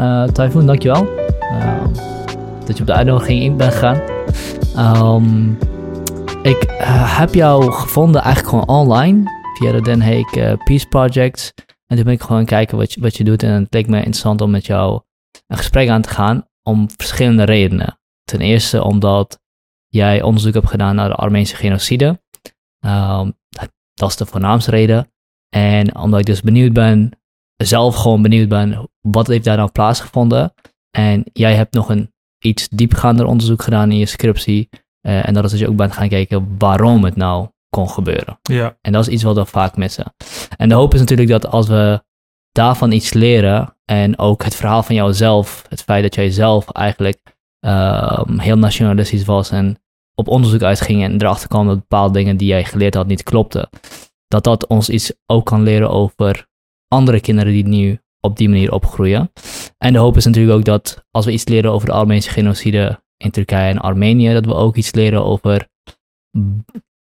[0.00, 1.06] Uh, Typhoon, dankjewel.
[1.40, 1.84] Uh,
[2.66, 4.00] dat je op de uitnodiging in bent gegaan.
[5.16, 5.58] Um,
[6.42, 11.52] ik uh, heb jou gevonden eigenlijk gewoon online via de Den Haag uh, Peace Project.
[11.86, 13.42] En toen ben ik gewoon kijken wat je, wat je doet.
[13.42, 15.00] En het leek me interessant om met jou
[15.46, 17.98] een gesprek aan te gaan om verschillende redenen.
[18.24, 19.40] Ten eerste omdat
[19.88, 22.20] jij onderzoek hebt gedaan naar de Armeense genocide.
[22.86, 23.34] Um,
[23.94, 25.12] dat is de voornaamste reden.
[25.48, 27.10] En omdat ik dus benieuwd ben,
[27.66, 30.54] zelf gewoon benieuwd ben, wat heeft daar nou plaatsgevonden?
[30.90, 34.68] En jij hebt nog een iets diepgaander onderzoek gedaan in je scriptie.
[35.06, 38.38] Uh, en dat is dat je ook bent gaan kijken waarom het nou kon gebeuren.
[38.42, 38.76] Ja.
[38.80, 40.14] En dat is iets wat we vaak missen.
[40.56, 42.02] En de hoop is natuurlijk dat als we
[42.52, 47.36] daarvan iets leren en ook het verhaal van jouzelf, het feit dat jij zelf eigenlijk
[47.66, 49.82] uh, heel nationalistisch was en
[50.14, 53.68] op onderzoek uitging en erachter kwam dat bepaalde dingen die jij geleerd had niet klopten,
[54.26, 56.46] dat dat ons iets ook kan leren over
[56.92, 59.32] andere kinderen die nu op die manier opgroeien.
[59.78, 63.02] En de hoop is natuurlijk ook dat als we iets leren over de Armeense genocide
[63.16, 65.68] in Turkije en Armenië, dat we ook iets leren over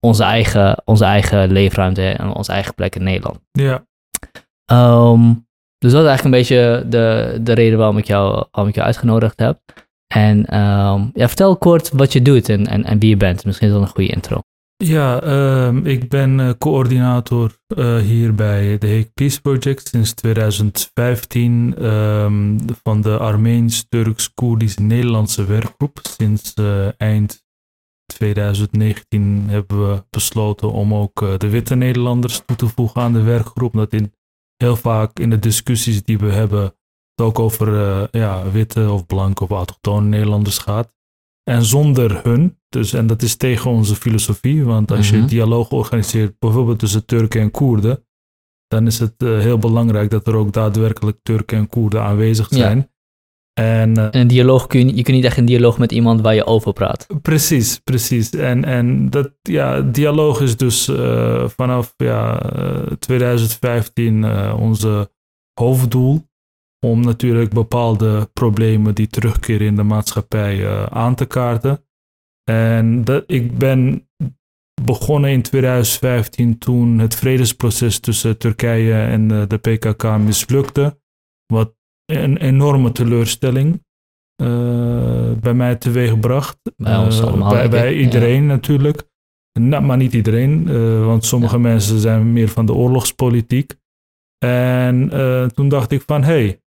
[0.00, 3.38] onze eigen, onze eigen leefruimte en onze eigen plek in Nederland.
[3.52, 3.86] Ja.
[4.72, 5.46] Um,
[5.78, 8.86] dus dat is eigenlijk een beetje de, de reden waarom ik jou, waarom ik jou
[8.86, 9.60] uitgenodigd heb.
[10.14, 13.44] En um, ja, vertel kort wat je doet en, en, en wie je bent.
[13.44, 14.40] Misschien is dat een goede intro.
[14.84, 15.22] Ja,
[15.66, 22.58] um, ik ben uh, coördinator uh, hier bij de Hague Peace Project sinds 2015 um,
[22.82, 26.00] van de Armeens-Turks-Koerdisch-Nederlandse werkgroep.
[26.02, 27.44] Sinds uh, eind
[28.06, 33.72] 2019 hebben we besloten om ook de witte Nederlanders toe te voegen aan de werkgroep.
[33.72, 34.12] Dat in,
[34.56, 37.68] heel vaak in de discussies die we hebben het ook over
[38.10, 41.00] ja, witte of blanke of autochtone Nederlanders gaat.
[41.44, 46.38] En zonder hun, dus, en dat is tegen onze filosofie, want als je dialoog organiseert,
[46.38, 48.04] bijvoorbeeld tussen Turken en Koerden,
[48.66, 52.78] dan is het uh, heel belangrijk dat er ook daadwerkelijk Turken en Koerden aanwezig zijn.
[52.78, 52.90] Ja.
[53.52, 56.34] En, uh, een dialoog kun je, je kunt niet echt een dialoog met iemand waar
[56.34, 57.06] je over praat.
[57.22, 58.30] Precies, precies.
[58.30, 62.40] En, en dat ja, dialoog is dus uh, vanaf ja,
[62.98, 64.24] 2015
[64.54, 65.10] onze
[65.60, 66.22] hoofddoel
[66.86, 71.84] om natuurlijk bepaalde problemen die terugkeren in de maatschappij uh, aan te kaarten.
[72.44, 74.08] En dat, ik ben
[74.82, 81.00] begonnen in 2015 toen het vredesproces tussen Turkije en de PKK mislukte.
[81.46, 83.84] Wat een enorme teleurstelling
[84.42, 86.58] uh, bij mij teweegbracht.
[86.76, 87.50] Bij ons allemaal.
[87.50, 88.48] Bij, bij iedereen ja.
[88.48, 89.10] natuurlijk.
[89.60, 90.64] Nou, maar niet iedereen,
[91.04, 91.62] want sommige ja.
[91.62, 93.74] mensen zijn meer van de oorlogspolitiek.
[94.44, 95.10] En
[95.54, 96.61] toen dacht ik van, hé, hey,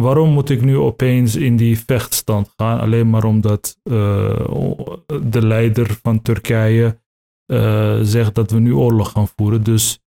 [0.00, 2.80] waarom moet ik nu opeens in die vechtstand gaan?
[2.80, 4.40] Alleen maar omdat uh,
[5.22, 6.98] de leider van Turkije
[7.46, 9.62] uh, zegt dat we nu oorlog gaan voeren.
[9.62, 10.00] Dus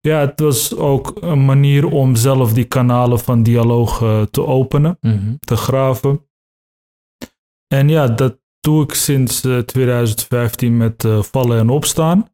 [0.00, 4.96] ja, het was ook een manier om zelf die kanalen van dialoog uh, te openen,
[5.00, 5.38] mm -hmm.
[5.40, 6.26] te graven.
[7.66, 12.28] En ja, dat doe ik sinds 2015 met vallen en opstaan.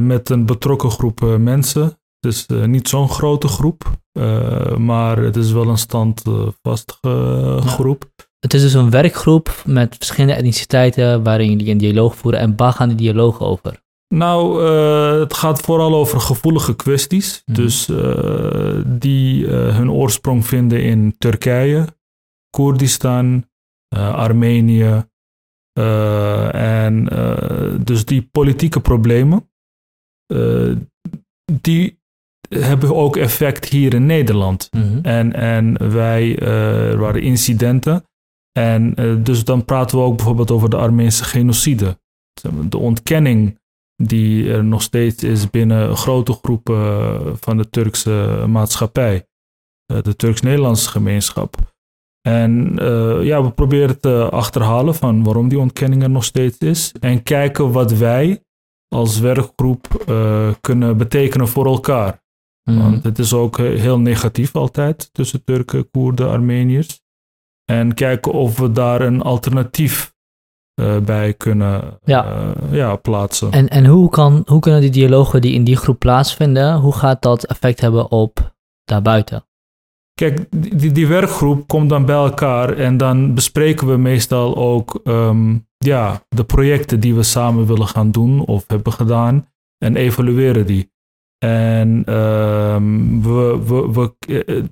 [0.00, 1.98] met een betrokken groep mensen.
[2.20, 3.98] Het is niet zo'n grote groep.
[4.18, 8.10] Uh, maar het is wel een standvast uh, groep.
[8.38, 12.40] Het is dus een werkgroep met verschillende etniciteiten waarin jullie een dialoog voeren.
[12.40, 13.82] En waar gaan die dialogen over?
[14.14, 17.42] Nou, uh, het gaat vooral over gevoelige kwesties.
[17.46, 17.60] Mhm.
[17.60, 17.64] Mm.
[17.64, 17.86] Dus
[18.98, 21.86] die hun oorsprong vinden in Turkije,
[22.50, 23.48] Koerdistan,
[23.96, 25.06] Armenië.
[26.52, 27.08] en
[27.84, 29.50] dus die politieke problemen,
[31.60, 31.97] die
[32.48, 34.68] hebben ook effect hier in Nederland.
[34.70, 34.98] Mm -hmm.
[35.02, 38.04] En, en wij, uh, er waren incidenten.
[38.52, 41.98] En uh, dus dan praten we ook bijvoorbeeld over de Armeense genocide.
[42.68, 43.58] De ontkenning
[44.02, 49.26] die er nog steeds is binnen grote groepen van de Turkse maatschappij.
[49.86, 51.56] De Turks-Nederlandse gemeenschap.
[52.20, 52.74] En
[53.22, 56.92] ja, we proberen te achterhalen van waarom die ontkenning er nog steeds is.
[57.00, 58.42] En kijken wat wij
[58.88, 60.04] als werkgroep
[60.60, 62.20] kunnen betekenen voor elkaar.
[62.68, 62.82] Mhm.
[62.82, 67.00] Want het is ook heel negatief altijd tussen Turken, Koerden, Armeniërs.
[67.64, 70.14] En kijken of we daar een alternatief
[70.80, 72.36] uh, bij kunnen ja.
[72.36, 73.52] Uh, ja, plaatsen.
[73.52, 77.22] En, en hoe, kan, hoe kunnen die dialogen die in die groep plaatsvinden, hoe gaat
[77.22, 78.54] dat effect hebben op
[78.84, 79.42] daarbuiten?
[80.14, 85.68] Kijk, die, die werkgroep komt dan bij elkaar en dan bespreken we meestal ook um,
[85.78, 89.48] ja, de projecten die we samen willen gaan doen of hebben gedaan
[89.78, 90.92] en evalueren die.
[91.38, 94.14] En um, we, we, we,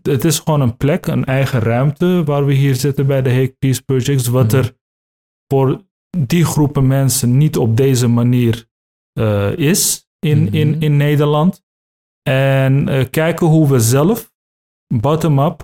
[0.03, 3.57] het is gewoon een plek, een eigen ruimte waar we hier zitten bij de Hague
[3.59, 4.57] Peace Projects, wat Mhm.
[4.57, 4.75] er
[5.53, 5.81] voor
[6.19, 8.67] die groepen mensen niet op deze manier
[9.19, 10.55] uh, is in, Mhm.
[10.55, 11.65] in, in Nederland.
[12.29, 14.33] En uh, kijken hoe we zelf,
[14.95, 15.63] bottom-up,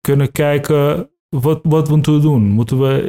[0.00, 2.42] kunnen kijken wat, wat moeten we doen?
[2.42, 3.08] Moeten we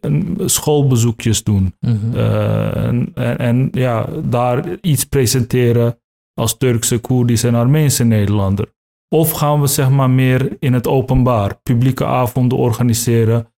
[0.00, 1.74] uh, schoolbezoekjes doen?
[1.80, 2.14] Mhm.
[2.14, 5.98] Uh, en, en, en, ja, daar iets presenteren
[6.40, 8.74] als Turkse, Koerdische en Armeense Nederlander?
[9.08, 13.52] Of gaan we zeg maar meer in het openbaar, publieke avonden organiseren?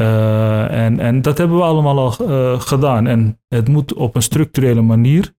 [0.00, 2.10] Uh, en, en dat hebben we allemaal al
[2.58, 3.06] gedaan.
[3.06, 5.34] En het moet op een structurele manier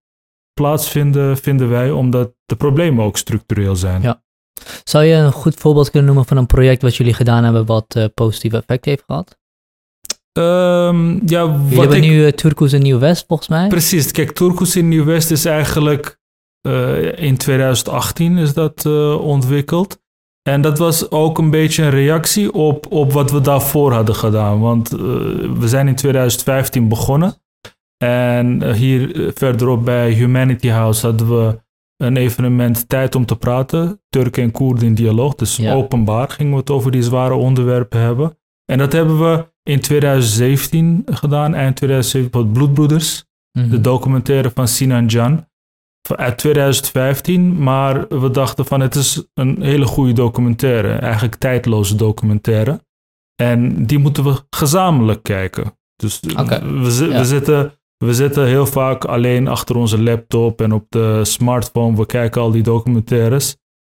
[0.53, 4.01] plaatsvinden, vinden wij, omdat de problemen ook structureel zijn.
[4.01, 4.23] Ja.
[4.83, 7.95] Zou je een goed voorbeeld kunnen noemen van een project wat jullie gedaan hebben wat
[7.97, 9.37] uh, positief effect heeft gehad?
[10.37, 12.09] Um, ja, wat hebben ik...
[12.09, 13.67] nu Turkus in Nieuw-West volgens mij?
[13.67, 16.19] Precies, kijk, Turkus in Nieuw-West is eigenlijk
[16.65, 18.85] uh, in 2018 is dat
[19.19, 20.03] ontwikkeld.
[20.49, 24.59] En dat was ook een beetje een reactie op, op wat we daarvoor hadden gedaan.
[24.59, 27.33] Want we zijn in 2015 begonnen.
[27.97, 31.63] En hier verderop bij Humanity House hadden we
[31.97, 34.01] een evenement Tijd om te praten.
[34.09, 35.35] Turken en Koerden in dialoog.
[35.35, 35.73] Dus Ja.
[35.73, 38.37] openbaar gingen we het over die zware onderwerpen hebben.
[38.65, 41.53] En dat hebben we in 2017 gedaan.
[41.53, 43.25] Eind 2017 met Bloedbroeders.
[43.51, 43.69] Mhm.
[43.69, 45.47] De documentaire van Sinan Jan.
[46.07, 47.63] Uit 2015.
[47.63, 50.93] Maar we dachten van het is een hele goede documentaire.
[50.93, 52.83] Eigenlijk tijdloze documentaire.
[53.35, 55.77] En die moeten we gezamenlijk kijken.
[55.95, 56.61] Dus we, ja.
[56.81, 61.97] we, zitten, we zitten heel vaak alleen achter onze laptop en op de smartphone.
[61.97, 63.55] We kijken al die documentaires.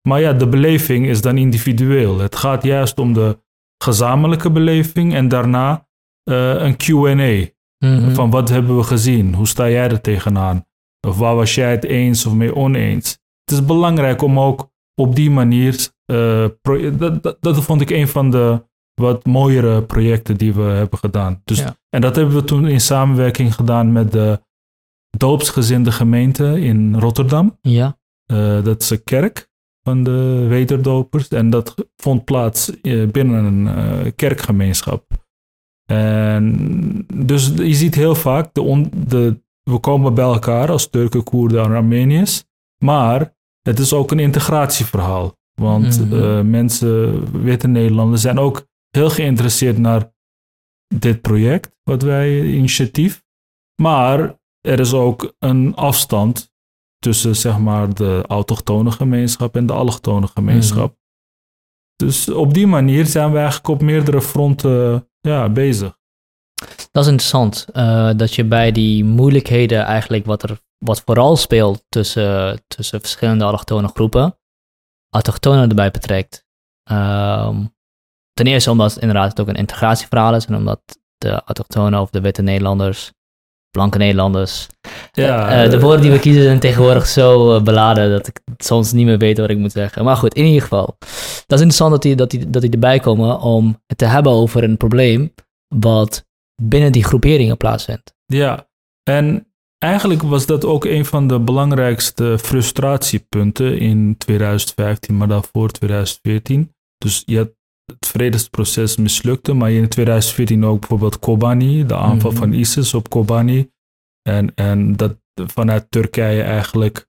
[0.08, 2.20] Maar ja, de beleving is dan individueel.
[2.20, 3.40] Het gaat juist om de
[3.84, 5.88] gezamenlijke beleving en daarna
[6.24, 7.56] eh, een QA.
[7.86, 8.14] Mhm.
[8.14, 9.34] Van wat hebben we gezien?
[9.34, 10.67] Hoe sta jij er tegenaan?
[11.08, 13.10] Of waar was jij het eens of mee oneens?
[13.44, 15.90] Het is belangrijk om ook op die manier.
[16.06, 16.48] eh,
[16.98, 18.66] dat, dat, dat vond ik een van de
[19.02, 21.42] wat mooiere projecten die we hebben gedaan.
[21.44, 21.76] Dus, Ja.
[21.90, 24.42] En dat hebben we toen in samenwerking gedaan met de
[25.18, 27.58] doopsgezinde gemeente in Rotterdam.
[27.62, 27.98] Ja.
[28.26, 29.50] Eh, dat is een kerk
[29.84, 31.28] van de weterdopers.
[31.28, 35.06] En dat vond plaats eh, binnen een kerkgemeenschap.
[35.86, 41.24] En dus je ziet heel vaak, de on- de, we komen bij elkaar als Turken,
[41.24, 42.44] Koerden en Armeniërs.
[42.84, 45.36] Maar het is ook een integratieverhaal.
[45.62, 46.24] Want Mhm.
[46.24, 50.14] eh, mensen, witte Nederlanders, zijn ook heel geïnteresseerd naar
[50.96, 53.24] dit project, wat wij initiatief.
[53.82, 56.52] Maar er is ook een afstand
[57.00, 60.96] tussen zeg maar de autochtone gemeenschap en de allochtone gemeenschap.
[61.96, 65.98] Dus op die manier zijn we eigenlijk op meerdere fronten ja, bezig.
[66.92, 67.66] Dat is interessant.
[67.74, 73.44] eh, dat je bij die moeilijkheden eigenlijk wat er wat vooral speelt tussen, tussen verschillende
[73.44, 74.38] allochtone groepen,
[75.10, 76.46] autochtonen erbij betrekt.
[76.84, 77.66] Ehm,
[78.34, 80.82] ten eerste omdat het inderdaad het ook een integratieverhaal is en omdat
[81.18, 83.12] de autochtonen of de witte Nederlanders,
[83.72, 84.68] blanke Nederlanders,
[85.12, 88.92] Ja, eh, de woorden die we kiezen zijn tegenwoordig zo eh, beladen dat ik soms
[88.92, 90.04] niet meer weet wat ik moet zeggen.
[90.04, 90.96] Maar goed, in ieder geval.
[91.46, 94.32] Dat is interessant dat die, dat die, dat die erbij komen om het te hebben
[94.32, 95.34] over een probleem
[95.76, 96.27] wat
[96.62, 98.16] binnen die groeperingen plaatsvindt.
[98.26, 98.70] Ja,
[99.04, 106.74] en eigenlijk was dat ook een van de belangrijkste frustratiepunten in 2015, maar daarvoor 2014.
[106.98, 107.50] Dus je had
[107.86, 112.40] het vredesproces mislukte, maar in 2014 ook bijvoorbeeld Kobani, de aanval Mhm.
[112.40, 113.72] van ISIS op Kobani.
[114.22, 117.08] En, en dat vanuit Turkije eigenlijk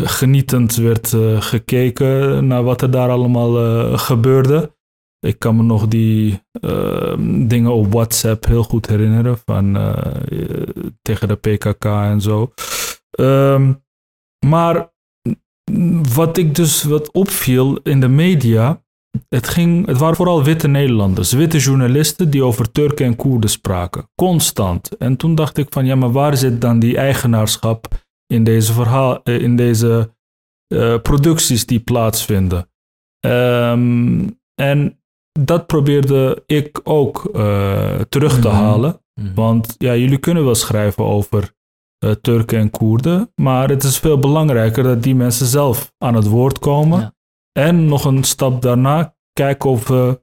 [0.00, 4.76] genietend werd eh, gekeken naar wat er daar allemaal eh, gebeurde.
[5.20, 7.14] Ik kan me nog die eh,
[7.46, 10.12] dingen op WhatsApp heel goed herinneren van eh,
[11.02, 12.52] tegen de PKK en zo.
[13.10, 13.72] Ehm,
[14.46, 14.92] maar
[16.14, 18.82] wat ik dus wat opviel in de media,
[19.28, 24.10] het, ging, het waren vooral witte Nederlanders, witte journalisten die over Turken en Koerden spraken,
[24.14, 24.96] constant.
[24.96, 29.22] En toen dacht ik van ja, maar waar zit dan die eigenaarschap in deze verhaal,
[29.22, 30.14] eh, in deze
[30.66, 32.70] eh, producties die plaatsvinden?
[33.20, 34.97] Ehm, en
[35.38, 38.56] dat probeerde ik ook eh, terug te Mhm.
[38.56, 39.00] halen.
[39.34, 41.56] Want ja, jullie kunnen wel schrijven over
[41.98, 46.26] eh, Turken en Koerden, maar het is veel belangrijker dat die mensen zelf aan het
[46.26, 47.00] woord komen.
[47.00, 47.12] Ja.
[47.52, 50.22] En nog een stap daarna kijken of we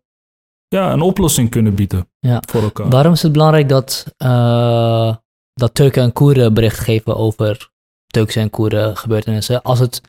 [0.68, 2.44] ja, een oplossing kunnen bieden Ja.
[2.50, 2.90] voor elkaar.
[2.90, 5.16] Waarom is het belangrijk dat, eh,
[5.54, 7.72] dat Turken en Koerden bericht geven over
[8.08, 10.02] Turkse en Koerden gebeurtenissen, als het,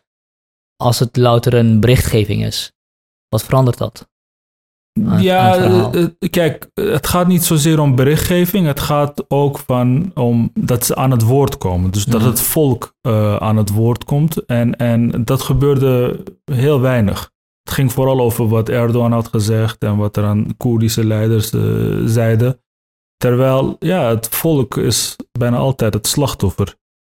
[0.76, 2.72] als het louter een berichtgeving is?
[3.28, 4.08] Wat verandert dat?
[5.04, 5.92] Aan- ja, aan het verhaal.
[5.92, 8.66] eh, eh, kijk, het gaat niet zozeer om berichtgeving.
[8.66, 11.90] Het gaat ook van om dat ze aan het woord komen.
[11.90, 12.30] Dus dat Mhm.
[12.30, 14.44] het volk eh, aan het woord komt.
[14.44, 17.30] En, en dat gebeurde heel weinig.
[17.62, 21.50] Het ging vooral over wat Erdogan had gezegd en wat er aan Koerdische leiders
[22.04, 22.60] zeiden.
[23.16, 26.74] Terwijl, ja, het volk is bijna altijd het slachtoffer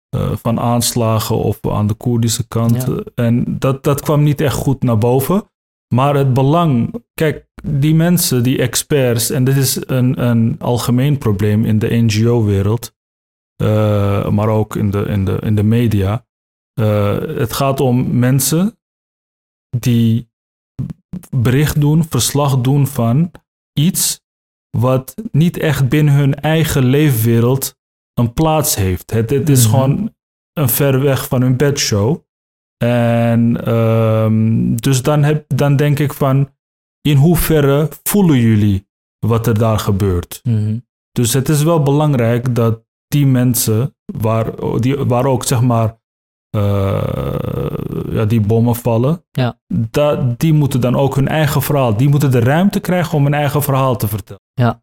[0.09, 2.85] eh, van aanslagen of aan de Koerdische kant.
[2.87, 2.99] Ja.
[3.15, 5.43] En dat, dat kwam niet echt goed naar boven.
[5.93, 11.65] Maar het belang, kijk, die mensen, die experts, en dit is een, een algemeen probleem
[11.65, 12.95] in de NGO-wereld,
[13.61, 16.25] uh, maar ook in de, in de, in de media.
[16.79, 18.79] Uh, het gaat om mensen
[19.77, 20.29] die
[21.29, 23.31] bericht doen, verslag doen van
[23.73, 24.21] iets
[24.77, 27.77] wat niet echt binnen hun eigen leefwereld
[28.13, 29.11] een plaats heeft.
[29.11, 29.81] Het, het is mm -hmm.
[29.81, 30.15] gewoon
[30.53, 32.25] een ver weg van hun bedshow.
[32.77, 36.49] En um, dus dan, heb, dan denk ik van,
[37.01, 38.87] in hoeverre voelen jullie
[39.19, 40.39] wat er daar gebeurt?
[40.43, 40.85] Mm -hmm.
[41.11, 45.99] Dus het is wel belangrijk dat die mensen, waar, die, waar ook zeg maar
[46.55, 47.03] uh,
[48.09, 49.59] ja, die bommen vallen, ja.
[49.91, 53.33] dat, die moeten dan ook hun eigen verhaal, die moeten de ruimte krijgen om hun
[53.33, 54.41] eigen verhaal te vertellen.
[54.53, 54.81] Ja,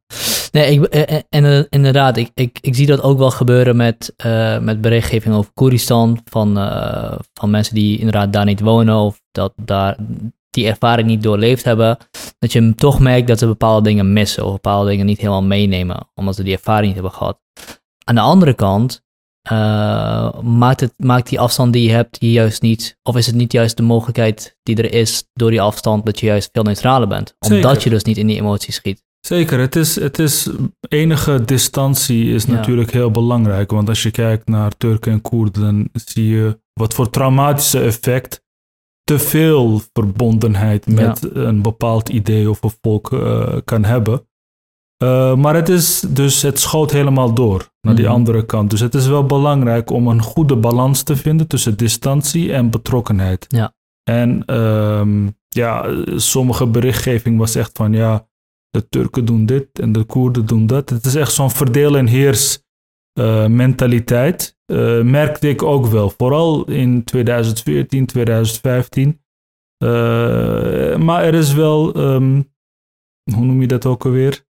[0.55, 4.59] nee, ik, en, en inderdaad, ik, ik, ik zie dat ook wel gebeuren met, uh,
[4.59, 9.53] met berichtgeving over Koeristan, van, uh, van mensen die inderdaad daar niet wonen of dat
[9.57, 9.97] daar
[10.51, 11.99] die ervaring niet doorleefd hebben,
[12.39, 16.09] dat je toch merkt dat ze bepaalde dingen missen of bepaalde dingen niet helemaal meenemen,
[16.15, 17.39] omdat ze die ervaring niet hebben gehad.
[18.05, 19.05] Aan de andere kant
[19.53, 23.35] uh, maakt, het, maakt die afstand die je hebt je juist niet, of is het
[23.35, 27.09] niet juist de mogelijkheid die er is door die afstand dat je juist veel neutraler
[27.09, 27.83] bent, omdat Zeker.
[27.83, 29.03] je dus niet in die emoties schiet.
[29.27, 30.51] Zeker, het is, het is
[30.89, 32.53] enige distantie is Ja.
[32.53, 33.71] natuurlijk heel belangrijk.
[33.71, 38.43] Want als je kijkt naar Turken en Koerden, dan zie je wat voor traumatische effect
[39.03, 44.29] te veel verbondenheid met een bepaald idee of een volk eh, kan hebben.
[44.97, 48.15] Eh, maar het is dus, het schoot helemaal door naar die Mhm.
[48.15, 48.71] andere kant.
[48.71, 53.45] Dus het is wel belangrijk om een goede balans te vinden tussen distantie en betrokkenheid.
[53.49, 53.75] Ja.
[54.11, 58.27] En ehm, ja, sommige berichtgeving was echt van ja,
[58.75, 60.91] de Turken doen dit en de Koerden doen dat.
[60.91, 62.63] Het is echt zo'n verdeel en heers
[63.13, 64.59] eh, mentaliteit.
[64.67, 69.21] Eh, merkte ik ook wel, vooral in 2014, 2015.
[69.77, 72.43] Eh, maar er is wel, ehm,
[73.33, 74.45] hoe noem je dat ook alweer?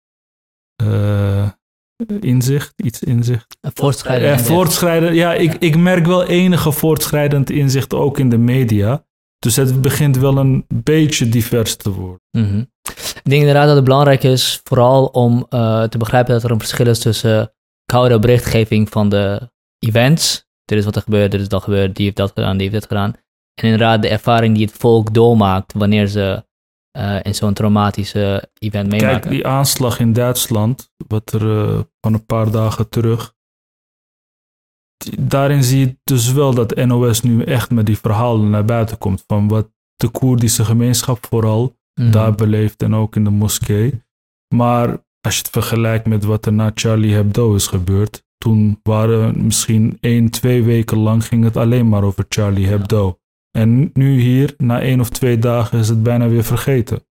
[2.20, 3.56] Inzicht, iets inzicht.
[3.60, 4.32] Een voortschrijden.
[4.32, 9.04] Eh, in voortschrijden, ja, ik, ik merk wel enige voortschrijdend inzicht ook in de media.
[9.38, 12.20] Dus het begint wel een beetje divers te worden.
[12.30, 12.64] Mhm.
[13.22, 16.58] Ik denk inderdaad dat het belangrijk is, vooral om eh, te begrijpen dat er een
[16.58, 17.52] verschil is tussen
[17.84, 20.48] koude berichtgeving van de events.
[20.64, 22.80] Dit is wat er gebeurt, dit is dat gebeurd, die heeft dat gedaan, die heeft
[22.80, 23.12] dit gedaan.
[23.54, 26.44] En inderdaad de ervaring die het volk doormaakt wanneer ze
[26.90, 29.20] eh, in zo'n traumatische event meemaken.
[29.20, 33.34] Kijk, die aanslag in Duitsland, wat er eh, van een paar dagen terug.
[34.96, 38.98] die- Daarin zie je dus wel dat NOS nu echt met die verhalen naar buiten
[38.98, 39.24] komt.
[39.26, 42.10] Van wat de Koerdische gemeenschap vooral Mhm.
[42.10, 44.02] daar beleeft en ook in de moskee.
[44.54, 44.88] Maar
[45.20, 48.24] als je het vergelijkt met wat er na Charlie Hebdo is gebeurd.
[48.38, 53.18] Toen waren misschien één, twee weken lang ging het alleen maar over Charlie Hebdo.
[53.50, 57.06] En nu hier, na één of twee dagen, is het bijna weer vergeten.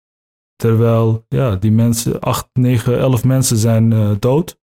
[0.55, 4.59] Terwijl, ja, die mensen, acht, negen, elf mensen zijn eh, dood.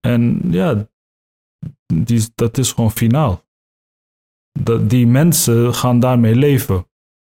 [0.00, 0.88] En ja,
[1.94, 3.44] die, dat is gewoon finaal.
[4.80, 6.86] Die mensen gaan daarmee leven.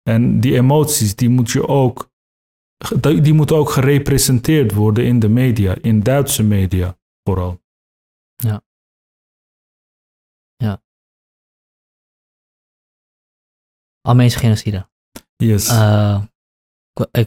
[0.09, 2.09] En die emoties, die moet je ook,
[3.01, 7.63] die moeten ook gerepresenteerd worden in de media, in Duitse media vooral.
[14.01, 14.87] Armeense genocide.
[15.35, 15.67] Yes.
[15.69, 16.21] Eh,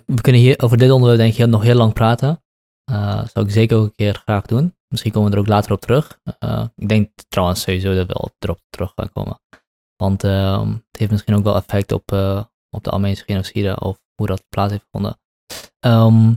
[0.06, 2.42] we kunnen hier over dit onderwerp denk ik heel- nog heel lang praten.
[2.84, 4.76] Eh zou ik zeker ook een keer graag doen.
[4.88, 6.20] Misschien komen we er ook later op terug.
[6.38, 9.40] Eh, ik denk trouwens sowieso dat we wel erop terug gaan komen.
[9.96, 12.12] Want ehm, het heeft misschien ook wel effect op,
[12.70, 15.18] op de Armeense genocide of hoe dat plaats heeft gevonden.
[15.78, 16.34] Ehm,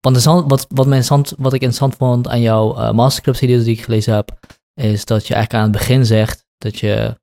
[0.00, 3.76] want interessant- wat, wat, mij interessant, wat ik interessant vond aan jouw uh, masterscriptie die
[3.76, 4.38] ik gelezen heb,
[4.74, 7.20] is dat je eigenlijk aan het begin zegt dat je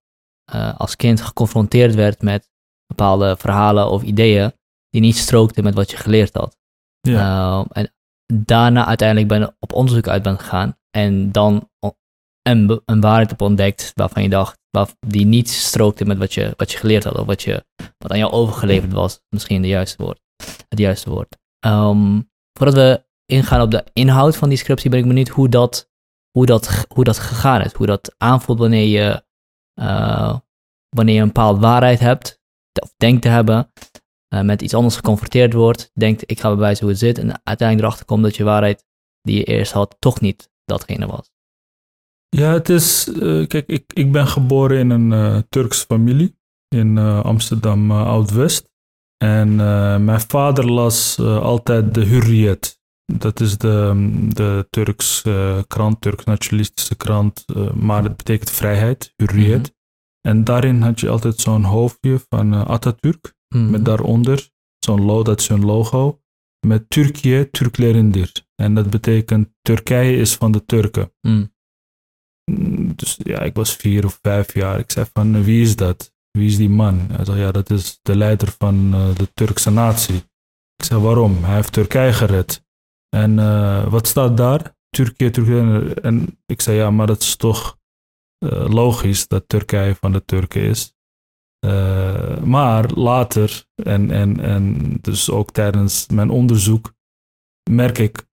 [0.51, 2.49] eh, als kind geconfronteerd werd met
[2.85, 4.53] bepaalde verhalen of ideeën
[4.89, 6.57] die niet strookten met wat je geleerd had.
[7.01, 7.59] ja.
[7.59, 7.93] Uh, en
[8.33, 11.69] daarna uiteindelijk ben op onderzoek uit bent gegaan en dan
[12.41, 14.57] een, een waarheid op ontdekt waarvan je dacht,
[15.07, 17.65] die niet strookte met wat je, wat je geleerd had of wat, je,
[17.97, 20.19] wat aan jou overgeleverd was, misschien de juiste woord,
[20.67, 21.37] het juiste woord.
[21.65, 25.89] Um, voordat we ingaan op de inhoud van die scriptie, ben ik benieuwd hoe dat,
[26.31, 29.23] hoe dat, hoe dat gegaan is, hoe dat aanvoelt wanneer je,
[29.81, 30.37] uh,
[30.95, 32.39] wanneer je een bepaalde waarheid hebt,
[32.81, 33.71] of denkt te hebben,
[34.33, 37.87] uh, met iets anders geconfronteerd wordt, denkt ik ga bewijzen hoe het zit en uiteindelijk
[37.87, 38.85] erachter komt dat je waarheid
[39.21, 41.29] die je eerst had toch niet datgene was.
[42.29, 43.07] Ja, het is.
[43.07, 48.67] eh, kijk, ik, ik ben geboren in een uh, Turks familie in uh, Amsterdam Oud-West.
[49.17, 49.55] En
[50.05, 52.79] mijn vader las altijd de Hurriyet.
[53.17, 53.93] Dat is de,
[54.33, 55.21] de Turks
[55.67, 57.45] krant, Turks nationalistische krant,
[57.75, 59.57] maar het betekent vrijheid, Hurriyet.
[59.57, 59.77] Mm -hmm.
[60.21, 63.63] En daarin had je altijd zo'n hoofdje van Atatürk, Mhm.
[63.63, 63.69] mm.
[63.71, 66.19] met daaronder zo'n lo, dat is hun logo,
[66.67, 68.31] met Turkije, Türklerindir.
[68.55, 71.11] En dat betekent Turkije is van de Turken.
[71.21, 71.53] Mm.
[72.49, 74.79] Mm, Dus ja, ik was vier of vijf jaar.
[74.79, 76.13] Ik zei van, wie is dat?
[76.31, 76.99] Wie is die man?
[77.11, 80.15] Hij zei, ja, dat is de leider van eh, de Turkse natie.
[80.75, 81.43] Ik zei, waarom?
[81.43, 82.65] Hij heeft Turkije gered.
[83.09, 84.77] En eh, wat staat daar?
[84.89, 85.93] Turkije, Turkije.
[85.93, 87.77] En ik zei, ja, maar dat is toch
[88.37, 90.93] eh, logisch dat Turkije van de Turken is.
[91.59, 96.93] Eh, maar later, en, en, en dus ook tijdens mijn onderzoek,
[97.69, 98.27] merk ik,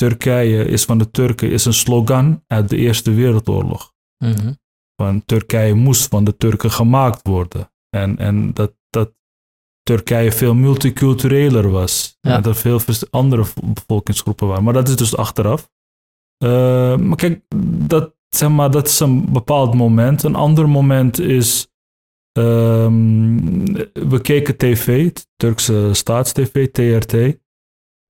[0.00, 3.92] Turkije is van de Turken, is een slogan uit de Eerste Wereldoorlog
[4.24, 4.52] Mhm.
[4.96, 7.72] van Turkije moest van de Turken gemaakt worden.
[7.96, 9.12] En, en dat, dat
[9.82, 12.16] Turkije veel multicultureler was.
[12.20, 12.36] Ja.
[12.36, 12.80] En dat er veel
[13.10, 14.64] andere bevolkingsgroepen waren.
[14.64, 15.70] Maar dat is dus achteraf.
[16.44, 17.42] Eh, maar kijk,
[17.86, 20.22] dat, zeg maar, dat is een bepaald moment.
[20.22, 21.68] Een ander moment is.
[22.32, 23.36] ehm,
[24.08, 27.38] we keken tv, Turkse staatstv, TRT.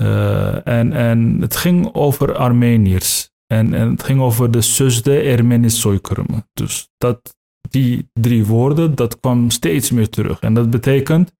[0.00, 3.30] Eh, en, en het ging over Armeniërs.
[3.46, 6.42] En, en het ging over de Sözde Ermeni soykırımı.
[6.52, 7.36] Dus dat,
[7.70, 10.40] die drie woorden, dat kwam steeds meer terug.
[10.40, 11.32] En dat betekent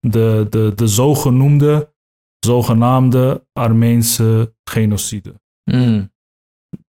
[0.00, 1.94] de, de, de zogenoemde,
[2.38, 5.40] zogenaamde Armeense genocide.
[5.70, 6.12] Mm.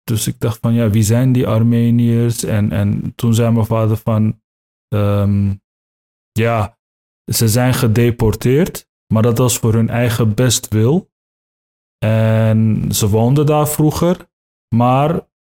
[0.05, 2.45] Dus ik dacht van, ja, wie zijn die Armeniërs?
[2.45, 4.41] En, en toen zei mijn vader van,
[4.89, 5.55] ehm,
[6.33, 6.79] ja,
[7.33, 11.11] ze zijn gedeporteerd, maar dat was voor hun eigen bestwil.
[11.99, 14.29] En ze woonden daar vroeger,
[14.75, 15.15] maar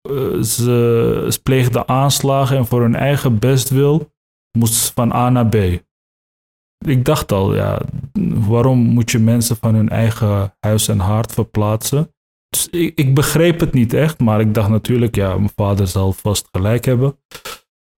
[0.08, 4.12] eh, ze, ze pleegden aanslagen en voor hun eigen bestwil
[4.58, 5.54] moesten ze van A naar B.
[6.86, 7.80] Ik dacht al, ja,
[8.22, 12.14] waarom moet je mensen van hun eigen huis en haard verplaatsen?
[12.48, 16.12] Dus ik, ik begreep het niet echt, maar ik dacht natuurlijk, ja, mijn vader zal
[16.12, 17.18] vast gelijk hebben.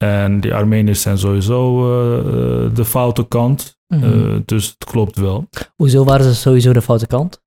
[0.02, 3.76] En die Armeniërs zijn sowieso eh, de foute kant.
[3.94, 4.04] Mhm.
[4.04, 5.48] Eh, dus het klopt wel.
[5.76, 7.40] Hoezo waren ze sowieso de foute kant?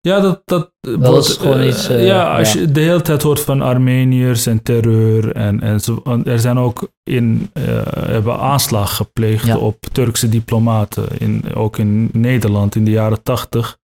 [0.00, 2.60] Ja, dat, dat, Dat gewoon eh, iets, ja, als ja.
[2.60, 5.32] je de hele tijd hoort van Armeniërs en terreur.
[5.32, 7.50] En, en zo, er zijn ook in,
[7.98, 9.56] hebben aanslag gepleegd Ja.
[9.58, 11.18] op Turkse diplomaten.
[11.18, 13.78] In, ook in Nederland in de jaren tachtig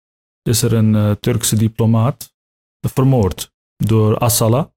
[0.42, 2.34] is er een Turkse diplomaat
[2.80, 4.70] vermoord door Asala.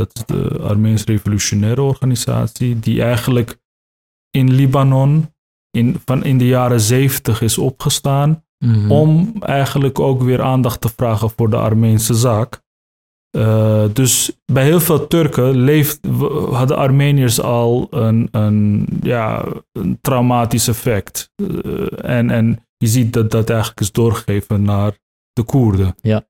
[0.00, 3.58] Dat is de Armeens Revolutionaire Organisatie, die eigenlijk
[4.30, 5.34] in Libanon
[5.70, 8.90] in, van in de jaren zeventig is opgestaan Mhm.
[8.90, 12.62] om eigenlijk ook weer aandacht te vragen voor de Armeense zaak.
[13.30, 16.06] Eh, dus bij heel veel Turken leeft,
[16.50, 21.30] hadden Armeniërs al een, een, ja, een traumatisch effect.
[21.34, 24.98] Eh, en, en je ziet dat dat eigenlijk is doorgegeven naar
[25.32, 25.94] de Koerden.
[26.00, 26.26] Ja.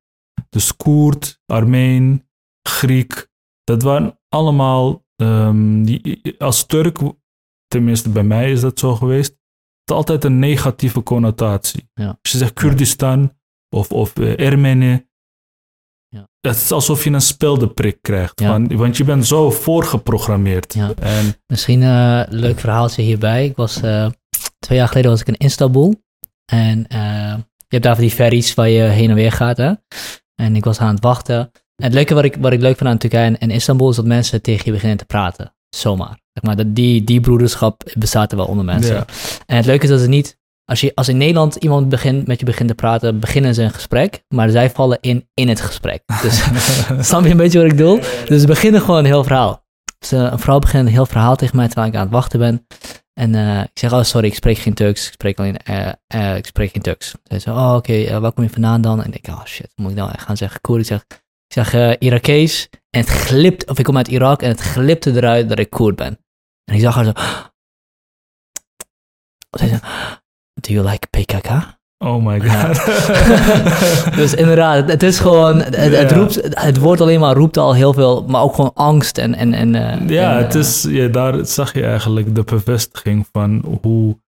[0.49, 2.29] Dus Koerd, Armeen,
[2.69, 3.29] Griek,
[3.71, 6.99] dat waren allemaal, ehm, die, als Turk,
[7.67, 9.39] tenminste bij mij is dat zo geweest,
[9.85, 11.91] het altijd een negatieve connotatie.
[11.95, 12.07] Ja.
[12.23, 13.33] Als je zegt Kurdistan
[13.77, 15.09] of, of eh, Ermeni,
[16.09, 16.29] Ja.
[16.41, 18.41] het is alsof je een speldenprik krijgt.
[18.41, 18.47] Ja.
[18.49, 20.75] Van, want je bent zo voorgeprogrammeerd.
[20.75, 20.93] Ja.
[20.95, 23.45] En Misschien eh, een leuk verhaaltje hierbij.
[23.45, 24.11] Ik was, eh,
[24.59, 26.03] twee jaar geleden was ik in Istanbul.
[26.53, 29.57] En eh, je hebt daar van die ferries waar je heen en weer gaat.
[29.57, 29.73] Hè?
[30.35, 31.51] En ik was aan het wachten.
[31.81, 33.97] En het leuke wat ik, wat ik leuk vind aan Turkije en, en Istanbul is
[33.97, 35.55] dat mensen tegen je beginnen te praten.
[35.77, 36.19] Zomaar.
[36.33, 38.95] Zeg maar, dat die, die broederschap bestaat er wel onder mensen.
[38.95, 39.05] Ja.
[39.47, 40.39] En het leuke is dat het niet...
[40.65, 43.71] Als, je, als in Nederland iemand begint, met je begint te praten, beginnen ze een
[43.71, 44.25] gesprek.
[44.29, 46.03] Maar zij vallen in, in het gesprek.
[46.23, 46.45] Dus
[47.09, 48.01] Snap je een beetje wat ik bedoel?
[48.25, 49.65] Dus we beginnen gewoon een heel verhaal.
[49.99, 52.67] Dus een vrouw begint een heel verhaal tegen mij terwijl ik aan het wachten ben.
[53.21, 55.07] En eh, ik zeg, oh sorry, ik spreek geen Turks.
[55.07, 57.15] Ik spreek alleen, eh, eh, ik spreek geen Turks.
[57.23, 59.03] Zij zegt, oh oké, waar kom je vandaan dan?
[59.03, 60.61] En ik denk, oh shit, moet ik nou echt gaan zeggen?
[60.61, 61.07] Koer, ik zeg,
[61.51, 62.69] ik zeg eh, Irakees.
[62.91, 65.97] En het glipt, of ik kom uit Irak en het glipte eruit dat ik Koerd
[65.97, 66.19] ben.
[66.65, 67.13] En ik zag haar zo.
[69.59, 69.81] Zij zei,
[70.55, 71.79] do you like PKK?
[72.05, 72.75] oh my Ja.
[72.75, 72.85] god.
[74.21, 78.25] dus inderdaad, het, is gewoon, het, roept, het woord alleen maar roept al heel veel,
[78.27, 79.35] maar ook gewoon angst en...
[79.35, 83.79] en, en eh, Ja, en, het is, ja, daar zag je eigenlijk de bevestiging van
[83.83, 84.19] hoe.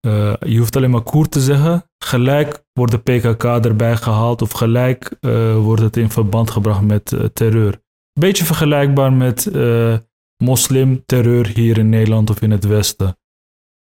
[0.00, 1.84] eh, je hoeft alleen maar Koer te zeggen.
[2.04, 7.12] Gelijk wordt de PKK erbij gehaald, of gelijk eh, wordt het in verband gebracht met
[7.12, 7.80] eh, terreur.
[8.20, 9.96] Beetje vergelijkbaar met eh
[10.44, 13.18] moslimterreur hier in Nederland of in het Westen.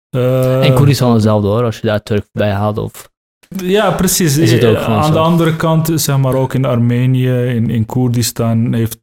[0.10, 3.10] En Koerdistan hetzelfde hoor, als je daar Turk bij haalt of...
[3.56, 4.38] Ja, precies.
[4.38, 5.12] Is het ook Aan zo?
[5.12, 9.00] de andere kant, zeg maar ook in Armenië, in, in Koerdistan, heeft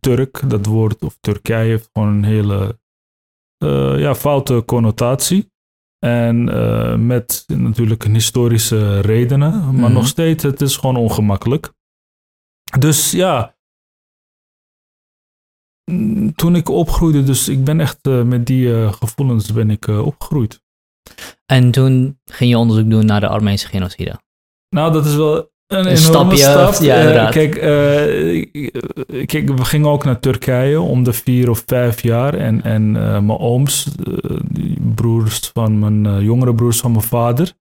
[0.00, 2.78] Turk, dat woord, of Turkije, heeft gewoon een hele
[3.98, 5.50] ja, foute connotatie.
[6.06, 8.12] En eh, met natuurlijk een
[9.00, 9.92] redenen, maar Mhm.
[9.92, 11.72] nog steeds, het is gewoon ongemakkelijk.
[12.78, 13.56] Dus ja,
[15.90, 19.86] mm, toen ik opgroeide, dus ik ben echt eh, met die eh, gevoelens ben ik
[19.86, 20.62] opgegroeid.
[21.46, 24.20] En toen ging je onderzoek doen naar de Armeense genocide.
[24.68, 26.74] Nou, dat is wel een, stapje, stap.
[26.74, 27.32] ja, Eh, inderdaad.
[27.32, 28.46] kijk, eh,
[29.26, 32.34] kijk, we gingen ook naar Turkije om de vier of vijf jaar.
[32.34, 37.04] En, en eh, mijn ooms, eh, die broers van mijn eh, jongere broers van mijn
[37.04, 37.52] vader,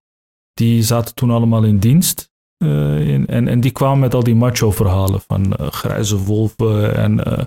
[0.54, 2.28] die zaten toen allemaal in dienst.
[2.58, 7.24] Eh, in, en, en die kwamen met al die macho-verhalen van eh, grijze wolven en
[7.24, 7.44] eh,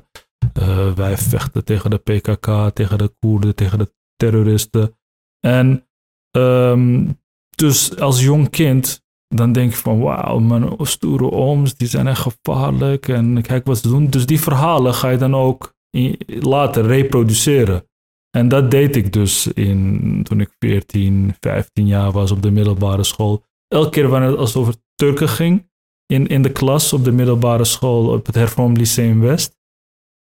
[0.52, 4.96] eh, wij vechten tegen de PKK, tegen de Koerden, tegen de terroristen.
[5.40, 5.86] En
[6.30, 7.08] ehm,
[7.56, 9.01] dus als jong kind,
[9.34, 13.78] dan denk je van wauw, mijn stoere ooms, die zijn echt gevaarlijk en kijk wat
[13.78, 14.06] ze doen.
[14.06, 17.84] Dus die verhalen ga je dan ook in- later reproduceren.
[18.30, 23.04] En dat deed ik dus in, toen ik 14, 15 jaar was op de middelbare
[23.04, 23.42] school.
[23.68, 25.70] Elke keer wanneer als het over Turken ging,
[26.06, 29.56] in, in de klas op de middelbare school op het Hervormd Lyceum West,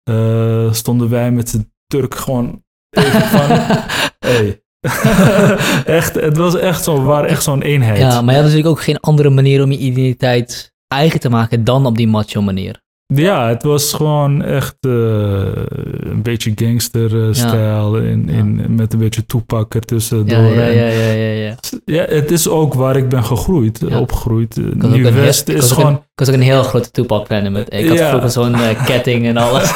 [0.04, 3.48] eh, stonden wij met de Turk gewoon even van,
[4.30, 4.63] hey.
[5.86, 7.98] echt, het was echt zo, we waren echt zo'n eenheid.
[7.98, 11.64] Ja, maar je had natuurlijk ook geen andere manier om je identiteit eigen te maken
[11.64, 12.82] dan op die macho manier.
[13.14, 14.92] Ja, het was gewoon echt eh,
[16.00, 20.38] een beetje gangster-stijl in, in, met een beetje toepak ertussendoor.
[20.38, 21.56] Ja, ja, ja, ja, ja, ja.
[21.86, 24.58] ja, het is ook waar ik ben gegroeid, opgegroeid.
[24.58, 25.88] Ik was ook een heel- Nieuw-West is gewoon...
[25.92, 27.52] een- Ik was ook een heel grote Tupac-fan.
[27.52, 29.74] met- Ik had vroeger zo'n eh, ketting en alles.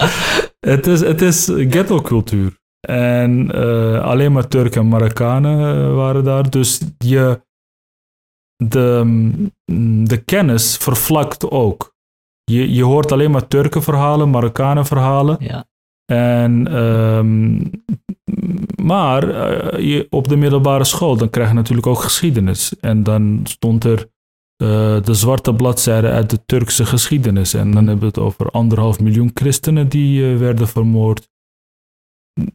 [0.74, 2.56] het, is, het is ghetto-cultuur.
[2.86, 6.50] En eh, alleen maar Turken en Marokkanen eh, waren daar.
[6.50, 7.40] Dus je,
[8.56, 11.94] de, mm, de kennis vervlakt ook.
[12.44, 15.36] Je, je hoort alleen maar Turken-verhalen, Marokkanen-verhalen.
[15.40, 15.64] ja.
[16.12, 17.64] En, ehm,
[18.86, 22.78] maar eh, je, op de middelbare school, dan krijg je natuurlijk ook geschiedenis.
[22.80, 24.08] En dan stond er
[24.56, 27.54] de zwarte bladzijde uit de Turkse geschiedenis.
[27.54, 31.28] En dan hebben we het over anderhalf miljoen christenen die werden vermoord.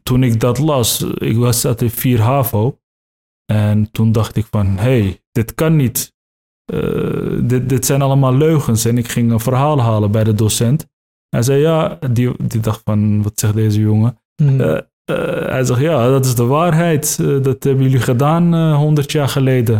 [0.02, 2.78] Toen ik dat las, ik was zat in 4 HAVO.
[3.52, 6.12] En toen dacht ik van, hé, hey, dit kan niet.
[6.64, 8.84] Eh, dit, dit zijn allemaal leugens.
[8.84, 10.86] En ik ging een verhaal halen bij de docent.
[11.28, 14.18] Hij zei, ja, die, die dacht van, wat zegt deze jongen?
[14.34, 14.60] Hm.
[14.60, 17.16] Eh, eh, hij zegt, ja, dat is de waarheid.
[17.16, 19.76] Dat hebben jullie gedaan honderd jaar geleden.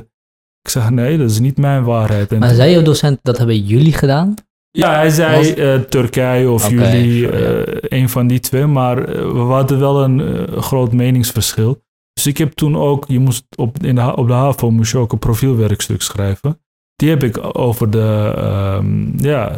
[0.63, 2.33] Ik zeg, nee, dat is niet mijn waarheid.
[2.33, 4.35] En Maar zei je docent, dat hebben jullie gedaan?
[4.73, 7.65] Ja, hij zei Was- eh, Turkije of jullie, sorry, ja.
[7.65, 8.67] eh, een van die twee.
[8.67, 11.83] Maar eh, we hadden wel een groot meningsverschil.
[12.13, 14.99] Dus ik heb toen ook, je moest op, in de, op de HAVO moest je
[14.99, 16.61] ook een profielwerkstuk schrijven.
[16.97, 19.57] Die heb ik over de, ehm, ja,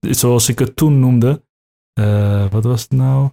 [0.00, 1.42] zoals ik het toen noemde.
[2.50, 3.28] wat was het nou?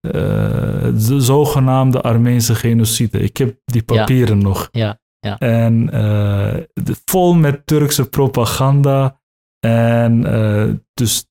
[0.00, 3.18] De zogenaamde Armeense genocide.
[3.18, 3.96] Ik heb die Ja.
[3.96, 4.68] papieren nog.
[4.72, 5.38] Ja, ja.
[5.38, 9.20] En de- vol met Turkse propaganda.
[9.64, 11.26] En eh, dus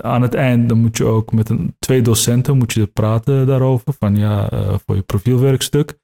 [0.00, 3.94] aan het eind dan moet je ook met een, twee docenten moet je praten daarover.
[3.98, 5.98] Van ja, eh, voor je profielwerkstuk.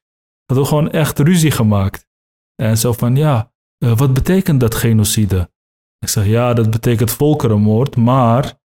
[0.45, 2.07] Hadden we gewoon echt ruzie gemaakt.
[2.55, 5.51] En zo van ja, eh, wat betekent dat genocide?
[5.99, 8.61] Ik zeg ja, dat betekent volkerenmoord, maar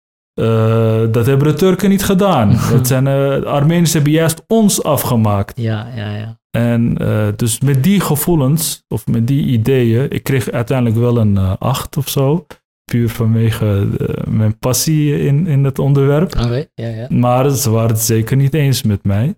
[1.12, 2.58] dat hebben de Turken niet gedaan.
[2.72, 5.60] Dat zijn, de Armeniërs hebben juist ons afgemaakt.
[5.60, 6.40] Ja, ja, ja.
[6.50, 6.94] En
[7.36, 11.98] dus met die gevoelens, of met die ideeën, ik kreeg uiteindelijk wel een eh, acht
[11.98, 12.46] of zo.
[12.92, 16.34] Puur vanwege eh, mijn passie in, in het onderwerp.
[16.76, 17.08] Ja, ja.
[17.10, 19.36] Maar ze waren het zeker niet eens met mij.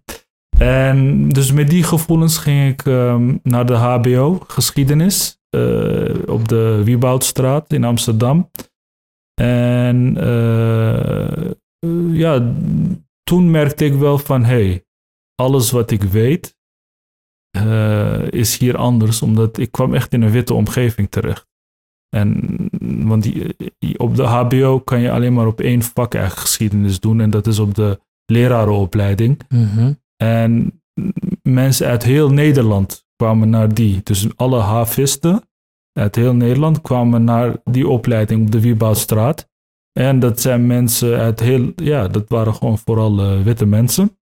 [0.57, 6.81] En dus met die gevoelens ging ik ehm, naar de HBO, geschiedenis, eh, op de
[6.83, 8.49] Wieboudstraat in Amsterdam.
[9.41, 11.51] En eh,
[12.11, 12.53] ja,
[13.23, 14.85] toen merkte ik wel van, hey,
[15.35, 16.57] alles wat ik weet
[18.29, 21.47] is hier anders, omdat ik kwam echt in een witte omgeving terecht.
[22.09, 22.57] En
[23.07, 23.55] want die,
[23.97, 27.47] op de HBO kan je alleen maar op één vak eigenlijk geschiedenis doen en dat
[27.47, 29.41] is op de lerarenopleiding.
[29.49, 29.93] Mhm.
[30.15, 30.81] En
[31.41, 34.01] mensen uit heel Nederland kwamen naar die.
[34.03, 35.43] Dus alle havisten
[35.93, 39.47] uit heel Nederland kwamen naar die opleiding op de Wieboudstraat.
[39.99, 44.18] En dat zijn mensen uit heel, ja, dat waren gewoon vooral eh, witte mensen.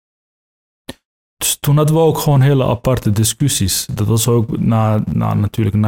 [1.41, 3.85] Dus toen hadden we ook gewoon hele aparte discussies.
[3.93, 5.79] Dat was ook na, na natuurlijk 9-11,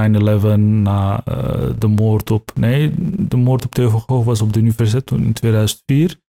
[0.60, 2.94] na eh, de moord op, nee,
[3.28, 3.76] de moord op
[4.08, 6.20] Gogh was op de universiteit toen in 2004.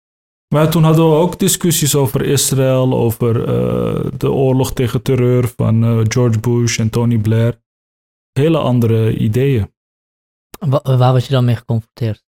[0.54, 5.84] Maar toen hadden we ook discussies over Israël, over eh, de oorlog tegen terreur van
[5.84, 7.62] eh, George Bush en Tony Blair.
[8.32, 9.72] Hele andere ideeën.
[10.58, 12.24] Wa- waar was je dan mee geconfronteerd?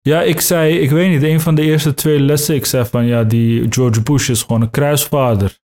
[0.00, 3.04] Ja, ik zei, ik weet niet, een van de eerste twee lessen, ik zei van
[3.06, 5.60] ja, die George Bush is gewoon een kruisvader.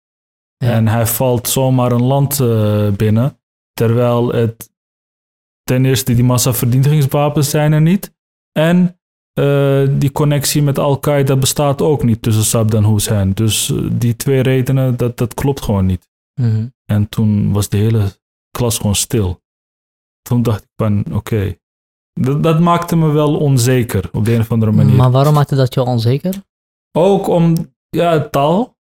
[0.59, 0.71] Ja.
[0.71, 3.41] En hij valt zomaar een land eh, binnen,
[3.73, 4.71] terwijl het
[5.63, 8.15] ten eerste die massavernietigingswapens zijn er niet.
[8.53, 9.01] En
[9.33, 13.33] eh, die connectie met Al-Qaeda bestaat ook niet tussen Saddam Hussein.
[13.33, 16.09] Dus eh, die twee redenen, dat, dat klopt gewoon niet.
[16.41, 16.67] Mhm.
[16.85, 18.05] En toen was de hele
[18.51, 19.41] klas gewoon stil.
[20.23, 21.57] Toen dacht ik van, oké.
[22.13, 24.95] Dat, dat maakte me wel onzeker op de een of andere manier.
[24.95, 26.43] Maar waarom maakte dat je onzeker?
[26.93, 28.77] Ook om, ja, taal.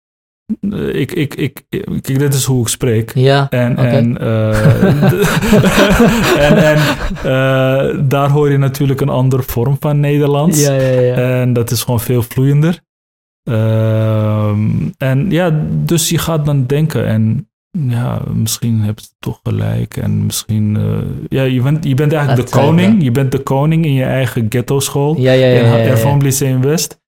[0.48, 3.12] Eh, Ik, ik, ik, ik, kijk, dit is hoe ik spreek.
[3.16, 4.62] Ja, En, eh,
[6.50, 6.78] en, en
[7.24, 10.62] eh, daar hoor je natuurlijk een andere vorm van Nederlands.
[10.66, 11.16] ja, ja, ja.
[11.16, 12.80] En dat is gewoon veel vloeiender.
[13.44, 14.60] Ehm,
[14.98, 17.50] en ja, dus je gaat dan denken en
[17.88, 19.98] ja, misschien hebben ze toch gelijk.
[19.98, 20.78] En misschien,
[21.30, 23.04] ja, je bent, je bent eigenlijk de koning.
[23.04, 25.16] Je bent de koning in je eigen ghetto school.
[25.18, 27.02] ja, ja, ja, in Lyceum West.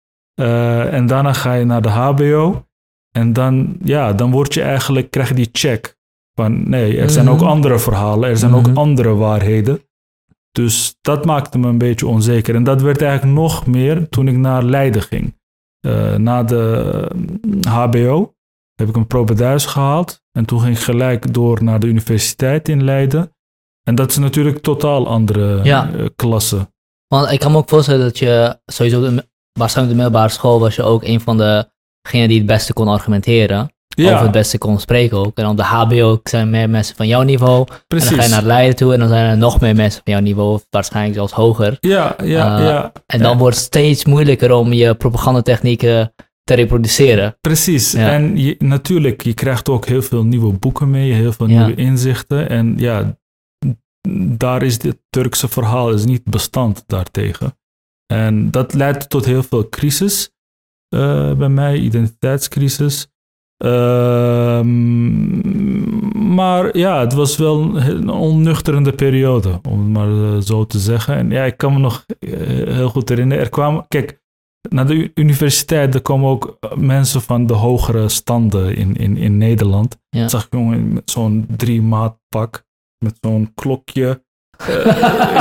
[0.91, 2.63] En daarna ga je naar de HBO.
[3.11, 5.97] En dan, ja, dan word je eigenlijk, krijg je die check.
[6.33, 7.33] Van nee, er zijn Mhm.
[7.33, 8.29] ook andere verhalen.
[8.29, 8.59] Er zijn Mhm.
[8.69, 9.81] ook andere waarheden.
[10.51, 12.55] Dus dat maakte me een beetje onzeker.
[12.55, 15.37] En dat werd eigenlijk nog meer toen ik naar Leiden ging.
[15.79, 17.07] Eh, na de
[17.61, 18.33] eh, HBO
[18.75, 20.21] heb ik een propeduis gehaald.
[20.31, 23.33] En toen ging ik gelijk door naar de universiteit in Leiden.
[23.83, 25.91] En dat is natuurlijk totaal andere Ja.
[25.93, 26.71] eh, klasse.
[27.07, 29.27] Want ik kan me ook voorstellen dat je sowieso, de,
[29.59, 31.37] waarschijnlijk de middelbare school was je ook een van
[32.01, 33.73] degenen die het beste kon argumenteren.
[33.97, 35.37] Of het beste kon spreken ook.
[35.37, 37.65] En op de HBO zijn meer mensen van jouw niveau.
[37.69, 38.09] En precies.
[38.09, 40.21] dan ga je naar Leiden toe en dan zijn er nog meer mensen van jouw
[40.21, 40.53] niveau.
[40.53, 41.77] Of waarschijnlijk zelfs hoger.
[41.79, 42.91] Ja, ja, Eh, ja.
[43.05, 43.37] En dan Ja.
[43.37, 47.37] wordt het steeds moeilijker om je propagandatechnieken te reproduceren.
[47.41, 47.91] Precies.
[47.91, 48.11] Ja.
[48.11, 52.49] En je, natuurlijk, je krijgt ook heel veel nieuwe boeken mee, heel veel nieuwe inzichten.
[52.49, 53.17] En ja,
[54.37, 57.57] daar is dit Turkse verhaal is niet bestand daartegen.
[58.13, 60.29] En dat leidt tot heel veel crisis
[60.89, 63.07] eh, bij mij, identiteitscrisis.
[63.57, 64.75] Ehm,
[66.35, 71.15] maar ja, het was wel een onnuchterende periode, om het maar eh, zo te zeggen.
[71.15, 72.31] En ja, ik kan me nog eh,
[72.73, 73.43] heel goed herinneren.
[73.43, 74.21] Er kwamen, kijk,
[74.69, 79.99] naar de universiteit, er komen ook mensen van de hogere standen in, in, in Nederland.
[80.09, 80.27] Ja.
[80.27, 82.65] Zag ik jongen met zo'n drie maat pak,
[83.05, 84.23] met zo'n klokje.
[84.67, 84.75] Eh,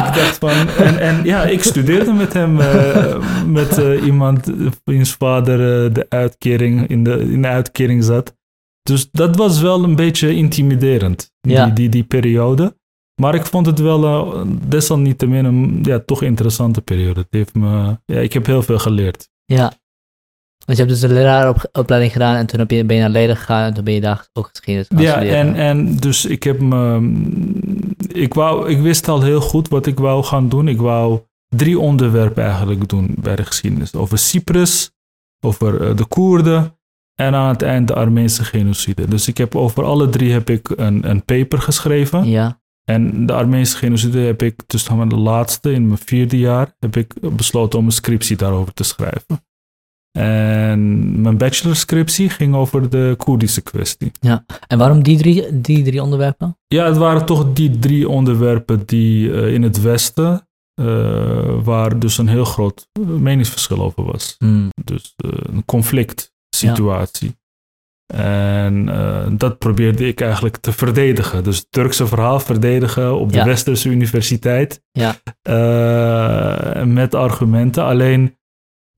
[0.09, 4.53] ik dacht van, en, en ja, ik studeerde met hem, eh, met eh, iemand
[4.85, 5.59] wiens vader
[5.93, 8.37] de uitkering, in, de, in de uitkering zat.
[8.83, 11.65] Dus dat was wel een beetje intimiderend, Ja.
[11.65, 12.77] die, die, die periode.
[13.21, 14.35] Maar ik vond het wel
[14.69, 17.21] desalniettemin een ja, toch interessante periode.
[17.21, 19.29] Het heeft me, ja, ik heb heel veel geleerd.
[19.45, 19.73] Ja.
[20.69, 23.75] Want je hebt dus de leraaropleiding gedaan en toen ben je naar Leiden gegaan en
[23.75, 25.37] toen ben je daar ook geschiedenis gaan Ja, studeren.
[25.39, 27.11] en, en dus ik heb me.
[28.09, 30.69] Ik, wou, ik wist al heel goed wat ik wou gaan doen.
[30.69, 34.91] Ik wou drie onderwerpen eigenlijk doen bij de geschiedenis: over Cyprus,
[35.41, 36.79] over eh, de Koerden
[37.15, 39.09] en aan het eind de Armeense genocide.
[39.09, 42.29] Dus ik heb over alle drie heb ik een, een paper geschreven.
[42.29, 46.97] Ja, En de Armeense genocide heb ik, dus de laatste, in mijn vierde jaar, heb
[46.97, 49.47] ik besloten om een scriptie daarover te schrijven.
[50.19, 54.11] En mijn bachelorscriptie ging over de Koerdische kwestie.
[54.67, 56.59] en waarom die drie, die drie onderwerpen?
[56.67, 60.85] Ja, het waren toch die drie onderwerpen die eh, in het Westen, eh,
[61.63, 64.35] waar dus een heel groot eh, meningsverschil over was.
[64.39, 64.69] Hmm.
[64.85, 67.37] Dus een conflict situatie.
[68.15, 68.85] En
[69.37, 71.45] dat probeerde ik eigenlijk te verdedigen.
[71.45, 73.45] Dus het Turkse verhaal verdedigen op de Ja.
[73.45, 74.83] Westerse universiteit.
[74.93, 75.17] Ja.
[76.85, 77.85] Met argumenten.
[77.85, 78.38] Alleen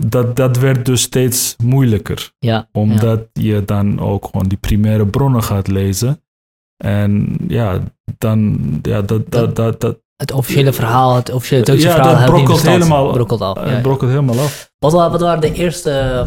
[0.06, 2.32] dat, dat werd dus steeds moeilijker.
[2.38, 6.22] Ja, Omdat je dan ook gewoon die primaire bronnen gaat lezen.
[6.84, 7.78] En ja,
[8.18, 12.24] dan, ja, dat, dat, dat, dat, het officiële verhaal, het officiële Turkse Ja, verhaal dat
[12.24, 13.56] brokkelt helemaal- brokkelt af.
[13.56, 14.72] eh, ja, brokkelt helemaal af.
[14.78, 16.26] Wat, wa- wat waren de eerste,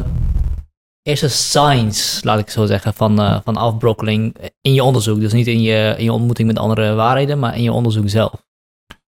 [1.02, 5.20] eerste signs, laat ik zo zeggen, van, eh, van afbrokkeling in je onderzoek?
[5.20, 8.43] Dus niet in je, in je ontmoeting met andere waarheden, maar in je onderzoek zelf.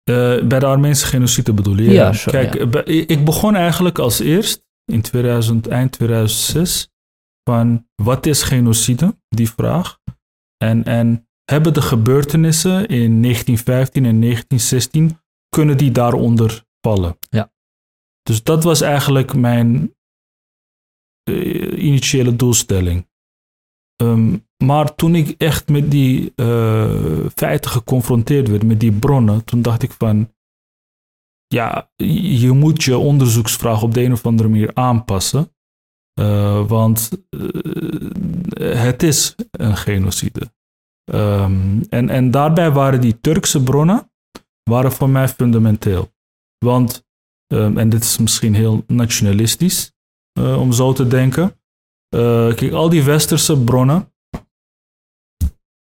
[0.04, 1.92] Eh, bij de Armeense genocide bedoel je?
[1.92, 2.84] Ja, Kijk, ja.
[2.84, 6.90] eh, ik begon eigenlijk als eerst in 2000, eind 2006
[7.44, 9.18] van wat is genocide?
[9.30, 10.00] Die vraag.
[10.58, 17.18] En, en hebben de gebeurtenissen in 1915 en 1916, kunnen die daaronder vallen?
[17.30, 17.52] Ja.
[18.24, 19.96] Dus dat was eigenlijk mijn
[21.24, 23.08] eh, initiële doelstelling.
[23.96, 29.62] Ehm, maar toen ik echt met die eh, feiten geconfronteerd werd, met die bronnen, toen
[29.62, 30.34] dacht ik van,
[31.48, 31.92] ja,
[32.38, 35.52] je moet je onderzoeksvraag op de een of andere manier aanpassen.
[36.14, 40.52] Eh, want eh, het is een genocide.
[41.12, 44.12] Ehm, en, en daarbij waren die Turkse bronnen
[44.64, 46.12] waren voor mij fundamenteel.
[46.58, 47.06] Want,
[47.48, 49.92] ehm, en dit is misschien heel nationalistisch
[50.40, 51.58] om zo te denken.
[52.10, 54.13] Kijk, al die westerse bronnen.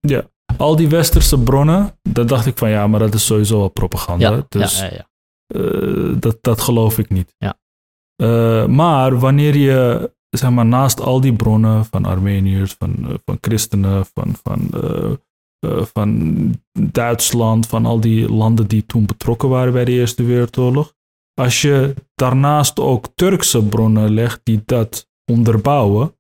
[0.06, 0.24] Ja,
[0.58, 4.32] al die westerse bronnen, daar dacht ik van ja, maar dat is sowieso wel propaganda.
[4.32, 5.10] Ja, dus ja, ja,
[5.48, 7.36] eh, dat, dat geloof ik niet.
[7.38, 7.60] Ja.
[8.15, 13.38] Eh, maar wanneer je zeg maar, naast al die bronnen van Armeniërs, van, eh, van
[13.41, 14.70] christenen, van, van,
[15.94, 20.94] van Duitsland, van al die landen die toen betrokken waren bij de Eerste Wereldoorlog.
[21.34, 26.15] Als je daarnaast ook Turkse bronnen legt die dat onderbouwen,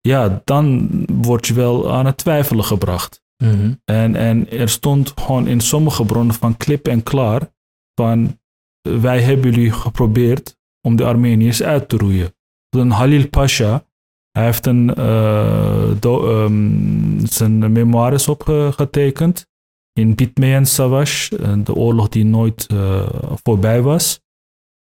[0.00, 3.22] ja, dan word je wel aan het twijfelen gebracht.
[3.44, 3.72] Mhm.
[3.84, 7.50] En, en er stond gewoon in sommige bronnen van klip en klaar
[7.94, 8.38] van
[8.88, 12.34] wij hebben jullie geprobeerd om de Armeniërs uit te roeien.
[12.68, 13.84] Dan Halil Pasha,
[14.30, 19.46] hij heeft een, eh, do- ehm, zijn memoires opgetekend
[19.92, 23.08] in Bitmeyen Savaş, eh, de oorlog die nooit eh,
[23.42, 24.20] voorbij was.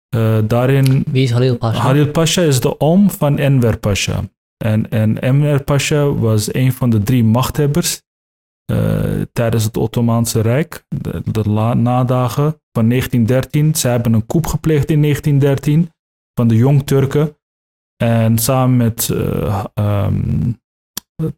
[0.09, 1.81] Eh, daarin Wie is Halil Pasha?
[1.81, 4.23] Halil Pasha is de oom van Enver Pasha.
[4.65, 8.03] En, en Enver Pasha was een van de drie machthebbers eh,
[9.33, 13.75] tijdens het Ottomaanse Rijk, de, de la- nadagen van 1913.
[13.75, 15.91] Ze hebben een coup gepleegd in 1913
[16.35, 17.37] van de Jong-Turken.
[17.97, 20.53] En samen met eh, ehm,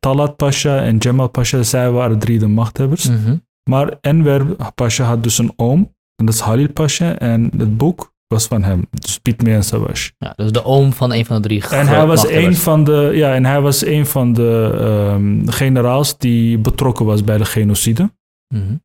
[0.01, 3.09] Talat Pasha en Cemal Pasha, zij waren drie de machthebbers.
[3.09, 3.37] Mhm.
[3.71, 7.19] Maar Enver Pasha had dus een oom, en dat is Halil Pasha.
[7.19, 10.13] En het boek was van hem, dus Bitmeyen Savaş.
[10.19, 13.11] Ja, dus de oom van een van de drie En hij was een van de,
[13.15, 18.11] ja, en hij was een van de ehm, generaals die betrokken was bij de genocide.
[18.55, 18.77] Mhm.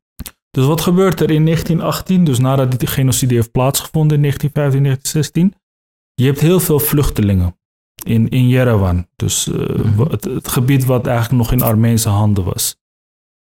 [0.52, 5.54] Dus wat gebeurt er in 1918, dus nadat die genocide heeft plaatsgevonden in 1915, 1916?
[6.14, 7.56] Je hebt heel veel vluchtelingen
[8.06, 9.08] in, in Yerevan.
[9.16, 10.02] Dus eh, Mhm.
[10.12, 12.76] het, het gebied wat eigenlijk nog in Armeense handen was.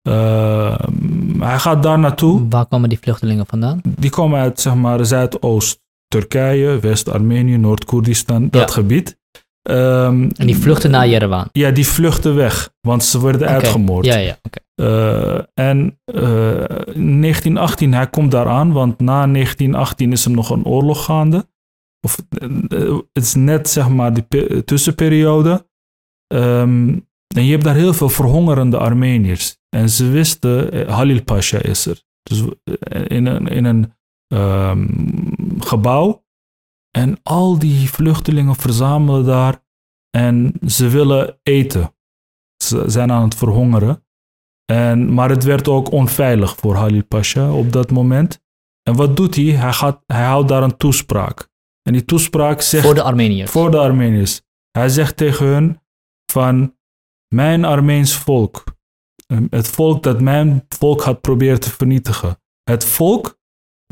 [0.02, 2.48] Ehm, hij gaat daar naartoe.
[2.48, 3.80] Waar kwamen die vluchtelingen vandaan?
[3.98, 5.80] Die komen uit zeg maar Zuidoost
[6.14, 8.74] Turkije, West-Armenië, Noord-Koerdistan, dat Ja.
[8.74, 9.18] gebied.
[9.62, 11.48] Ehm, En die vluchten naar Jerewan.
[11.52, 13.50] Ja, die vluchten weg, want ze werden Oké.
[13.50, 14.04] uitgemoord.
[14.06, 14.38] Ja, ja.
[14.74, 20.50] Eh, en eh, in 1918, hij komt daar aan, want na 1918 is er nog
[20.50, 21.48] een oorlog gaande.
[22.06, 25.66] Of eh, het is net zeg maar die pe- tussenperiode.
[26.26, 26.88] Ehm,
[27.34, 29.58] en je hebt daar heel veel verhongerende Armeniërs.
[29.76, 32.02] En ze wisten, eh, Halil Pasha is er.
[32.22, 33.92] Dus eh, in een, in een
[34.30, 34.86] ehm,
[35.58, 36.24] gebouw.
[36.90, 39.64] En al die vluchtelingen verzamelen daar.
[40.10, 41.94] En ze willen eten.
[42.64, 44.04] Ze zijn aan het verhongeren.
[44.72, 48.40] En, maar het werd ook onveilig voor Halil Pasha op dat moment.
[48.82, 49.44] En wat doet hij?
[49.44, 51.48] Hij, gaat, hij houdt daar een toespraak.
[51.82, 53.50] En die toespraak zegt Voor de Armeniërs.
[53.50, 54.42] voor de Armeniërs.
[54.70, 55.80] Hij zegt tegen hun
[56.32, 56.76] van
[57.34, 58.64] mijn Armeens volk.
[59.50, 62.40] Het volk dat mijn volk had proberen te vernietigen.
[62.62, 63.38] Het volk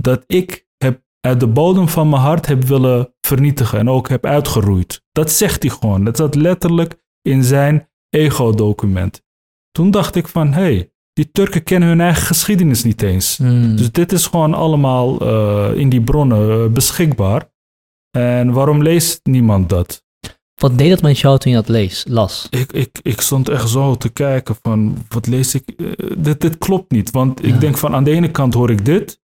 [0.00, 4.26] dat ik heb uit de bodem van mijn hart heb willen vernietigen en ook heb
[4.26, 5.02] uitgeroeid.
[5.12, 6.04] Dat zegt hij gewoon.
[6.04, 9.22] Dat zat letterlijk in zijn ego-document.
[9.70, 13.36] Toen dacht ik van, hé, hey, die Turken kennen hun eigen geschiedenis niet eens.
[13.36, 13.76] Hmm.
[13.76, 17.50] Dus dit is gewoon allemaal eh, in die bronnen eh, beschikbaar.
[18.10, 20.04] En waarom leest niemand dat?
[20.54, 22.46] Wat deed dat met jou toen je dat lees, las?
[22.50, 25.68] Ik, ik, ik stond echt zo te kijken van, wat lees ik?
[25.68, 25.86] Eh,
[26.18, 27.10] dit, dit klopt niet.
[27.10, 27.48] Want Ja.
[27.48, 29.20] ik denk van, aan de ene kant hoor ik dit.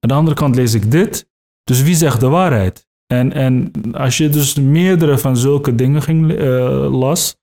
[0.00, 1.28] Aan de andere kant lees ik dit.
[1.64, 2.86] Dus wie zegt de waarheid?
[3.06, 7.36] En, en als je dus meerdere van zulke dingen ging, eh, las,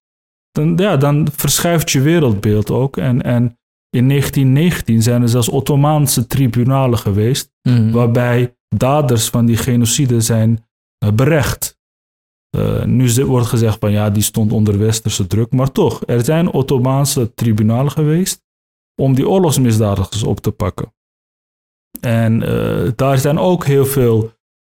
[0.51, 2.97] dan, ja, dan verschuift je wereldbeeld ook.
[2.97, 7.91] En, en in 1919 zijn er zelfs Ottomaanse tribunalen geweest Hmm.
[7.91, 10.65] waarbij daders van die genocide zijn
[10.97, 11.79] eh, berecht.
[12.49, 16.51] Eh, nu wordt gezegd van ja, die stond onder westerse druk, maar toch, er zijn
[16.51, 18.43] Ottomaanse tribunalen geweest
[19.01, 20.93] om die oorlogsmisdadigers op te pakken.
[22.05, 24.31] En eh, daar zijn ook heel veel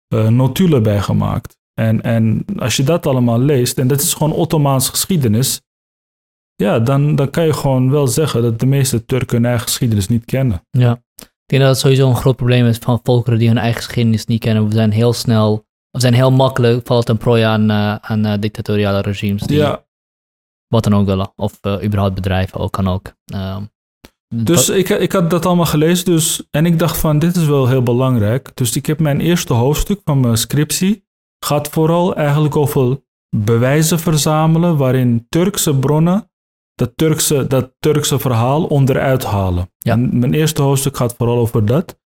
[0.09, 1.57] eh, notulen bij gemaakt.
[1.75, 5.61] En, en als je dat allemaal leest, en dat is gewoon Ottomaanse geschiedenis,
[6.55, 10.09] ja, dan, dan kan je gewoon wel zeggen dat de meeste Turken hun eigen geschiedenis
[10.09, 10.67] niet kennen.
[10.71, 11.03] Ja.
[11.17, 14.27] Ik denk dat het sowieso een groot probleem is van volkeren die hun eigen geschiedenis
[14.27, 14.69] niet kennen.
[14.69, 19.01] We zijn heel snel, we zijn heel makkelijk, valt een prooi aan, eh, aan dictatoriale
[19.01, 19.87] regimes die Ja,
[20.67, 21.33] wat dan ook willen.
[21.37, 23.15] Of überhaupt bedrijven, ook kan ook.
[23.25, 23.65] Ehm,
[24.35, 27.47] Dus wat- ik, ik had dat allemaal gelezen dus, en ik dacht van dit is
[27.47, 28.51] wel heel belangrijk.
[28.55, 31.07] Dus ik heb mijn eerste hoofdstuk van mijn scriptie
[31.45, 33.03] gaat vooral eigenlijk over
[33.37, 36.31] bewijzen verzamelen waarin Turkse bronnen
[36.75, 39.71] dat Turkse, dat Turkse verhaal onderuit halen.
[39.79, 39.97] Ja.
[39.97, 42.01] Mijn eerste hoofdstuk gaat vooral over dat.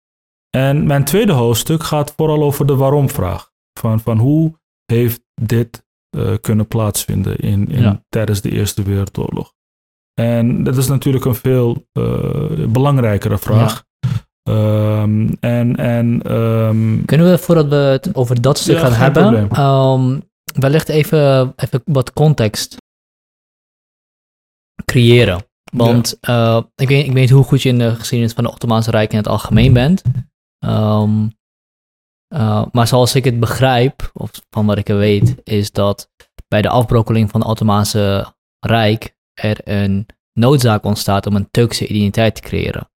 [0.49, 3.51] En mijn tweede hoofdstuk gaat vooral over de waarom-vraag.
[3.79, 8.03] Van, van hoe heeft dit eh, kunnen plaatsvinden in, in, Ja.
[8.09, 9.53] tijdens de Eerste Wereldoorlog?
[10.21, 13.83] En dat is natuurlijk een veel eh, belangrijkere vraag.
[14.43, 19.49] Ehm, en en ehm, Kunnen we, voordat we het over dat stuk Ja, gaan hebben,
[19.49, 20.19] ehm,
[20.59, 22.77] wellicht even, even wat context
[24.85, 25.45] creëren?
[25.71, 28.91] Want eh, ik, weet, ik weet hoe goed je in de geschiedenis van de Ottomaanse
[28.91, 30.01] Rijk in het algemeen bent.
[32.27, 36.09] Eh, maar zoals ik het begrijp, of van wat ik er weet, is dat
[36.47, 42.35] bij de afbrokkeling van het Ottomaanse Rijk er een noodzaak ontstaat om een Turkse identiteit
[42.35, 42.89] te creëren.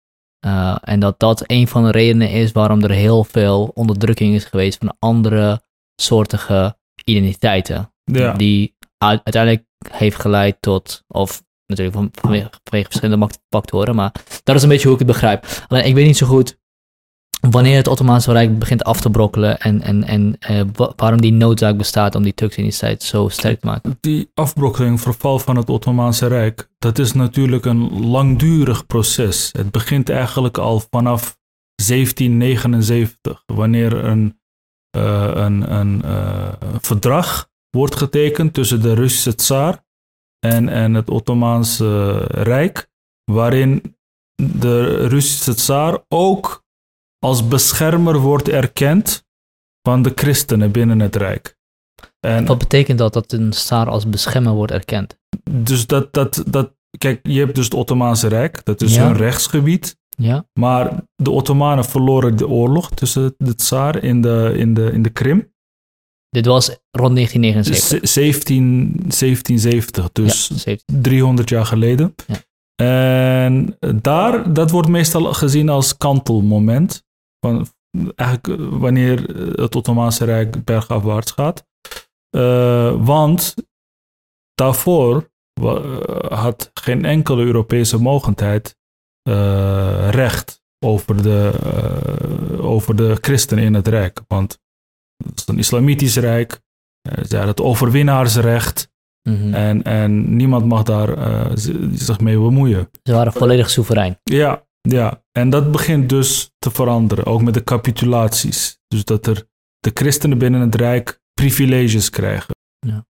[0.47, 4.45] Uh, en dat dat een van de redenen is waarom er heel veel onderdrukking is
[4.45, 5.62] geweest van andere
[5.97, 7.93] soortige identiteiten.
[8.05, 8.32] Ja.
[8.32, 14.12] Die uiteindelijk heeft geleid tot, of natuurlijk van, vanwege, vanwege verschillende factoren, maar
[14.43, 15.47] dat is een beetje hoe ik het begrijp.
[15.68, 16.59] Alleen ik weet niet zo goed
[17.41, 20.61] wanneer het Ottomaanse Rijk begint af te brokkelen en, en, en uh,
[20.97, 23.99] waarom die noodzaak bestaat om die Turkse identiteit zo sterk te maken.
[24.01, 29.51] Die afbrokkeling, verval van het Ottomaanse Rijk, dat is natuurlijk een langdurig proces.
[29.53, 31.39] Het begint eigenlijk al vanaf
[31.74, 34.41] 1779, wanneer een,
[34.97, 39.84] uh, een, een uh, verdrag wordt getekend tussen de Russische tsaar
[40.39, 42.89] en, en het Ottomaanse Rijk,
[43.24, 43.97] waarin
[44.43, 46.64] de Russische tsaar ook
[47.27, 49.24] als beschermer wordt erkend
[49.83, 51.57] van de christenen binnen het Rijk.
[52.20, 55.18] En Wat betekent dat, dat een tsaar als beschermer wordt erkend?
[55.51, 59.97] Dus dat, dat, dat, kijk, je hebt dus het Ottomaanse Rijk, dat is een rechtsgebied.
[60.09, 60.47] Ja.
[60.53, 65.11] Maar de Ottomanen verloren de oorlog tussen de tsaar in de, in de, in de
[65.11, 65.55] Krim.
[66.29, 68.09] Dit was rond 1979.
[68.09, 72.14] 17, 1770, dus ja, 300 jaar geleden.
[72.27, 72.37] Ja.
[72.77, 77.05] En daar, dat wordt meestal gezien als kantelmoment.
[78.14, 79.22] Eigenlijk eh, wanneer
[79.61, 81.66] het Ottomaanse Rijk bergafwaarts gaat.
[82.36, 83.55] Uh, want
[84.55, 85.30] daarvoor
[86.28, 88.76] had geen enkele Europese mogendheid
[89.28, 91.53] uh, recht over de,
[92.61, 94.20] over de christenen in het Rijk.
[94.28, 94.59] Want
[95.24, 96.61] het is een islamitisch rijk.
[97.03, 98.94] Ze hadden het overwinnaarsrecht.
[99.28, 101.09] Mm en, en niemand mag daar
[101.92, 102.88] zich mee bemoeien.
[103.03, 104.18] Ze waren volledig soeverein.
[104.22, 107.24] Ja, ja, en dat begint dus te veranderen.
[107.24, 108.80] Ook met de capitulaties.
[108.89, 109.47] Dus dat er
[109.78, 112.55] de christenen binnen het rijk privileges krijgen.
[112.78, 113.07] Ja.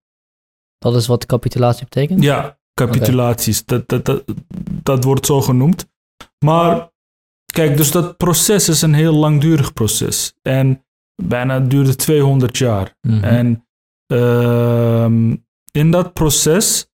[0.77, 2.23] Dat is wat capitulatie betekent?
[2.23, 3.61] Ja, capitulaties.
[3.61, 3.83] Okay.
[3.87, 4.37] Dat, dat, dat,
[4.83, 5.87] dat wordt zo genoemd.
[6.45, 6.89] Maar
[7.45, 10.33] kijk, dus dat proces is een heel langdurig proces.
[10.41, 10.85] En
[11.23, 12.95] bijna duurde 200 jaar.
[13.01, 13.23] Mm -hmm.
[13.23, 13.67] En
[14.13, 15.35] uh,
[15.71, 16.89] in dat proces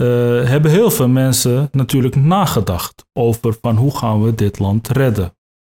[0.00, 5.32] uh, hebben heel veel mensen natuurlijk nagedacht over van hoe gaan we dit land redden.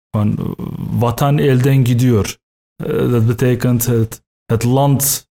[0.10, 0.56] Van
[0.92, 2.38] wat aan elden gidiyor.
[2.86, 5.30] Uh, dat betekent het, het land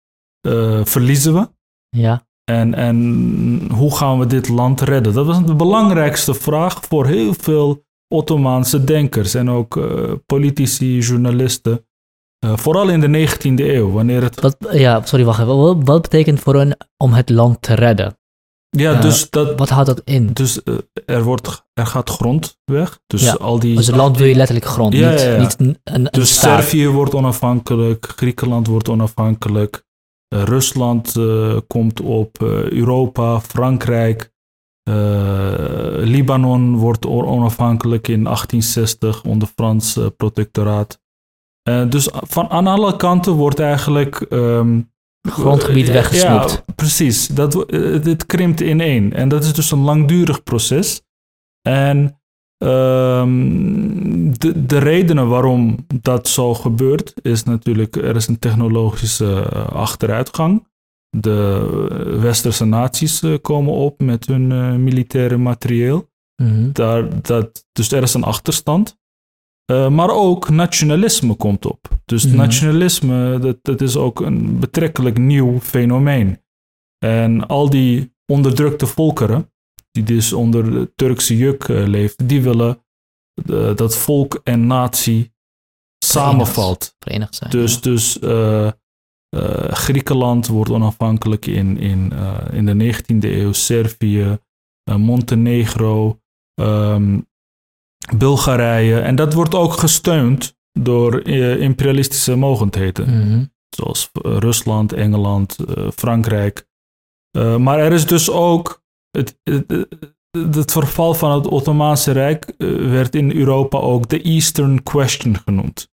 [0.46, 1.48] uh, verliezen we.
[1.88, 2.26] Ja.
[2.44, 5.12] En, en hoe gaan we dit land redden?
[5.14, 7.84] Dat was de belangrijkste vraag voor heel veel
[8.14, 9.80] Ottomaanse denkers en ook
[10.26, 11.84] politici, journalisten.
[12.44, 14.40] Uh, vooral in de 19e eeuw, wanneer het...
[14.40, 15.56] Wat, ja, sorry, wacht even.
[15.56, 18.19] Wat, wat betekent voor hen om het land te redden?
[18.70, 19.58] Ja, uh, dus dat...
[19.58, 20.32] Wat houdt dat in?
[20.32, 23.00] Dus uh, er, wordt, er gaat grond weg.
[23.06, 23.76] Dus ja, al die...
[23.76, 26.62] Dus het land wil je letterlijk grond, ja, niet, ja, niet een, een Dus staat.
[26.62, 29.84] Servië wordt onafhankelijk, Griekenland wordt onafhankelijk,
[30.28, 31.12] Rusland
[31.66, 34.32] komt op, Europa, Frankrijk,
[36.00, 41.00] Libanon wordt onafhankelijk in 1860 onder Frans protectoraat.
[41.88, 44.26] Dus van aan alle kanten wordt eigenlijk.
[44.28, 44.90] Um,
[45.22, 46.50] grondgebied uh, weggesnoept.
[46.50, 47.26] Ja, precies.
[47.26, 49.12] Dat, uh, dit krimpt in één.
[49.12, 51.02] En dat is dus een langdurig proces.
[51.62, 52.20] En
[52.58, 60.68] um, de, de redenen waarom dat zo gebeurt, is natuurlijk: er is een technologische achteruitgang.
[61.16, 61.66] De
[62.20, 66.08] westerse naties komen op met hun militaire materieel.
[66.36, 66.72] Mm -hmm.
[66.72, 68.98] Daar, dat, dus er is een achterstand.
[69.70, 71.88] Uh, maar ook nationalisme komt op.
[72.04, 72.36] Dus Mhm.
[72.36, 76.42] nationalisme, dat, dat is ook een betrekkelijk nieuw fenomeen.
[76.98, 79.52] En al die onderdrukte volkeren,
[79.90, 82.84] die dus onder de Turkse juk uh, leefden, die willen
[83.46, 85.32] uh, dat volk en natie
[86.04, 86.94] samenvalt.
[86.98, 87.50] Verenigd zijn.
[87.50, 87.80] Dus, ja.
[87.80, 88.18] dus
[89.70, 92.12] Griekenland wordt onafhankelijk in, in,
[92.52, 94.38] in de 19e eeuw, Servië,
[94.84, 96.20] Montenegro,
[96.60, 97.29] um,
[98.16, 99.00] Bulgarije.
[99.00, 103.08] En dat wordt ook gesteund door uh, imperialistische mogendheden.
[103.08, 103.52] Mm -hmm.
[103.68, 106.68] Zoals uh, Rusland, Engeland, uh, Frankrijk.
[107.58, 108.82] maar er is dus ook.
[109.10, 109.86] Het, het,
[110.30, 112.54] het, verval van het Ottomaanse Rijk
[112.90, 115.90] werd in Europa ook de Eastern Question genoemd.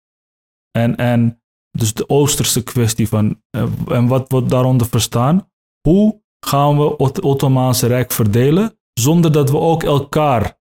[0.71, 1.41] En, en
[1.71, 3.41] dus de Oosterse kwestie van.
[3.87, 5.49] en wat wordt daaronder verstaan?
[5.87, 10.56] Hoe gaan we het Ottomaanse Rijk verdelen zonder dat we ook elkaar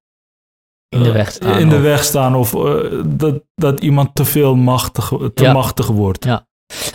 [0.89, 1.59] in de weg staan.
[1.59, 5.53] In de weg staan of uh, dat, dat iemand te veel machtig, te ja.
[5.53, 6.25] machtig wordt.
[6.25, 6.47] Ja.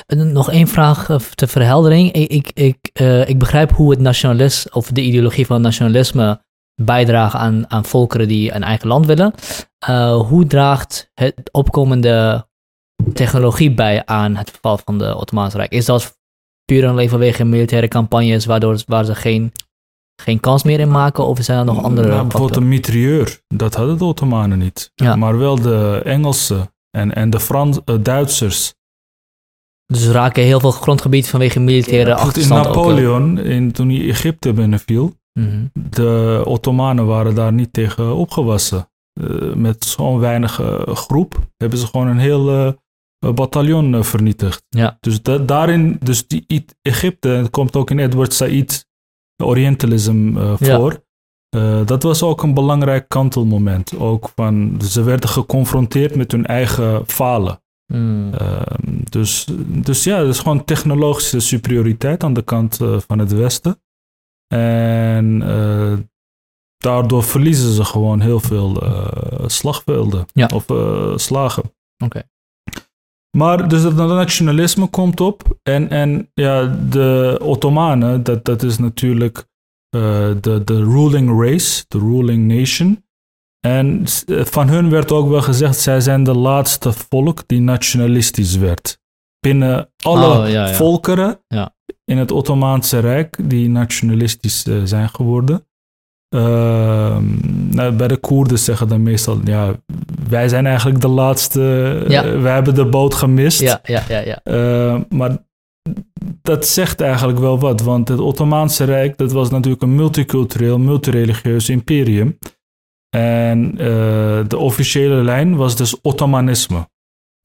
[0.06, 2.12] En nog één vraag uh, ter verheldering.
[2.12, 6.42] Ik, ik, ik, uh, ik begrijp hoe het nationalisme of de ideologie van nationalisme
[6.82, 9.34] bijdraagt aan, aan volkeren die een eigen land willen.
[10.28, 12.48] hoe draagt het opkomende
[13.14, 15.72] technologie bij aan het verval van de Ottomaanse Rijk?
[15.72, 16.20] Is dat
[16.66, 19.52] puur alleen vanwege militaire campagnes, waardoor waar ze geen,
[20.22, 21.26] geen kans meer in maken?
[21.26, 24.91] Of zijn er nog andere Nou, bijvoorbeeld een mitrailleur, dat hadden de Ottomanen niet.
[24.95, 25.15] Ja.
[25.15, 28.74] Maar wel de Engelsen en, en de Frans, eh, Duitsers.
[29.86, 32.65] Dus raken heel veel grondgebied vanwege militaire Bijvoorbeeld in ook, eh.
[32.65, 35.65] Napoleon, in, toen hij Egypte binnenviel, Mhm.
[35.74, 38.89] de Ottomanen waren daar niet tegen opgewassen.
[39.22, 42.76] Eh, met zo'n weinig groep hebben ze gewoon een heel
[43.36, 44.63] bataljon vernietigd.
[44.69, 44.97] Ja.
[44.99, 48.86] Dus da- daarin, dus die Egypte, het komt ook in Edward Said
[49.44, 51.04] Orientalism eh, voor.
[51.50, 53.98] Eh, dat was ook een belangrijk kantelmoment.
[53.98, 57.62] Ook van, ze werden geconfronteerd met hun eigen falen.
[57.94, 58.34] Mm.
[58.34, 63.32] Ehm, dus, dus ja, het is gewoon technologische superioriteit aan de kant eh, van het
[63.32, 63.82] Westen.
[64.54, 65.39] En
[66.78, 68.84] daardoor verliezen ze gewoon heel veel
[69.46, 70.50] slagvelden Ja.
[70.54, 70.66] of
[71.20, 71.64] slagen.
[72.04, 72.24] Oké.
[73.38, 75.57] Maar dus het nationalisme komt op.
[75.63, 79.45] En, en ja, de Ottomanen, dat, dat is natuurlijk
[79.89, 83.03] eh, de, de ruling race, de ruling nation.
[83.59, 88.55] En eh, van hun werd ook wel gezegd, zij zijn de laatste volk die nationalistisch
[88.55, 88.99] werd.
[89.39, 90.73] Binnen alle Oh, ja, ja.
[90.73, 91.75] volkeren Ja.
[92.05, 95.65] in het Ottomaanse Rijk die nationalistisch eh, zijn geworden.
[96.36, 97.23] Ehm,
[97.75, 99.73] nou, bij de Koerden zeggen dan meestal, ja,
[100.29, 101.61] wij zijn eigenlijk de laatste,
[102.07, 102.23] Ja.
[102.25, 103.59] eh, wij hebben de boot gemist.
[103.61, 104.39] Ja, ja, ja, ja.
[104.43, 105.38] Eh, maar
[106.41, 111.69] dat zegt eigenlijk wel wat, want het Ottomaanse Rijk, dat was natuurlijk een multicultureel, multireligieus
[111.69, 112.38] imperium.
[113.09, 116.89] En eh, de officiële lijn was dus Ottomanisme.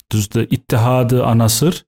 [0.06, 1.82] Dus de Ittihad Anasr.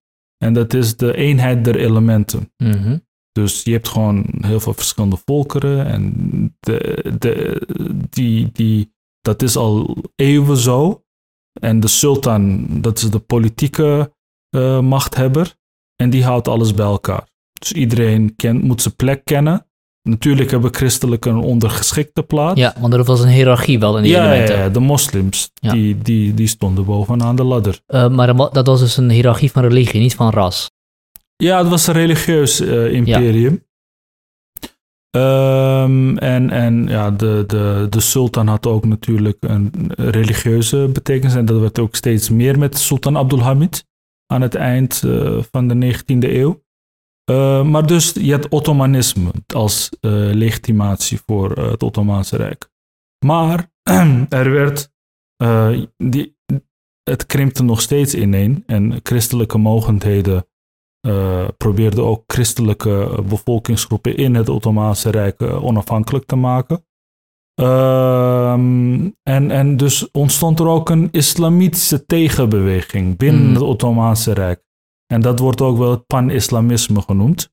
[0.45, 2.53] En dat is de eenheid der elementen.
[2.57, 2.99] Mhm.
[3.43, 5.87] Dus je hebt gewoon heel veel verschillende volkeren.
[5.87, 6.13] En
[6.61, 7.63] de, de,
[8.11, 11.03] die, die, dat is al eeuwen zo.
[11.61, 14.13] En de sultan, dat is de politieke
[14.51, 15.57] eh, machthebber.
[15.97, 17.27] En die houdt alles bij elkaar.
[17.61, 19.67] Dus iedereen kent, moet zijn plek kennen.
[20.03, 22.61] Natuurlijk hebben christelijken een ondergeschikte plaats.
[22.61, 24.59] Ja, want er was een hiërarchie wel in die ja, elementen.
[24.59, 25.73] ja, de moslims, Ja.
[25.73, 27.81] die, die, die stonden bovenaan de ladder.
[27.87, 30.71] Eh, maar dat was dus een hiërarchie van religie, niet van ras.
[31.43, 33.67] Ja, het was een religieus eh, imperium.
[35.11, 41.35] Ehm, en en ja, de, de, de sultan had ook natuurlijk een religieuze betekenis.
[41.35, 43.87] En dat werd ook steeds meer met Sultan Abdulhamid
[44.27, 46.65] aan het eind eh, van de 19e eeuw.
[47.25, 52.71] Eh, maar dus je hebt Ottomanisme als eh, legitimatie voor het Ottomaanse Rijk.
[53.27, 53.71] Maar
[54.29, 54.91] er werd,
[55.97, 56.37] die,
[57.03, 60.47] het krimpte nog steeds ineen en christelijke mogendheden
[61.01, 66.87] eh, probeerden ook christelijke bevolkingsgroepen in het Ottomaanse Rijk eh, onafhankelijk te maken.
[67.55, 73.53] Ehm, en, en dus ontstond er ook een islamitische tegenbeweging binnen Mm.
[73.53, 74.63] het Ottomaanse Rijk.
[75.07, 77.53] En dat wordt ook wel het pan-islamisme genoemd.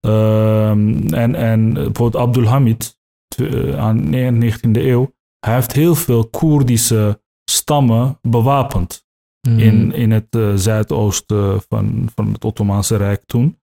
[0.00, 7.22] Ehm, en, en bijvoorbeeld Abdulhamid tw- aan de 19e eeuw, hij heeft heel veel Koerdische
[7.50, 9.01] stammen bewapend
[9.48, 9.58] Mhm.
[9.58, 13.60] in, in het eh, zuidoosten van, van het Ottomaanse Rijk toen.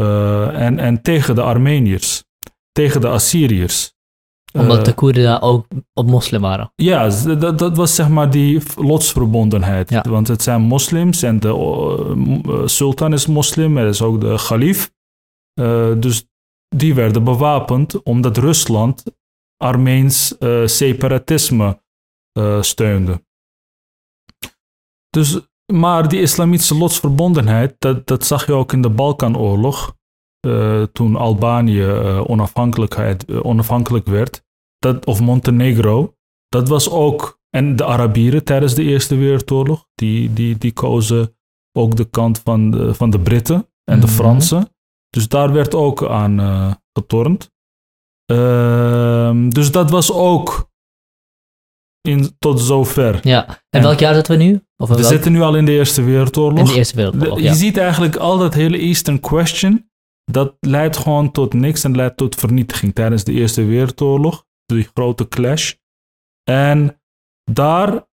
[0.00, 2.24] Eh, en, en tegen de Armeniërs,
[2.72, 3.94] tegen de Assyriërs.
[4.52, 6.72] Omdat Eh, de Koerden daar ook op moslim waren.
[6.74, 7.08] ja,
[7.38, 9.90] dat, dat was zeg maar die lotsverbondenheid.
[9.90, 10.04] Ja.
[10.08, 14.92] Want het zijn moslims en de sultan is moslim, er is ook de khalif.
[15.60, 16.26] Eh, dus
[16.76, 19.04] die werden bewapend omdat Rusland
[19.56, 21.80] Armeens separatisme
[22.60, 23.24] steunde.
[25.16, 25.40] Dus,
[25.72, 29.94] maar die islamitische lotsverbondenheid, dat, dat zag je ook in de Balkanoorlog.
[30.40, 34.44] eh, toen Albanië eh, onafhankelijkheid, eh, onafhankelijk werd
[34.78, 36.14] dat, of Montenegro,
[36.48, 41.36] dat was ook, en de Arabieren tijdens de Eerste Wereldoorlog, die, die, die kozen
[41.78, 44.14] ook de kant van de, van de Britten en de Mhm.
[44.14, 44.68] Fransen.
[45.08, 46.38] Dus daar werd ook aan
[46.92, 47.50] getornd.
[48.32, 50.70] Ehm, dus dat was ook
[52.06, 53.18] in, tot zover.
[53.22, 53.46] Ja.
[53.48, 54.60] En En- welk jaar zitten we nu?
[54.76, 56.58] Of We welk- zitten nu al in de Eerste Wereldoorlog.
[56.58, 57.50] in de Eerste Wereldoorlog, De- ja.
[57.50, 59.90] Je ziet eigenlijk al dat hele Eastern Question,
[60.24, 65.28] dat leidt gewoon tot niks en leidt tot vernietiging tijdens de Eerste Wereldoorlog, die grote
[65.28, 65.72] clash.
[66.50, 67.00] En
[67.50, 68.06] daar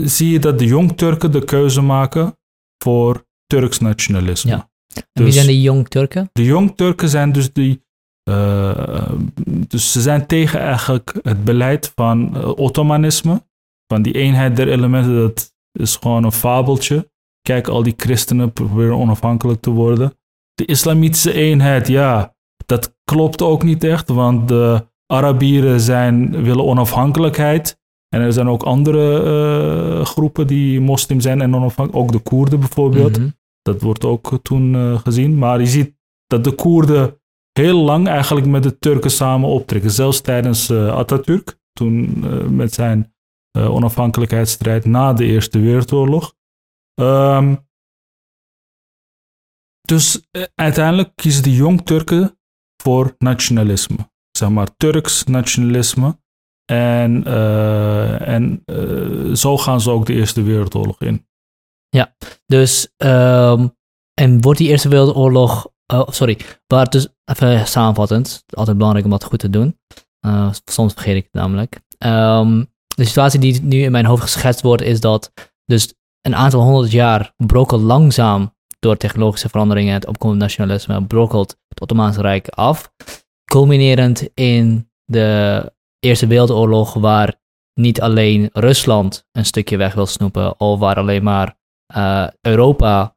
[0.00, 2.38] zie je dat de Jong-Turken de keuze maken
[2.84, 4.50] voor Turks nationalisme.
[4.50, 4.70] Ja.
[4.94, 6.28] En wie Dus- zijn die jong Turken?
[6.32, 7.82] De Jong-Turken zijn dus die.
[8.24, 9.12] Eh,
[9.44, 13.42] dus ze zijn tegen eigenlijk het beleid van eh, Ottomanisme.
[13.86, 17.10] Van die eenheid der elementen, dat is gewoon een fabeltje.
[17.40, 20.12] Kijk, al die christenen proberen onafhankelijk te worden.
[20.54, 22.34] De islamitische eenheid, ja,
[22.66, 27.78] dat klopt ook niet echt, want de Arabieren zijn, willen onafhankelijkheid.
[28.08, 32.60] En er zijn ook andere eh, groepen die moslim zijn en onafhankelijk, ook de Koerden
[32.60, 33.18] bijvoorbeeld.
[33.18, 33.28] Mhm.
[33.62, 35.38] Dat wordt ook toen gezien.
[35.38, 35.94] Maar je ziet
[36.26, 37.18] dat de Koerden
[37.58, 39.90] heel lang eigenlijk met de Turken samen optrekken.
[39.90, 43.14] Zelfs tijdens uh, Atatürk, toen uh, met zijn
[43.58, 46.34] uh, onafhankelijkheidsstrijd na de Eerste Wereldoorlog.
[47.00, 47.68] Um,
[49.80, 52.38] dus uiteindelijk kiezen de Jong Turken
[52.82, 54.10] voor nationalisme.
[54.30, 56.22] Zeg maar Turks nationalisme.
[56.64, 57.24] En,
[58.24, 58.62] en
[59.36, 61.26] zo gaan ze ook de Eerste Wereldoorlog in.
[61.88, 62.14] Ja,
[62.46, 63.76] dus um,
[64.20, 69.24] en wordt die Eerste Wereldoorlog, oh, sorry, waar dus, even samenvattend, altijd belangrijk om dat
[69.24, 69.78] goed te doen.
[70.26, 71.80] Uh, soms vergeet ik het namelijk.
[71.98, 75.32] Um, de situatie die nu in mijn hoofd geschetst wordt, is dat
[75.64, 81.56] dus een aantal honderd jaar brokkelt langzaam door technologische veranderingen en het opkomende nationalisme, brokkelt
[81.68, 82.92] het Ottomaanse Rijk af.
[83.44, 87.34] Culminerend in de Eerste Wereldoorlog, waar
[87.80, 91.56] niet alleen Rusland een stukje weg wil snoepen, of waar alleen maar
[91.96, 93.13] uh, Europa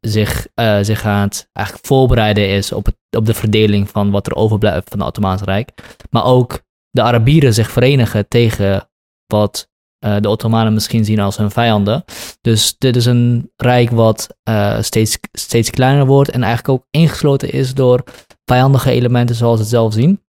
[0.00, 4.26] zich, uh, zich aan het eigenlijk voorbereiden is op, het, op de verdeling van wat
[4.26, 5.96] er overblijft van het Ottomaanse Rijk.
[6.10, 8.90] Maar ook de Arabieren zich verenigen tegen
[9.26, 9.68] wat
[10.06, 12.04] uh, de Ottomanen misschien zien als hun vijanden.
[12.40, 17.52] Dus dit is een rijk wat uh, steeds, steeds kleiner wordt en eigenlijk ook ingesloten
[17.52, 18.04] is door
[18.44, 20.24] vijandige elementen zoals het zelf zien.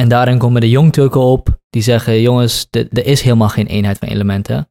[0.00, 4.08] En daarin komen de Jongturken op die zeggen: jongens, er is helemaal geen eenheid van
[4.08, 4.68] elementen.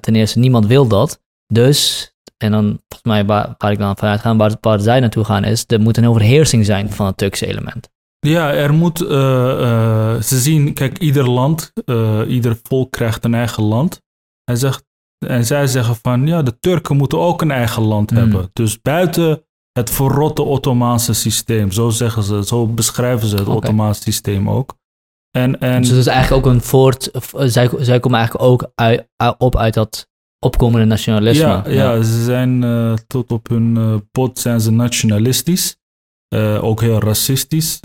[0.00, 1.22] Ten eerste, niemand wil dat.
[1.52, 5.24] Dus en dan, volgens mij, waar, waar ik dan vanuit ga, waar, waar zij naartoe
[5.24, 7.88] gaan, is er moet een overheersing zijn van het Turkse element.
[8.20, 13.34] Ja, er moet, uh, uh, ze zien, kijk, ieder land, uh, ieder volk krijgt een
[13.34, 14.02] eigen land.
[14.44, 14.84] Hij zegt,
[15.26, 18.18] en zij zeggen van, ja, de Turken moeten ook een eigen land hmm.
[18.18, 18.50] hebben.
[18.52, 23.56] Dus buiten het verrotte Ottomaanse systeem, zo zeggen ze, zo beschrijven ze het okay.
[23.56, 24.76] Ottomaanse systeem ook.
[25.30, 29.08] En, en, dus het is eigenlijk ook een voort, zij, zij komen eigenlijk ook uit,
[29.38, 30.08] op uit dat
[30.38, 31.46] opkomende nationalisme.
[31.46, 32.02] Ja, ja.
[32.02, 35.76] ze zijn uh, tot op hun uh, pot zijn ze nationalistisch.
[36.34, 37.80] Uh, ook heel racistisch,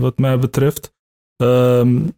[0.00, 0.94] wat mij betreft.
[1.42, 2.16] Um,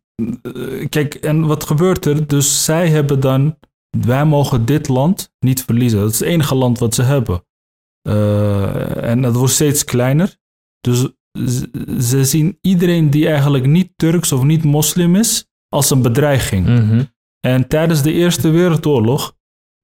[0.88, 2.26] kijk, en wat gebeurt er?
[2.26, 3.58] Dus zij hebben dan,
[3.98, 5.98] wij mogen dit land niet verliezen.
[5.98, 7.44] Dat is het enige land wat ze hebben.
[9.02, 10.36] en dat wordt steeds kleiner.
[10.80, 11.08] Dus
[11.98, 16.66] ze zien iedereen die eigenlijk niet Turks of niet moslim is, als een bedreiging.
[16.66, 17.08] Mm -hmm.
[17.40, 19.34] En tijdens de Eerste Wereldoorlog,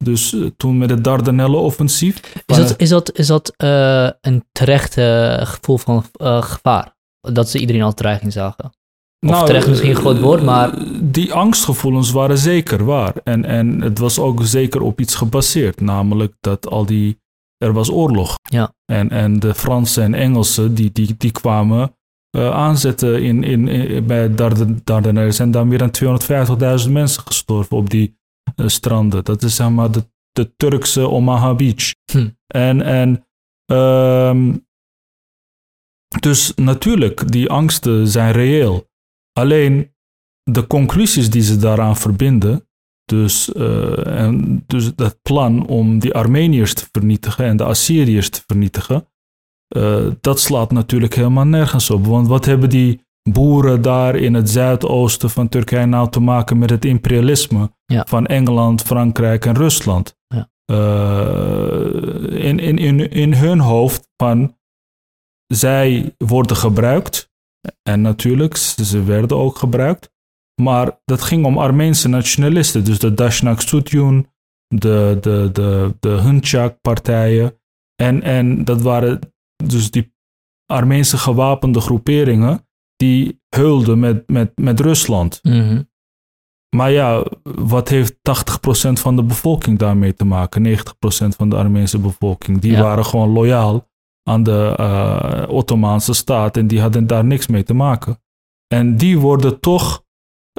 [0.05, 2.43] dus uh, toen met het Dardanellen-offensief.
[2.47, 6.05] Is dat, is dat, is dat uh, een terecht uh, gevoel van
[6.43, 6.95] gevaar?
[7.21, 8.65] Dat ze iedereen als dreiging zagen?
[8.65, 10.79] Of nou, terecht misschien een groot woord, maar...
[11.01, 13.15] Die angstgevoelens waren zeker waar.
[13.25, 15.81] En, en het was ook zeker op iets gebaseerd.
[15.81, 17.25] Namelijk dat al die...
[17.57, 18.35] Er was oorlog.
[18.43, 18.73] Ja.
[18.85, 21.97] En, en de Fransen en Engelsen, die, die, die kwamen
[22.37, 24.35] uh, aanzetten in, in, in, bij
[24.85, 26.21] Dardanellen zijn dan meer dan
[26.87, 28.19] 250.000 mensen gestorven op die
[28.57, 29.25] uh, stranden.
[29.25, 31.95] Dat is zeg maar de, de Turkse Omaha Beach.
[32.13, 32.29] Hm.
[32.47, 33.27] En, en
[33.77, 34.67] um,
[36.21, 38.89] dus natuurlijk, die angsten zijn reëel.
[39.33, 39.95] Alleen
[40.43, 42.69] de conclusies die ze daaraan verbinden,
[43.05, 48.43] dus, uh, en dus dat plan om die Armeniërs te vernietigen en de Assyriërs te
[48.47, 49.09] vernietigen,
[49.77, 52.07] uh, dat slaat natuurlijk helemaal nergens op.
[52.07, 56.71] Want wat hebben die boeren daar in het zuidoosten van Turkije nou te maken met
[56.71, 60.17] het imperialisme van Engeland, Frankrijk en Rusland?
[60.27, 60.49] Ja.
[60.73, 64.57] Uh, in, in, in, in hun hoofd van
[65.47, 67.31] zij worden gebruikt.
[67.83, 70.15] En natuurlijk, ze werden ook gebruikt.
[70.63, 72.85] Maar dat ging om Armeense nationalisten.
[72.85, 74.29] Dus de Dashnak Sutyun,
[74.67, 77.61] de, de, de, de Hunchak-partijen.
[78.03, 79.21] En, en dat waren
[79.65, 80.15] dus die
[80.67, 85.41] Armeense gewapende groeperingen, die heulden met, met, met Rusland.
[85.43, 85.83] Mhm.
[86.77, 88.19] Maar ja, wat heeft 80%
[88.93, 90.79] van de bevolking daarmee te maken?
[90.79, 90.79] 90%
[91.37, 92.59] van de Armeense bevolking.
[92.59, 93.89] Die waren gewoon loyaal
[94.29, 98.23] aan de uh, Ottomaanse staat en die hadden daar niks mee te maken.
[98.75, 100.05] En die worden toch,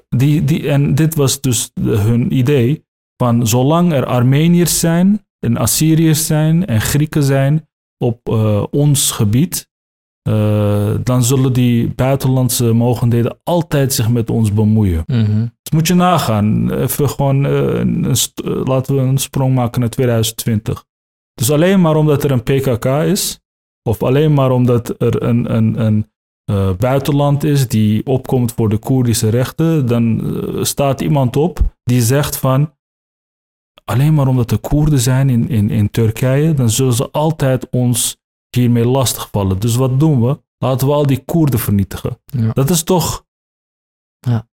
[0.10, 2.86] die, die, en dit was dus hun idee,
[3.18, 9.70] van zolang er Armeniërs zijn en Assyriërs zijn en Grieken zijn, op uh, ons gebied,
[10.30, 15.04] uh, dan zullen die buitenlandse mogendheden altijd zich met ons bemoeien.
[15.06, 15.52] Mm -hmm.
[15.62, 16.74] Dus moet je nagaan.
[16.74, 20.86] Even gewoon, uh, een laten we een sprong maken naar 2020.
[21.34, 23.40] Dus alleen maar omdat er een PKK is,
[23.90, 26.06] of alleen maar omdat er een, een, een
[26.78, 30.22] buitenland is die opkomt voor de Koerdische rechten, dan
[30.62, 32.77] staat iemand op die zegt van
[33.90, 38.18] alleen maar omdat er Koerden zijn in, in, in Turkije, dan zullen ze altijd ons
[38.50, 39.60] hiermee lastigvallen.
[39.60, 40.40] Dus wat doen we?
[40.58, 42.20] Laten we al die Koerden vernietigen.
[42.26, 42.52] Ja.
[42.54, 43.26] Dat is toch.
[44.20, 44.48] Ja,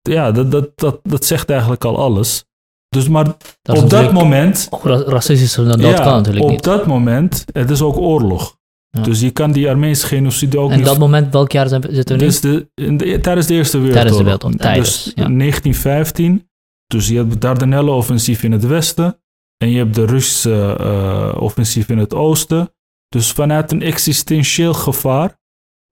[0.00, 2.44] ja dat, dat, dat, dat zegt eigenlijk al alles.
[2.88, 3.26] Dus maar
[3.62, 4.68] op dat moment.
[4.82, 6.62] Racistisch dan dat ja, kan natuurlijk op niet.
[6.64, 8.58] dat moment, het is ook oorlog.
[8.90, 9.02] Ja.
[9.02, 10.86] Dus je kan die Armeense genocide ook En niet...
[10.86, 12.28] dat moment, welk jaar zijn- zitten we nu?
[12.28, 13.92] dus de, de- tijdens de Eerste Wereldoorlog.
[13.92, 15.24] Tijdens de Wereldoorlog, tijdens, dus ja.
[15.24, 16.48] in 1915.
[16.90, 19.20] Dus je hebt het Dardanellen-offensief in het westen.
[19.56, 22.72] En je hebt de Russische eh, offensief in het oosten.
[23.08, 25.38] Dus vanuit een existentieel gevaar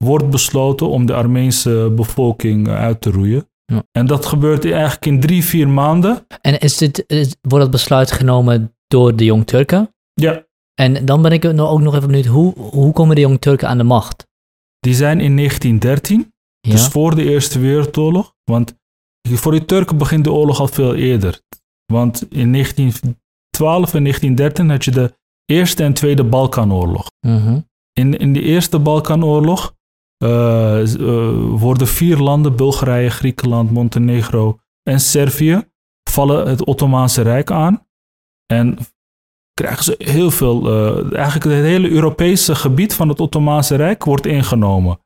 [0.05, 3.49] wordt besloten om de Armeense bevolking eh, uit te roeien.
[3.64, 3.82] Ja.
[3.92, 6.26] En dat gebeurt eigenlijk in drie, vier maanden.
[6.40, 9.94] En is dit, is, wordt dat besluit genomen door de Jong Turken?
[10.14, 13.40] Ja, En dan ben ik nog- ook nog even benieuwd, hoe, hoe komen de Jong
[13.40, 14.26] Turken aan de macht?
[14.80, 16.32] die zijn in 1913.
[16.61, 16.70] Ja?
[16.70, 18.34] Dus voor de Eerste Wereldoorlog.
[18.44, 18.78] Want
[19.37, 21.41] voor de Turken begint de oorlog al veel eerder.
[21.93, 27.11] Want in 1912 en 1913 had je de Eerste en Tweede Balkanoorlog.
[27.20, 27.61] Mhm.
[27.93, 29.74] In, in de Eerste Balkanoorlog
[30.18, 35.62] eh, eh, worden vier landen, Bulgarije, Griekenland, Montenegro en Servië,
[36.11, 37.87] vallen het Ottomaanse Rijk aan.
[38.47, 38.79] En
[39.55, 44.26] krijgen ze heel veel, eh, eigenlijk het hele Europese gebied van het Ottomaanse Rijk wordt
[44.26, 45.01] ingenomen.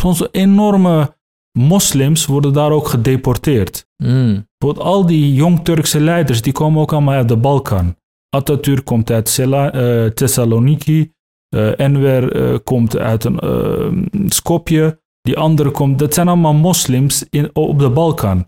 [0.00, 1.16] Soms enorme
[1.58, 3.86] moslims worden daar ook gedeporteerd.
[3.96, 4.46] Mm.
[4.76, 7.96] Al die jong Turkse leiders, die komen ook allemaal uit de Balkan.
[8.36, 11.12] Atatürk komt uit Sela- eh, Thessaloniki.
[11.48, 15.02] eh, Enver eh, komt uit een Skopje.
[15.20, 18.44] Die andere komt, dat zijn allemaal moslims in, op de Balkan.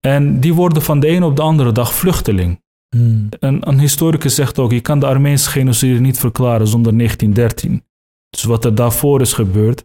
[0.00, 2.62] En die worden van de ene op de andere dag vluchteling.
[2.96, 3.28] Mm.
[3.40, 7.84] Een, een historicus zegt ook, je kan de Armeense genocide niet verklaren zonder 1913.
[8.30, 9.84] Dus wat er daarvoor is gebeurd.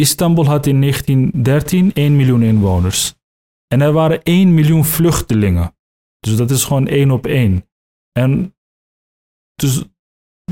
[0.00, 3.14] Istanbul had in 1913 1 miljoen inwoners.
[3.66, 5.76] En er waren 1 miljoen vluchtelingen.
[6.18, 7.68] Dus dat is gewoon één op één.
[8.12, 8.54] En
[9.54, 9.84] dus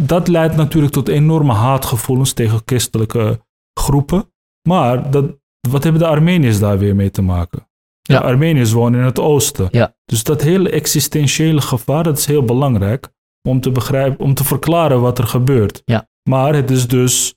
[0.01, 3.40] dat leidt natuurlijk tot enorme haatgevoelens tegen christelijke
[3.80, 4.32] groepen.
[4.68, 5.38] Maar dat,
[5.68, 7.68] wat hebben de Armeniërs daar weer mee te maken?
[8.03, 8.18] Ja.
[8.18, 9.68] De Armeniërs wonen in het oosten.
[9.70, 9.96] Ja.
[10.05, 13.09] Dus dat hele existentiële gevaar, dat is heel belangrijk
[13.49, 15.82] om te begrijpen, om te verklaren wat er gebeurt.
[15.84, 16.09] Ja.
[16.28, 17.34] Maar het is dus,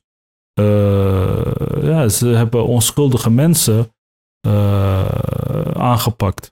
[1.81, 3.93] ja, ze hebben onschuldige mensen
[4.47, 5.05] eh,
[5.73, 6.51] aangepakt.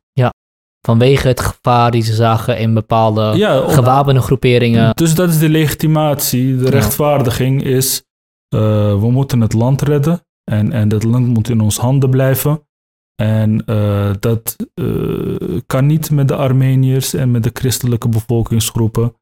[0.85, 4.95] Vanwege het gevaar die ze zagen in bepaalde Ja, gewapende groeperingen.
[4.95, 6.57] Dus dat is de legitimatie.
[6.57, 6.69] De Ja.
[6.69, 8.03] rechtvaardiging is,
[8.47, 8.59] eh,
[8.99, 10.21] we moeten het land redden.
[10.51, 12.67] En, en dat land moet in ons handen blijven.
[13.15, 19.15] En eh, dat eh, kan niet met de Armeniërs en met de christelijke bevolkingsgroepen.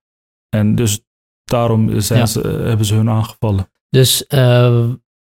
[0.50, 1.02] En dus
[1.44, 2.26] daarom zijn Ja.
[2.26, 3.70] ze, hebben ze hun aangevallen.
[3.98, 4.80] Dus eh,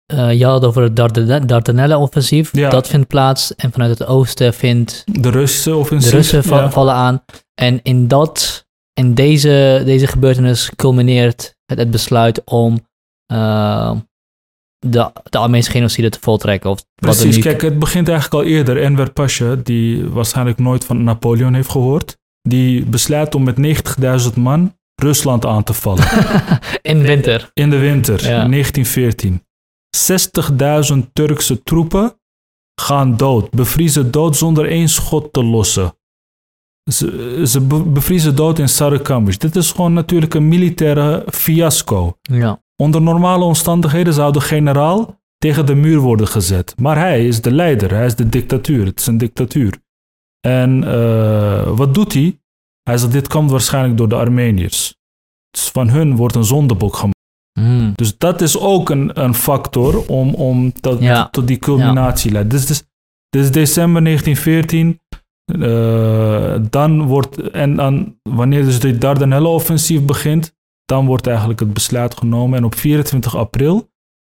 [0.06, 2.48] eh, je had het over het Dardan- Dardanellen-offensief.
[2.56, 2.70] Ja.
[2.70, 3.54] Dat vindt plaats.
[3.54, 6.10] En vanuit het oosten vindt De Russische offensief.
[6.10, 6.70] de Russen va- ja.
[6.70, 7.24] vallen aan.
[7.54, 12.86] En in, dat, in deze, deze gebeurtenis culmineert het, het besluit om
[13.26, 13.92] eh,
[14.78, 16.70] de, de Armeense genocide te voltrekken.
[16.70, 18.82] Of wat er Precies, nu- kijk, het begint eigenlijk al eerder.
[18.82, 22.16] Enver Pasha, die waarschijnlijk nooit van Napoleon heeft gehoord,
[22.48, 23.56] die besluit om met
[24.28, 26.04] 90.000 man Rusland aan te vallen.
[26.92, 27.50] in winter.
[27.54, 28.42] In de winter, Ja.
[28.44, 29.42] in 1914.
[31.02, 32.18] 60.000 Turkse troepen
[32.80, 35.96] gaan dood, bevriezen dood zonder één schot te lossen.
[36.92, 39.38] Ze, ze be- bevriezen dood in Sarıkamış.
[39.38, 42.18] Dit is gewoon natuurlijk een militaire fiasco.
[42.22, 42.62] Ja.
[42.76, 46.74] Onder normale omstandigheden zou de generaal tegen de muur worden gezet.
[46.78, 48.84] Maar hij is de leider, hij is de dictatuur.
[48.86, 49.78] Het is een dictatuur.
[50.40, 52.38] En eh, wat doet hij?
[52.84, 54.94] Hij zegt, dit komt waarschijnlijk door de Armeniërs.
[55.50, 57.12] Dus van hun wordt een zondebok gemaakt.
[57.60, 57.92] Mm.
[57.94, 61.28] Dus dat is ook een, een factor om, om dat, Ja.
[61.28, 62.52] tot die culminatie te leiden.
[62.52, 62.82] Dus, dus,
[63.28, 65.00] dus december 1914,
[65.44, 70.54] eh, dan wordt, en dan, wanneer dus de Dardanellen-offensief begint,
[70.84, 72.58] dan wordt eigenlijk het besluit genomen.
[72.58, 73.90] En op 24 april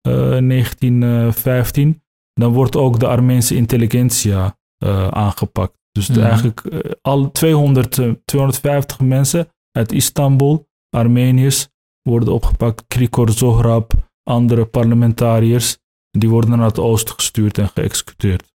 [0.01, 5.83] eh, 1915, dan wordt ook de Armeense intelligentsia eh, aangepakt.
[5.99, 6.21] Dus Mhm.
[6.21, 11.69] eigenlijk eh, al 200, eh, 250 mensen uit Istanbul, Armeniërs,
[12.03, 12.85] worden opgepakt.
[12.89, 13.93] Krikor Zohrab,
[14.23, 15.79] andere parlementariërs,
[16.11, 18.53] die worden naar het oosten gestuurd en geëxecuteerd.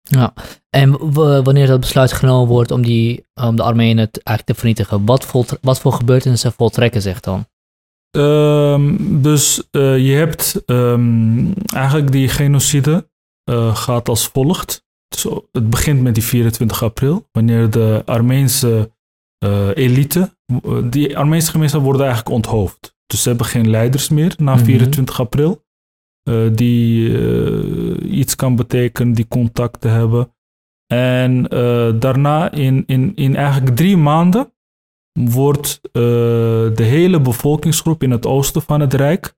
[0.69, 4.53] En w- wanneer dat besluit genomen wordt om, die, om de Armenen te, eigenlijk te
[4.65, 5.31] vernietigen, wat,
[5.61, 7.45] wat voor gebeurtenissen voltrekken zich dan?
[8.11, 13.09] Ehm, dus eh, je hebt ehm, eigenlijk die genocide
[13.43, 14.85] eh, gaat als volgt.
[15.15, 18.91] Zo, het begint met die 24 april, wanneer de Armeense
[19.37, 20.31] eh, elite,
[20.63, 22.95] eh, die Armeense gemeenschap worden eigenlijk onthoofd.
[23.05, 24.63] Dus ze hebben geen leiders meer na Mhm.
[24.63, 25.65] 24 april.
[26.23, 27.09] eh, die
[28.09, 30.35] iets kan betekenen, die contacten hebben.
[30.93, 31.43] En
[31.99, 34.53] daarna in, in, in eigenlijk drie maanden
[35.11, 39.33] wordt de hele bevolkingsgroep in het oosten van het Rijk.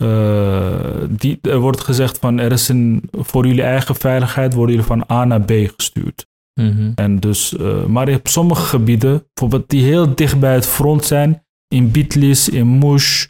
[0.00, 4.88] Eh, die, er wordt gezegd van er is een, voor jullie eigen veiligheid worden jullie
[4.88, 6.26] van A naar B gestuurd.
[6.60, 6.92] Mhm.
[6.94, 11.44] En dus, eh, maar op sommige gebieden, bijvoorbeeld die heel dicht bij het front zijn,
[11.68, 13.26] in Bitlis, in Mush,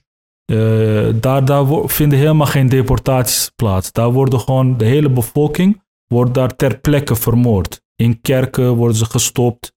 [0.53, 3.93] Uh, daar, daar vinden helemaal geen deportaties plaats.
[3.93, 7.83] Daar worden gewoon de hele bevolking wordt daar ter plekke vermoord.
[7.97, 9.73] In kerken worden ze gestopt,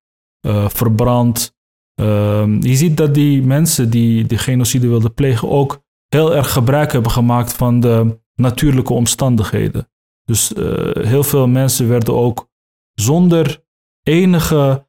[0.67, 1.53] verbrand.
[2.01, 5.82] Uh, je ziet dat die mensen die de genocide wilden plegen ook
[6.13, 9.89] heel erg gebruik hebben gemaakt van de natuurlijke omstandigheden.
[10.23, 12.49] Dus uh, heel veel mensen werden ook
[12.93, 13.63] zonder
[14.03, 14.87] enige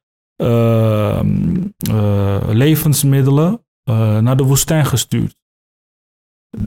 [2.47, 3.65] levensmiddelen
[4.21, 5.35] naar de woestijn gestuurd.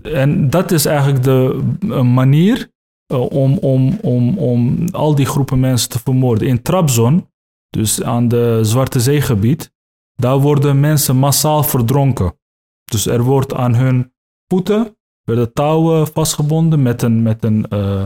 [0.03, 1.63] En dat is eigenlijk de
[2.03, 2.71] manier
[3.15, 6.49] om, om, om, om al die groepen mensen te vermoorden.
[6.49, 7.31] In Trabzon,
[7.69, 9.73] dus aan de Zwarte Zeegebied,
[10.15, 12.39] daar worden mensen massaal verdronken.
[12.85, 14.13] Dus er wordt aan hun
[14.49, 18.03] voeten werden touwen vastgebonden met een, met een uh,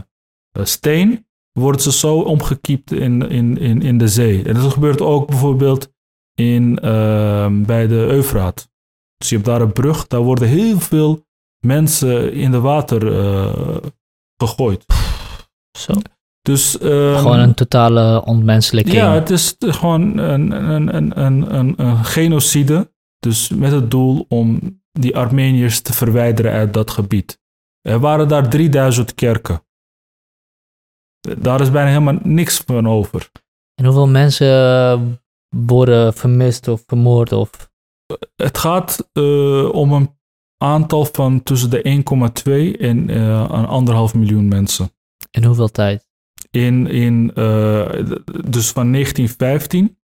[0.53, 1.27] steen.
[1.53, 4.45] Worden ze zo omgekiept in, in, in, in de zee.
[4.45, 5.93] En dat gebeurt ook bijvoorbeeld
[6.35, 8.71] in, uh, bij de Eufraat.
[9.17, 11.27] Dus je hebt daar een brug, daar worden heel veel
[11.59, 13.77] mensen in de water uh,
[14.37, 14.85] gegooid.
[15.79, 15.93] Zo.
[16.41, 18.97] Dus, um, gewoon een totale ontmenselijking.
[18.97, 22.93] Ja, het is gewoon een, een, een, een, een, een genocide.
[23.19, 27.41] Dus met het doel om die Armeniërs te verwijderen uit dat gebied.
[27.81, 29.65] Er waren daar 3000 kerken.
[31.39, 33.31] Daar is bijna helemaal niks van over.
[33.75, 35.21] En hoeveel mensen
[35.57, 37.33] worden vermist of vermoord?
[37.33, 37.71] Of?
[38.37, 40.19] Het gaat uh, om een
[40.57, 42.05] aantal van tussen de
[42.75, 44.91] 1,2 en uh, een anderhalf miljoen mensen.
[45.31, 46.11] In hoeveel tijd?
[46.51, 47.91] In, in, uh,
[48.49, 49.99] dus van 1915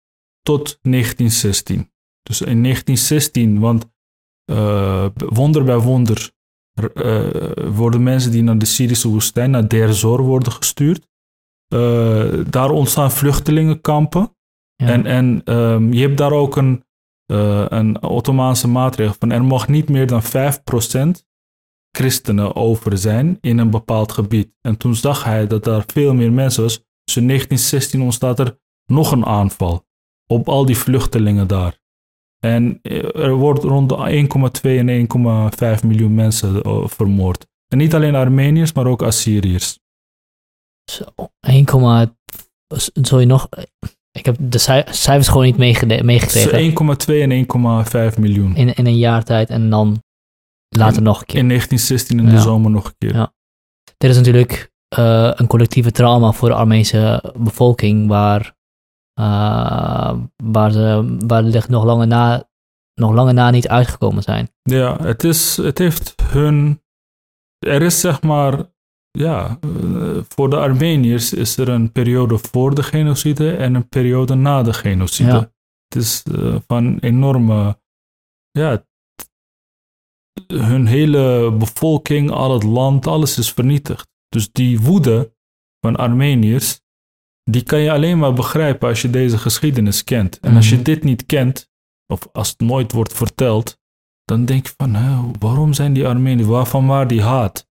[0.43, 1.93] tot 1916.
[2.23, 3.94] Dus in 1916, want
[4.47, 6.33] uh, wonder bij wonder
[7.75, 11.09] worden mensen die naar de Syrische woestijn, naar Der Zor worden gestuurd.
[12.51, 14.37] daar ontstaan vluchtelingenkampen.
[14.75, 14.87] Ja.
[14.87, 16.85] En, en um, je hebt daar ook een
[17.27, 21.25] een Ottomaanse maatregel van er mag niet meer dan 5%
[21.97, 24.53] christenen over zijn in een bepaald gebied.
[24.61, 26.85] En toen zag hij dat daar veel meer mensen was.
[27.05, 29.87] Dus in 1916 ontstaat er nog een aanval
[30.27, 31.83] op al die vluchtelingen daar.
[32.45, 34.29] En eh, er wordt rond de
[34.63, 35.09] 1,2 en
[35.79, 37.47] 1,5 miljoen mensen eh, vermoord.
[37.69, 39.79] En niet alleen Armeniërs, maar ook Assyriërs.
[40.91, 41.05] Zo,
[41.41, 41.65] 1,
[43.21, 43.49] je nog
[44.19, 46.71] ik heb de cijfers gewoon niet meegekregen.
[46.71, 47.47] 1,2 en
[48.13, 48.57] 1,5 miljoen.
[48.57, 50.03] In, in een jaar tijd en dan
[50.69, 51.39] later nog een keer.
[51.39, 53.15] In 1916 in de zomer nog een keer.
[53.15, 53.33] Ja.
[53.97, 58.54] Dit is natuurlijk uh, een collectieve trauma voor de Armeense bevolking, waar,
[59.21, 62.49] uh, waar, ze, waar de nog langer na,
[62.95, 64.49] nog langer na niet uitgekomen zijn.
[64.63, 66.83] Ja, het, is, het heeft hun.
[67.59, 68.73] Er is zeg maar
[69.19, 74.35] ja, eh, voor de Armeniërs is er een periode voor de genocide en een periode
[74.35, 75.53] na de genocide.
[75.89, 77.79] Het is uh, van enorme,
[78.51, 78.85] ja,
[80.47, 84.09] hun hele bevolking, al het land, alles is vernietigd.
[84.29, 85.35] Dus die woede
[85.81, 86.81] van Armeniërs,
[87.45, 90.41] die kan je alleen maar begrijpen als je deze geschiedenis kent.
[90.41, 90.85] En als je mhm.
[90.85, 91.71] dit niet kent,
[92.07, 93.79] of als het nooit wordt verteld,
[94.25, 97.67] dan denk je van, hè, waarom zijn die Armeniërs, waarvan waar die haat?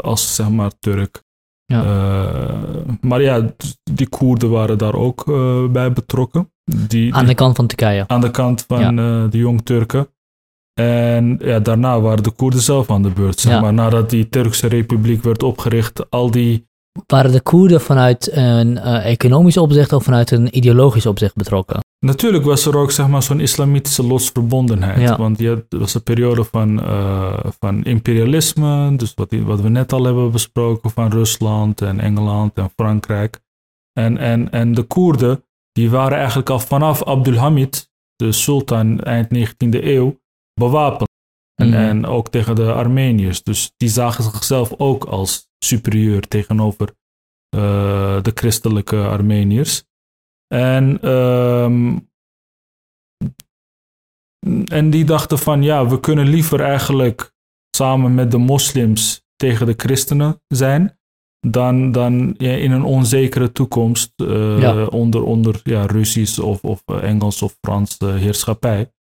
[0.00, 1.22] als zeg maar Turk.
[1.64, 1.84] Ja.
[1.84, 3.54] Uh, maar ja,
[3.92, 6.52] die Koerden waren daar ook uh, bij betrokken.
[6.64, 8.04] Die, aan de kant van Turkije.
[8.06, 9.22] Aan de kant van ja.
[9.22, 10.08] uh, de Jong Turken.
[10.74, 13.40] En ja, daarna waren de Koerden zelf aan de beurt.
[13.40, 13.60] Zeg ja.
[13.60, 13.72] maar.
[13.72, 16.68] Nadat die Turkse republiek werd opgericht, al die
[17.06, 21.80] waren de Koerden vanuit een uh, economisch opzicht of vanuit een ideologisch opzicht betrokken?
[22.06, 25.16] Natuurlijk was er ook zeg maar, zo'n islamitische losverbondenheid.
[25.16, 30.04] Want je was een periode van, uh, van imperialisme, dus wat, wat we net al
[30.04, 33.40] hebben besproken van Rusland en Engeland en Frankrijk.
[33.92, 39.84] En, en, en de Koerden, die waren eigenlijk al vanaf Abdulhamid, de sultan eind 19e
[39.84, 40.20] eeuw,
[40.54, 41.08] bewapend.
[41.60, 41.74] En, mm.
[41.74, 43.42] en ook tegen de Armeniërs.
[43.42, 46.88] Dus die zagen zichzelf ook als superieur tegenover
[47.56, 49.84] uh, de christelijke Armeniërs.
[50.54, 52.08] En, um,
[54.64, 57.32] en die dachten van ja, we kunnen liever eigenlijk
[57.76, 60.98] samen met de moslims tegen de christenen zijn.
[61.46, 64.84] Dan, dan ja, in een onzekere toekomst uh, ja.
[64.84, 68.92] onder, onder ja, Russisch of, of Engels of Frans heerschappij.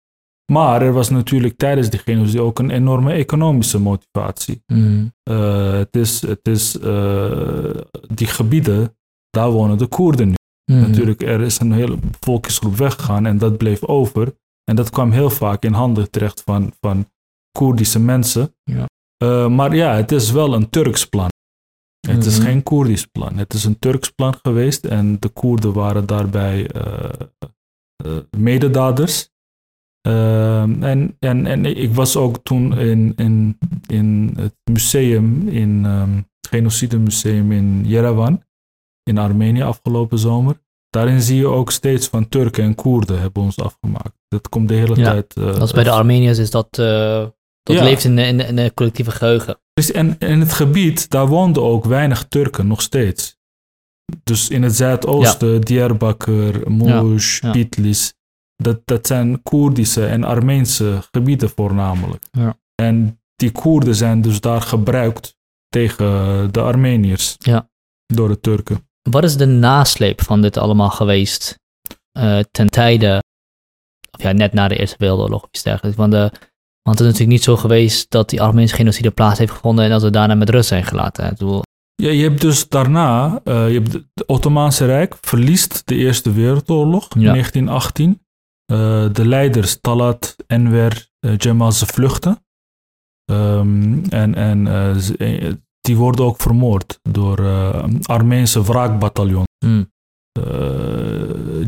[0.49, 4.63] Maar er was natuurlijk tijdens die genocide ook een enorme economische motivatie.
[4.67, 5.13] Mm.
[5.29, 7.75] Uh, het is, het is uh,
[8.13, 8.97] die gebieden,
[9.29, 10.35] daar wonen de Koerden nu.
[10.71, 10.79] Mm.
[10.79, 14.33] Natuurlijk, er is een hele volksgroep weggegaan en dat bleef over.
[14.63, 17.05] En dat kwam heel vaak in handen terecht van, van
[17.51, 18.55] Koerdische mensen.
[18.63, 18.85] Ja.
[19.23, 21.29] Uh, maar ja, het is wel een Turks plan.
[22.07, 22.47] Het is mhm.
[22.47, 23.37] geen Koerdisch plan.
[23.37, 26.69] Het is een Turks plan geweest en de Koerden waren daarbij
[28.37, 29.29] mededaders.
[30.01, 36.15] Ehm, en, en, en ik was ook toen in, in, in het museum, in ehm,
[36.15, 38.43] het Genocide Museum in Yerevan,
[39.03, 40.61] in Armenië afgelopen zomer.
[40.89, 44.13] Daarin zie je ook steeds van Turken en Koerden hebben ons afgemaakt.
[44.27, 45.33] Dat komt de hele Ja, tijd.
[45.33, 47.27] eh, Dat is bij de Armeniërs is dat, eh,
[47.63, 47.83] dat Ja.
[47.83, 49.59] leeft in, in, in de collectieve geheugen.
[49.73, 53.37] Dus en in het gebied, daar woonden ook weinig Turken nog steeds.
[54.23, 57.51] Dus in het zuidoosten, Diyarbakir, Mush, ja.
[57.51, 58.13] Bitlis.
[58.63, 62.23] Dat, dat zijn Koerdische en Armeense gebieden voornamelijk.
[62.31, 62.57] Ja.
[62.75, 65.35] En die Koerden zijn dus daar gebruikt
[65.67, 66.05] tegen
[66.51, 67.35] de Armeniërs.
[67.37, 67.69] Ja.
[68.05, 68.87] Door de Turken.
[69.09, 71.59] Wat is de nasleep van dit allemaal geweest
[72.11, 73.23] eh, ten tijde,
[74.11, 75.97] of ja, net na de Eerste Wereldoorlog of iets dergelijks?
[75.97, 76.31] Want, de,
[76.81, 79.91] want het is natuurlijk niet zo geweest dat die Armeense genocide plaats heeft gevonden en
[79.91, 81.25] dat we daarna met rust zijn gelaten.
[81.25, 81.61] Ik bedoel,
[81.95, 87.07] Ja, je hebt dus daarna, eh, je hebt het Ottomaanse Rijk verliest de Eerste Wereldoorlog
[87.15, 87.31] in Ja.
[87.31, 88.21] 1918.
[88.69, 92.43] Eh, de leiders Talat, Enver, eh, Cemal, ze vluchten.
[93.25, 99.43] Ehm, en en eh, eh, die worden ook vermoord door eh Armeense wraakbataljon.
[99.59, 99.81] Eh,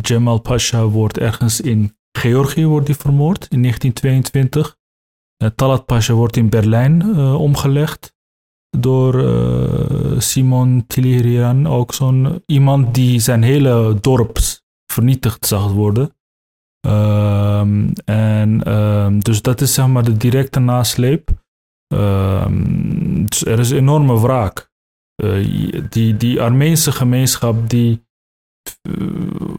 [0.01, 4.77] Cemal Pasha wordt ergens in Georgië wordt die vermoord in 1922.
[5.37, 8.13] Eh, Talat Pasha wordt in Berlijn eh, omgelegd
[8.77, 14.37] door eh, Simon Tilirian, ook zo'n iemand die zijn hele dorp
[14.91, 16.15] vernietigd zag worden.
[16.87, 21.29] Ehm, en ehm, dus dat is zeg maar de directe nasleep.
[21.87, 24.69] Ehm, dus er is enorme wraak.
[25.15, 28.05] Eh, die, die Armeense gemeenschap die
[28.81, 29.55] eh,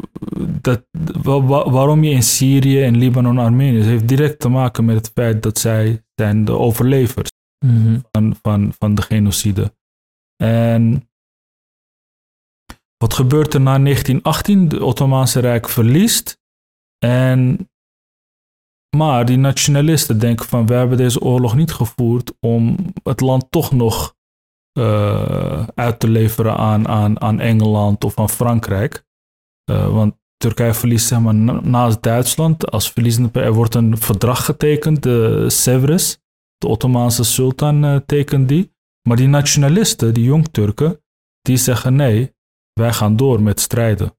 [0.61, 0.85] dat,
[1.23, 4.97] wa- wa- waarom je in Syrië en Libanon Armenië is, heeft direct te maken met
[4.97, 7.31] het feit dat zij zijn de overlevers
[7.67, 8.01] mhm.
[8.11, 9.75] van, van, van de genocide.
[10.37, 11.09] En
[12.97, 14.69] wat gebeurt er na 1918?
[14.69, 16.41] De Ottomaanse Rijk verliest.
[17.05, 17.71] En,
[18.97, 23.73] maar die nationalisten denken van, we hebben deze oorlog niet gevoerd om het land toch
[23.73, 24.15] nog
[24.73, 29.05] eh, uit te leveren aan, aan, aan Engeland of aan Frankrijk.
[29.65, 33.41] Eh, want Turkije verliest zeg maar na- naast Duitsland als verliezende.
[33.41, 36.21] Er wordt een verdrag getekend, de Sevres.
[36.57, 38.73] De Ottomaanse sultan eh, tekent die.
[39.09, 41.03] Maar die nationalisten, die jong-Turken,
[41.41, 42.35] die zeggen nee,
[42.73, 44.17] wij gaan door met strijden.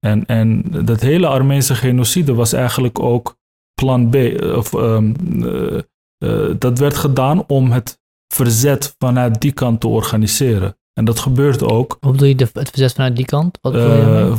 [0.00, 3.36] En, en dat hele Armeense genocide was eigenlijk ook
[3.74, 4.14] plan B.
[4.14, 5.78] eh, Of, ehm, eh,
[6.18, 7.98] eh, dat werd gedaan om het
[8.34, 10.74] verzet vanuit die kant te organiseren.
[10.92, 11.96] En dat gebeurt ook.
[12.00, 13.58] Hoe bedoel je de, het verzet vanuit die kant?
[13.60, 13.74] Wat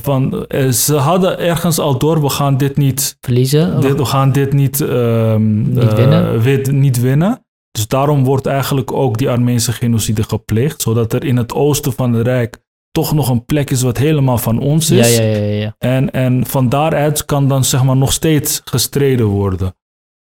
[0.01, 3.82] van, ze hadden ergens al door, we gaan dit niet Verliezen?
[3.82, 6.41] Dit, we gaan dit niet, ehm, Niet eh, winnen?
[6.41, 7.45] wit- niet winnen.
[7.72, 10.82] Dus daarom wordt eigenlijk ook die Armeense genocide gepleegd.
[10.82, 12.61] Zodat er in het oosten van het Rijk
[12.91, 15.17] toch nog een plek is wat helemaal van ons is.
[15.17, 15.75] ja, ja, ja, ja.
[15.77, 19.75] En, en van daaruit kan dan zeg maar nog steeds gestreden worden.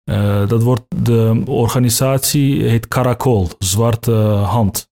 [0.04, 4.12] Eh, dat wordt, de organisatie heet Karakol, Zwarte
[4.44, 4.88] Hand.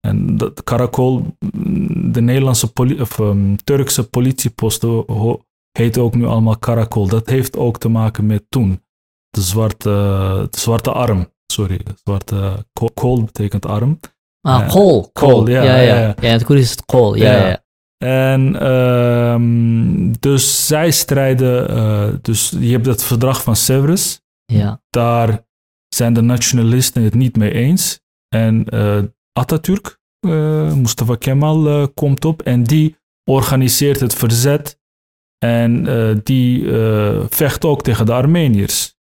[0.00, 5.40] En dat Karakol, mm, de Nederlandse poli- of, ehm, Turkse politieposten ho-
[5.78, 7.06] heten ook nu allemaal Karakol.
[7.08, 8.82] Dat heeft ook te maken met toen.
[9.30, 9.88] De zwarte,
[10.50, 11.76] de zwarte arm, sorry.
[11.78, 13.98] De zwarte ko- kool betekent arm.
[14.40, 15.10] Ah, kool.
[15.12, 15.96] Kool, ja, ja, ja.
[15.98, 17.14] ja, in het Koerdisch is het kool.
[17.14, 17.62] Ja.
[18.04, 24.20] En ehm, dus zij strijden, eh, dus je hebt het verdrag van Sevres.
[24.44, 24.80] ja.
[24.90, 25.46] Daar
[25.88, 28.00] zijn de nationalisten het niet mee eens.
[28.28, 32.96] En eh Atatürk, eh, Mustafa Kemal, komt op en die
[33.30, 34.78] organiseert het verzet.
[35.38, 35.84] En
[36.24, 36.68] die
[37.28, 38.97] vecht ook tegen de Armeniërs.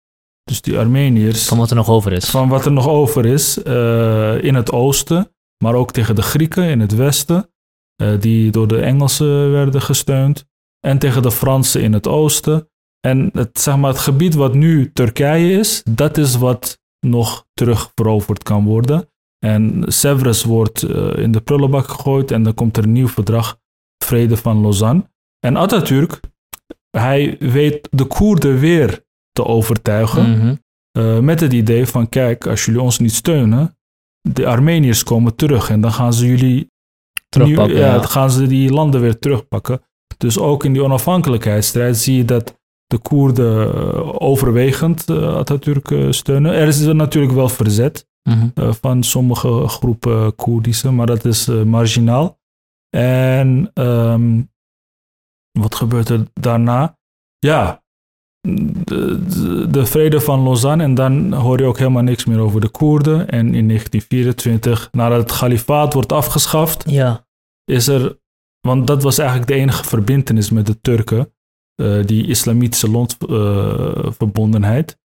[0.51, 2.30] Dus die Armeniërs Van wat er nog over is.
[2.30, 5.30] van wat er nog over is eh, in het oosten,
[5.64, 7.51] maar ook tegen de Grieken in het westen,
[7.97, 10.44] eh, die door de Engelsen werden gesteund,
[10.80, 12.68] en tegen de Fransen in het oosten.
[13.01, 17.90] En het, zeg maar, het gebied wat nu Turkije is, dat is wat nog terug
[17.94, 19.11] veroverd kan worden.
[19.38, 23.59] En Sevres wordt eh, in de prullenbak gegooid en dan komt er een nieuw verdrag,
[24.05, 25.11] Vrede van Lausanne.
[25.40, 26.20] En Atatürk,
[26.90, 29.05] hij weet de Koerden weer
[29.37, 30.30] te overtuigen.
[30.30, 30.55] Mhm.
[30.99, 33.76] Uh, met het idee van, kijk, als jullie ons niet steunen,
[34.20, 36.74] de Armeniërs komen terug en dan gaan ze jullie
[37.28, 39.80] Terugpakken, ja, gaan ze die landen weer terugpakken.
[40.16, 46.53] Dus ook in die onafhankelijkheidsstrijd zie je dat de Koerden uh, overwegend uh, Atatürk steunen.
[46.53, 48.72] Er is natuurlijk wel verzet Mhm.
[48.72, 52.39] van sommige groepen Koerdische, maar dat is marginaal.
[52.97, 54.51] En um,
[55.59, 56.99] wat gebeurt er daarna?
[57.39, 57.82] Ja,
[58.84, 62.61] de, de, de, vrede van Lausanne en dan hoor je ook helemaal niks meer over
[62.61, 63.28] de Koerden.
[63.28, 67.26] En in 1924, nadat het kalifaat wordt afgeschaft, ja.
[67.64, 68.18] is er,
[68.61, 71.32] want dat was eigenlijk de enige verbindenis met de Turken.
[71.74, 74.99] eh, die islamitische landverbondenheid.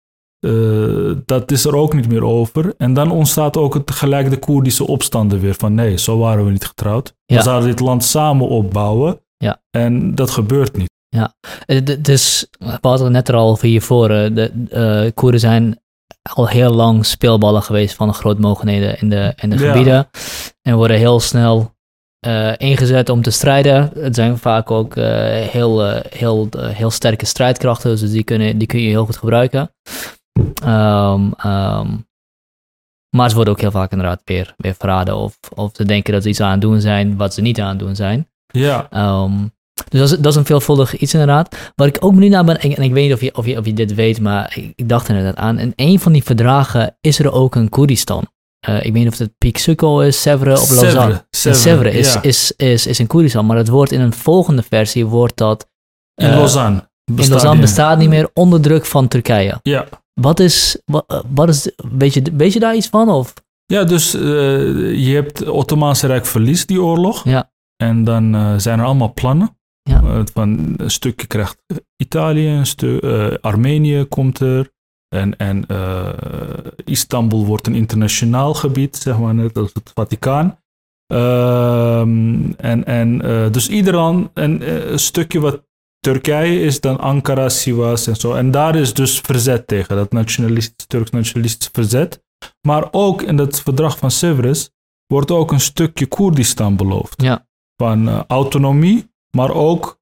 [0.47, 2.75] Uh, dat is er ook niet meer over.
[2.77, 5.55] En dan ontstaat ook het, tegelijk de Koerdische opstanden weer.
[5.55, 7.15] Van nee, zo waren we niet getrouwd.
[7.25, 7.37] Ja.
[7.37, 9.21] We zouden dit land samen opbouwen.
[9.37, 9.63] Ja.
[9.71, 10.91] En dat gebeurt niet.
[11.17, 11.35] Ja,
[11.67, 14.11] Eh, dus we hadden het net er al over hiervoor.
[14.11, 15.81] eh, De eh, Koerden zijn
[16.35, 19.71] al heel lang speelballen geweest van de grootmogenheden in de, in de Ja.
[19.73, 20.09] gebieden.
[20.63, 21.75] En worden heel snel
[22.57, 23.91] ingezet om te strijden.
[23.95, 28.89] Het zijn vaak ook heel, heel, heel sterke strijdkrachten, dus die, kunnen, die kun je
[28.89, 29.75] heel goed gebruiken.
[30.65, 31.97] Ehm, ehm,
[33.17, 36.23] maar ze worden ook heel vaak inderdaad weer, weer verraden of, of ze denken dat
[36.23, 38.29] ze iets aan het doen zijn wat ze niet aan het doen zijn.
[38.47, 39.33] Ja, Ehm,
[39.91, 41.73] dus dat is, dat is een veelvuldig iets inderdaad.
[41.75, 43.59] Wat ik ook benieuwd naar ben, en, en ik weet niet of je, of, je,
[43.59, 45.59] of je dit weet, maar ik, ik dacht er inderdaad aan.
[45.59, 48.27] In een van die verdragen is er ook een Koerdistan.
[48.61, 51.25] Eh, ik weet niet of het Piek Sukko is, Sèvres of Lausanne.
[51.31, 52.23] Sèvres is, ja.
[52.23, 55.69] is, is, is in Koerdistan, maar het wordt in een volgende versie, wordt dat
[56.15, 56.89] in eh, Lausanne.
[57.05, 59.59] in bestaat Lausanne die- bestaat niet meer onder druk van Turkije.
[59.63, 59.87] Ja.
[60.21, 63.09] Wat is, wat, eh, wat is weet, je, weet je daar iets van?
[63.09, 63.35] Of?
[63.67, 67.25] Ja, dus je hebt het Ottomaanse Rijk verliest die oorlog.
[67.25, 67.51] Ja.
[67.77, 69.59] En dan zijn er allemaal plannen.
[69.83, 70.03] Ja.
[70.03, 71.63] Eh, van een stukje krijgt
[71.97, 74.71] Italië, een stuk eh, Armenië komt er.
[75.09, 76.09] En, en eh,
[76.85, 80.59] Istanbul wordt een internationaal gebied, zeg maar, net als het Vaticaan.
[81.07, 83.19] Ehm, en en
[83.53, 83.99] dus ieder
[84.35, 85.69] en, eh, een stukje wat
[85.99, 88.35] Turkije is, dan Ankara, Sivas en zo.
[88.35, 92.23] En daar is dus verzet tegen, dat nationalistisch, Turks nationalistisch verzet.
[92.67, 94.71] Maar ook in het verdrag van Sèvres
[95.07, 97.23] wordt ook een stukje Koerdistan beloofd.
[97.23, 97.47] Ja.
[97.77, 100.01] Van autonomie, maar ook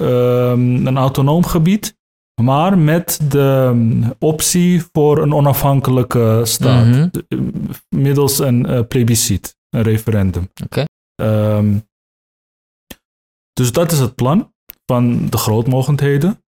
[0.00, 1.98] ehm, een autonoom gebied.
[2.42, 6.86] Maar met de mm, optie voor een onafhankelijke staat.
[6.86, 7.08] Mhm.
[7.08, 7.38] D- eh,
[7.88, 10.50] Middels een eh, plebiscit, een referendum.
[10.64, 10.84] Oké.
[11.22, 11.78] Ehm,
[13.52, 14.52] dus dat is het plan
[14.86, 16.42] van de grootmogendheden.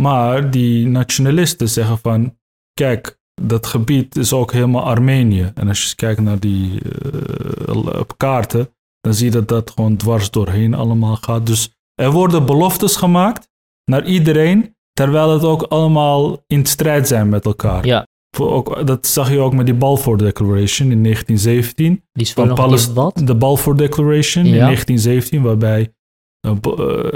[0.00, 2.38] Maar die nationalisten zeggen van,
[2.72, 5.52] kijk, dat gebied is ook helemaal Armenië.
[5.54, 8.75] En als je kijkt naar die eh, kaarten,
[9.06, 11.46] dan zie je dat dat gewoon dwars doorheen allemaal gaat.
[11.46, 13.48] Dus er worden beloftes gemaakt
[13.84, 17.86] naar iedereen, terwijl het ook allemaal in strijd zijn met elkaar.
[17.86, 18.06] Ja,
[18.38, 22.92] Ook, dat zag je ook met die Balfour Declaration in 1917 die is van Palest-
[22.92, 23.20] wat?
[23.24, 24.64] de Balfour Declaration in Ja.
[24.64, 25.94] 1917, waarbij
[26.40, 26.56] eh,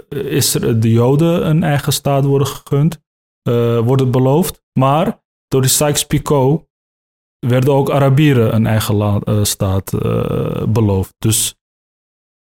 [0.09, 2.99] eh, Isra- de Joden een eigen staat worden gegund,
[3.43, 4.63] eh, worden beloofd.
[4.79, 6.65] Maar door die Sykes-Picot
[7.47, 9.91] werden ook Arabieren een eigen la- staat
[10.69, 11.15] beloofd.
[11.19, 11.55] Dus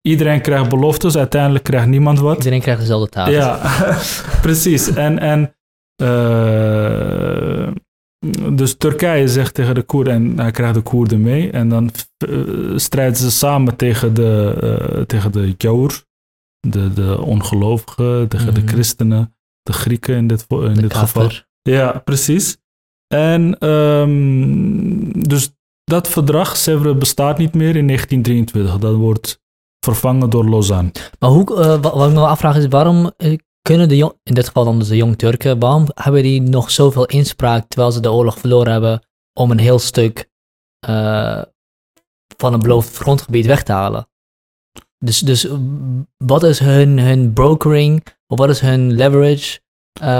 [0.02, 2.38] iedereen krijgt beloftes, uiteindelijk krijgt niemand wat.
[2.38, 3.30] Iedereen krijgt dezelfde taak.
[3.30, 3.60] Ja,
[4.42, 4.94] precies.
[4.94, 5.54] En, en
[6.04, 7.68] eh,
[8.54, 12.38] dus Turkije zegt tegen de Koerden, en hij krijgt de Koerden mee, en dan eh,
[12.76, 16.04] strijden ze samen tegen de, eh tegen de Jour,
[16.68, 18.70] de, de ongelovigen, tegen de Mhm.
[18.70, 21.30] christenen, de Grieken in dit, in De dit geval.
[21.62, 22.58] Ja, precies.
[23.08, 25.52] En ehm, dus
[25.84, 28.78] dat verdrag, Sèvres, bestaat niet meer in 1923.
[28.78, 29.40] Dat wordt
[29.94, 30.92] vervangen door Lausanne.
[31.20, 34.34] Maar hoe, eh, wa- wat ik me afvraag is, waarom eh, kunnen de jong, in
[34.34, 38.00] dit geval dan dus de jong Turken, waarom hebben die nog zoveel inspraak terwijl ze
[38.00, 39.02] de oorlog verloren hebben
[39.34, 40.30] om een heel stuk
[40.80, 41.42] eh,
[42.38, 44.08] van een beloofd grondgebied weg te halen?
[45.06, 45.48] Dus, dus
[46.18, 49.60] wat is hun, hun brokering, of wat is hun leverage,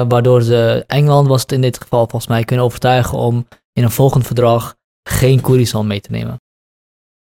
[0.08, 3.92] waardoor ze, Engeland was het in dit geval volgens mij, kunnen overtuigen om in een
[3.92, 4.76] volgend verdrag
[5.10, 6.42] geen Koerdistan mee te nemen?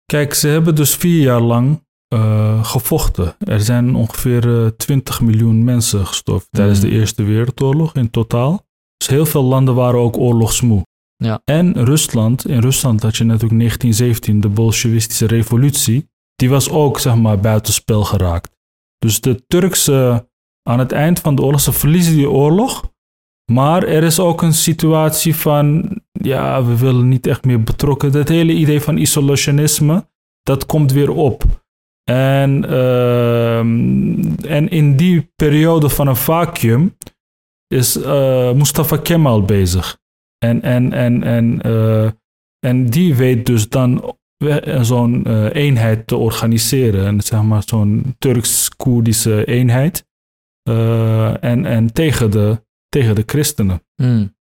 [0.07, 3.37] Kijk, ze hebben dus vier jaar lang eh, gevochten.
[3.39, 6.97] Er zijn ongeveer eh, 20 miljoen mensen gestorven tijdens de Mhm.
[6.97, 8.67] Eerste Wereldoorlog in totaal.
[8.97, 10.87] Dus heel veel landen waren ook oorlogsmoe.
[11.17, 11.41] Ja.
[11.45, 16.09] En Rusland, in Rusland had je natuurlijk 1917 de Bolsjewistische revolutie.
[16.35, 18.51] Die was ook, zeg maar, buitenspel geraakt.
[18.99, 20.29] Dus de Turkse,
[20.63, 22.93] aan het eind van de oorlog, ze verliezen die oorlog.
[23.53, 28.13] Maar er is ook een situatie van, ja, we willen niet echt meer betrokken.
[28.13, 30.09] Dat hele idee van isolationisme,
[30.43, 31.64] dat komt weer op.
[32.11, 36.97] En, ehm, en in die periode van een vacuüm
[37.67, 39.99] is eh, Mustafa Kemal bezig.
[40.39, 42.11] En, en, en, en, eh,
[42.67, 47.07] en die weet dus dan we- zo'n eh, eenheid te organiseren.
[47.07, 50.07] En zeg maar zo'n Turks-Koerdische eenheid.
[50.63, 53.83] Eh, en, en tegen, de, tegen de christenen.
[54.03, 54.35] Hmm.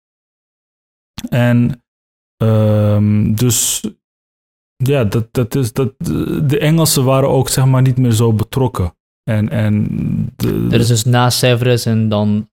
[1.31, 1.83] En
[2.37, 3.85] ehm, dus
[4.83, 5.93] ja, dat, dat is, dat,
[6.45, 8.95] de Engelsen waren ook zeg maar niet meer zo betrokken.
[9.31, 9.87] En, en
[10.37, 12.51] de, Dat is dus na Sèvres en dan,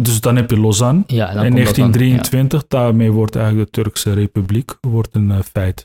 [0.00, 1.02] dus dan heb je Lausanne.
[1.06, 1.92] ja, en in komt dat dan, ja.
[1.92, 5.82] 1923, daarmee wordt eigenlijk de Turkse Republiek wordt een eh, feit.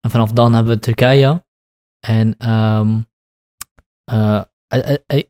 [0.00, 1.44] En vanaf dan hebben we Turkije.
[2.06, 2.98] En ehm,
[4.04, 5.22] eh, eh,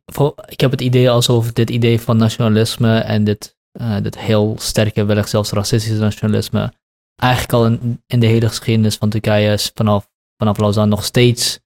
[0.46, 3.56] ik heb het idee alsof dit idee van nationalisme en dit,
[4.02, 6.72] dit heel sterke, wellicht zelfs racistische nationalisme,
[7.18, 7.66] eigenlijk al
[8.06, 11.60] in, de hele geschiedenis van Turkije vanaf, vanaf Lausanne nog steeds,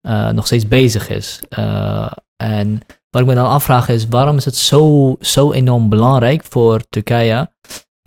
[0.00, 1.40] eh, nog steeds bezig is.
[1.48, 2.80] Eh, en
[3.10, 7.54] wat ik me dan afvraag is, waarom is het zo, zo enorm belangrijk voor Turkije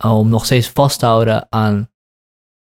[0.04, 1.90] om nog steeds vast te houden aan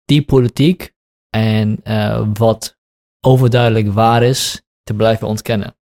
[0.06, 0.94] die politiek
[1.30, 2.78] en eh, wat
[3.26, 5.76] overduidelijk waar is, te blijven ontkennen?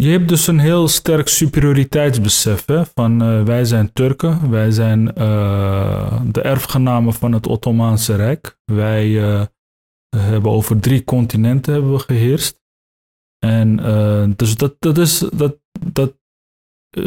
[0.00, 2.86] Je hebt dus een heel sterk superioriteitsbesef hè?
[2.94, 8.58] van eh, wij zijn Turken, wij zijn eh, de erfgenamen van het Ottomaanse Rijk.
[8.64, 9.42] Wij eh,
[10.16, 12.60] hebben over drie continenten hebben we geheerst.
[13.38, 13.76] En
[14.36, 16.14] dus dat, dat is dat, dat,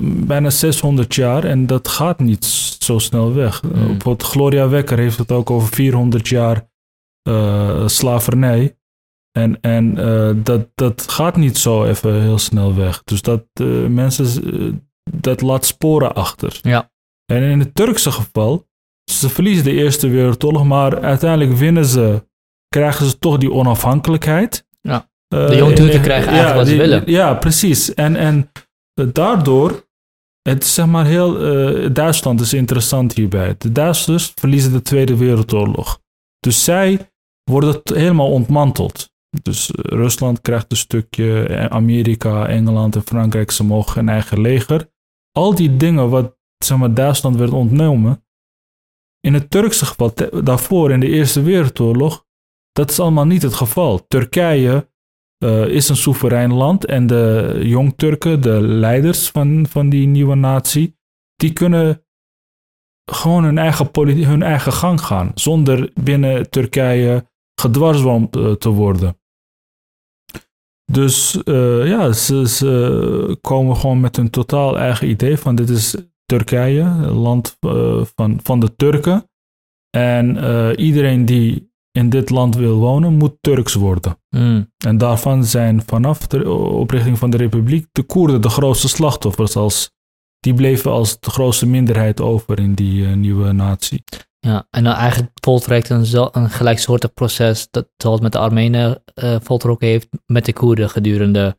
[0.04, 2.46] bijna 600 jaar en dat gaat niet
[2.80, 3.62] zo snel weg.
[3.62, 6.70] Bijvoorbeeld Gloria Wekker heeft het ook over 400 jaar
[7.86, 8.78] slavernij.
[9.34, 13.04] En, en eh, dat, dat gaat niet zo even heel snel weg.
[13.04, 14.74] Dus dat eh, mensen, eh,
[15.20, 16.60] dat laat sporen achter.
[16.62, 16.92] Ja.
[17.26, 18.68] En in het Turkse geval,
[19.12, 22.28] ze verliezen de Eerste Wereldoorlog, maar uiteindelijk winnen ze,
[22.68, 24.66] krijgen ze toch die onafhankelijkheid.
[24.82, 25.10] Ja.
[25.28, 27.04] De Jong Turken krijgen eigenlijk wat ze die- willen.
[27.06, 27.94] Ja, precies.
[27.94, 28.52] En, en
[29.12, 29.88] daardoor,
[30.42, 31.34] het is zeg maar heel,
[31.94, 33.56] Duitsland is interessant hierbij.
[33.58, 36.00] De Duitsers verliezen de Tweede Wereldoorlog.
[36.40, 37.12] Dus zij
[37.44, 39.13] worden helemaal ontmanteld.
[39.42, 44.42] Dus eh, Rusland krijgt een stukje, eh, Amerika, Engeland en Frankrijk, ze mogen een eigen
[44.42, 44.92] leger.
[45.32, 48.26] Al die dingen wat zeg maar, Duitsland werd ontnomen.
[49.20, 52.26] In het Turkse geval, daarvoor in de Eerste Wereldoorlog,
[52.72, 54.08] dat is allemaal niet het geval.
[54.08, 54.90] Turkije
[55.38, 60.98] eh, is een soeverein land en de Jong-Turken, de leiders van, van die nieuwe natie,
[61.36, 62.06] die kunnen
[63.12, 63.90] gewoon hun eigen,
[64.26, 67.28] hun eigen gang gaan, zonder binnen Turkije
[67.62, 69.22] gedwarsboomd te worden.
[70.92, 75.96] Dus eh, ja, ze, ze komen gewoon met een totaal eigen idee van dit is
[76.26, 79.30] Turkije, land eh, van, van de Turken.
[79.90, 84.18] En eh, iedereen die in dit land wil wonen, moet Turks worden.
[84.30, 84.72] Hmm.
[84.86, 89.56] En daarvan zijn vanaf de oprichting van de republiek de Koerden de grootste slachtoffers.
[89.56, 89.92] Als,
[90.40, 94.04] die bleven als de grootste minderheid over in die nieuwe natie.
[94.46, 99.36] Ja, en dan eigenlijk voltrekt een, een gelijksoortig proces dat zoals met de Armenen eh
[99.42, 101.58] voltrokken heeft met de Koerden gedurende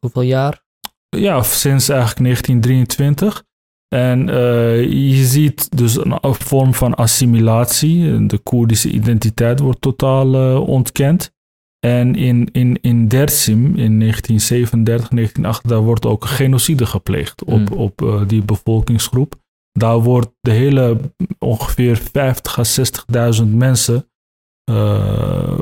[0.00, 0.62] hoeveel jaar?
[1.08, 3.44] Ja, sinds eigenlijk 1923.
[3.88, 8.26] En eh, je ziet dus een vorm van assimilatie.
[8.26, 11.32] De Koerdische identiteit wordt totaal eh, ontkend.
[11.78, 17.78] En in, in, in Dersim in 1937, 1938, daar wordt ook genocide gepleegd op, Hmm.
[17.78, 19.38] op die bevolkingsgroep.
[19.72, 21.00] Daar wordt de hele
[21.38, 22.64] ongeveer 50 à
[23.42, 24.10] 60.000 mensen
[24.70, 25.58] eh,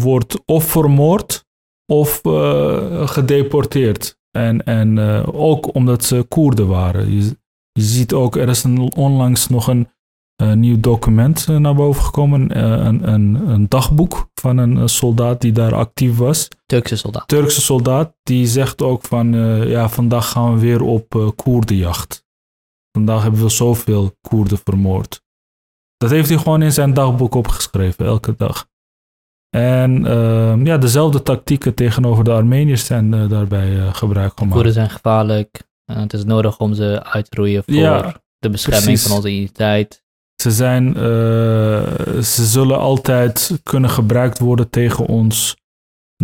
[0.00, 1.46] wordt of vermoord
[1.92, 4.18] of eh, gedeporteerd.
[4.30, 7.12] En, en eh, ook omdat ze Koerden waren.
[7.14, 7.36] Je,
[7.72, 9.88] je ziet ook, er is een, onlangs nog een
[10.54, 12.58] nieuw document naar boven gekomen.
[12.86, 16.48] een, een, een dagboek van een soldaat die daar actief was.
[16.66, 17.28] Turkse soldaat.
[17.28, 19.32] Turkse soldaat, die zegt ook van,
[19.68, 22.26] ja, vandaag gaan we weer op Koerdenjacht.
[22.98, 25.22] Vandaag hebben we zoveel Koerden vermoord.
[25.96, 28.68] Dat heeft hij gewoon in zijn dagboek opgeschreven, elke dag.
[29.50, 34.54] En ehm, ja, dezelfde tactieken tegenover de Armeniërs zijn eh, daarbij eh, gebruik gemaakt.
[34.54, 35.62] Koerden zijn gevaarlijk.
[35.84, 39.06] en het is nodig om ze uit te roeien voor Ja, de bescherming precies.
[39.06, 40.02] van onze identiteit.
[40.42, 41.02] Ze, zijn, eh,
[42.22, 45.56] ze zullen altijd kunnen gebruikt worden tegen ons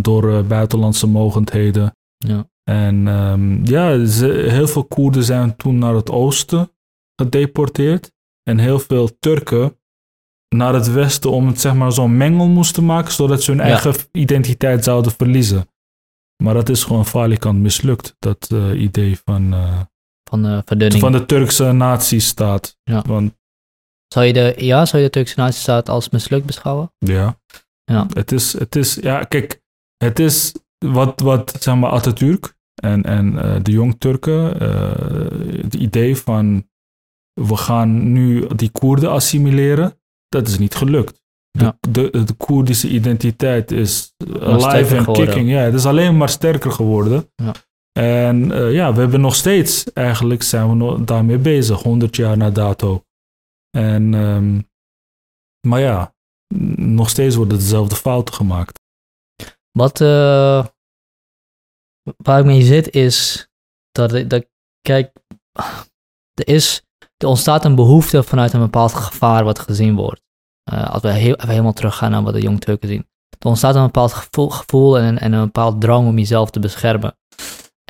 [0.01, 1.97] door eh, buitenlandse mogendheden.
[2.17, 2.49] Ja.
[2.71, 6.71] En ehm, ja, ze, heel veel Koerden zijn toen naar het oosten
[7.23, 8.13] gedeporteerd.
[8.43, 9.79] En heel veel Turken
[10.55, 13.67] naar het westen om het zeg maar zo'n mengel moesten maken, zodat ze hun Ja.
[13.67, 15.69] eigen identiteit zouden verliezen.
[16.43, 19.81] Maar dat is gewoon falikant mislukt, dat eh, idee van, eh,
[20.31, 21.01] Van eh verdunning.
[21.01, 22.77] van de Turkse natiestaat.
[22.83, 23.03] Ja.
[23.07, 23.33] Want
[24.09, 26.93] Zou je de, ja, zou je de Turkse nazistaat als mislukt beschouwen?
[26.99, 27.39] Ja.
[27.85, 28.07] Ja.
[28.15, 29.63] Het is, het is, ja, kijk,
[29.97, 30.53] het is
[30.93, 36.69] wat, wat zeg maar, Atatürk en, en eh, de Jong-Turken, eh, het idee van
[37.41, 41.23] we gaan nu die Koerden assimileren, dat is niet gelukt.
[41.51, 41.77] De, Ja.
[41.81, 45.27] de, de Koerdische identiteit is alive and geworden.
[45.27, 45.49] kicking.
[45.51, 47.31] Ja, het is alleen maar sterker geworden.
[47.35, 47.53] Ja.
[47.99, 52.37] En eh, ja, we hebben nog steeds, eigenlijk zijn we nog daarmee bezig, 100 jaar
[52.37, 53.05] na dato.
[53.71, 54.61] En, ehm,
[55.69, 56.15] maar ja,
[56.77, 58.81] nog steeds worden dezelfde fouten gemaakt.
[59.79, 60.67] Wat, eh,
[62.17, 63.49] waar ik mee zit is
[63.93, 64.47] dat, dat
[64.81, 65.13] kijk,
[66.35, 66.83] er, is,
[67.17, 70.23] er ontstaat een behoefte vanuit een bepaald gevaar wat gezien wordt.
[70.71, 73.09] Eh, als we heel, even helemaal teruggaan naar wat de jong Turken zien.
[73.39, 74.13] Er ontstaat een bepaald
[74.53, 77.17] gevoel, en, een- en een bepaald drang om jezelf te beschermen.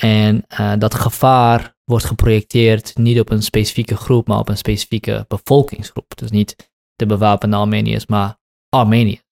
[0.02, 5.24] En uh, dat gevaar wordt geprojecteerd niet op een specifieke groep, maar op een specifieke
[5.28, 6.16] bevolkingsgroep.
[6.16, 8.38] Dus niet de bewapende Armeniërs, maar
[8.68, 9.23] Armeniërs.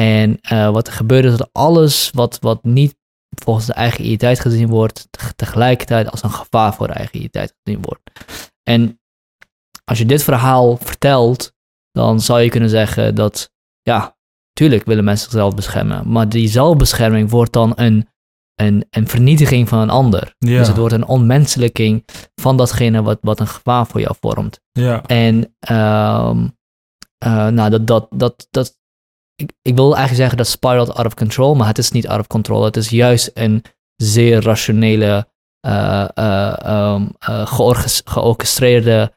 [0.00, 2.96] En uh, wat er gebeurt is dat alles wat, wat niet
[3.42, 7.82] volgens de eigen identiteit gezien wordt, tegelijkertijd als een gevaar voor de eigen identiteit gezien
[7.82, 8.00] wordt.
[8.62, 9.00] En
[9.84, 11.52] als je dit verhaal vertelt,
[11.90, 13.52] dan zou je kunnen zeggen dat,
[13.82, 14.16] ja,
[14.52, 18.08] tuurlijk willen mensen zichzelf beschermen, maar die zelfbescherming wordt dan een,
[18.54, 20.34] een, een vernietiging van een ander.
[20.38, 20.58] Ja.
[20.58, 22.04] Dus het wordt een onmenselijking
[22.34, 24.60] van datgene wat, wat een gevaar voor jou vormt.
[24.72, 25.02] Ja.
[25.02, 25.34] En
[25.72, 26.56] um,
[27.24, 28.77] uh, nou, dat, dat, dat, dat,
[29.40, 32.20] ik, ik wil eigenlijk zeggen dat spiraled out of control, maar het is niet out
[32.20, 32.64] of control.
[32.64, 33.64] Het is juist een
[33.96, 35.28] zeer rationele,
[35.66, 37.12] uh, uh, um,
[38.04, 39.12] georchestreerde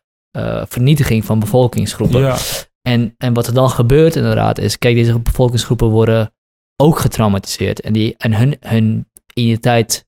[0.68, 2.22] vernietiging van bevolkingsgroepen.
[2.22, 2.38] Ja.
[2.82, 6.34] En, en wat er dan gebeurt inderdaad is, kijk, deze bevolkingsgroepen worden
[6.82, 7.82] ook getraumatiseerd.
[7.82, 10.08] En, die, en hun, hun identiteit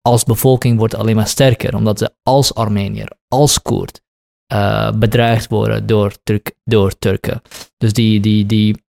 [0.00, 4.00] als bevolking wordt alleen maar sterker, omdat ze als Armenier, als Koerd,
[4.52, 7.42] uh, bedreigd worden door, Turk, door Turken.
[7.76, 8.84] Dus die, die, die,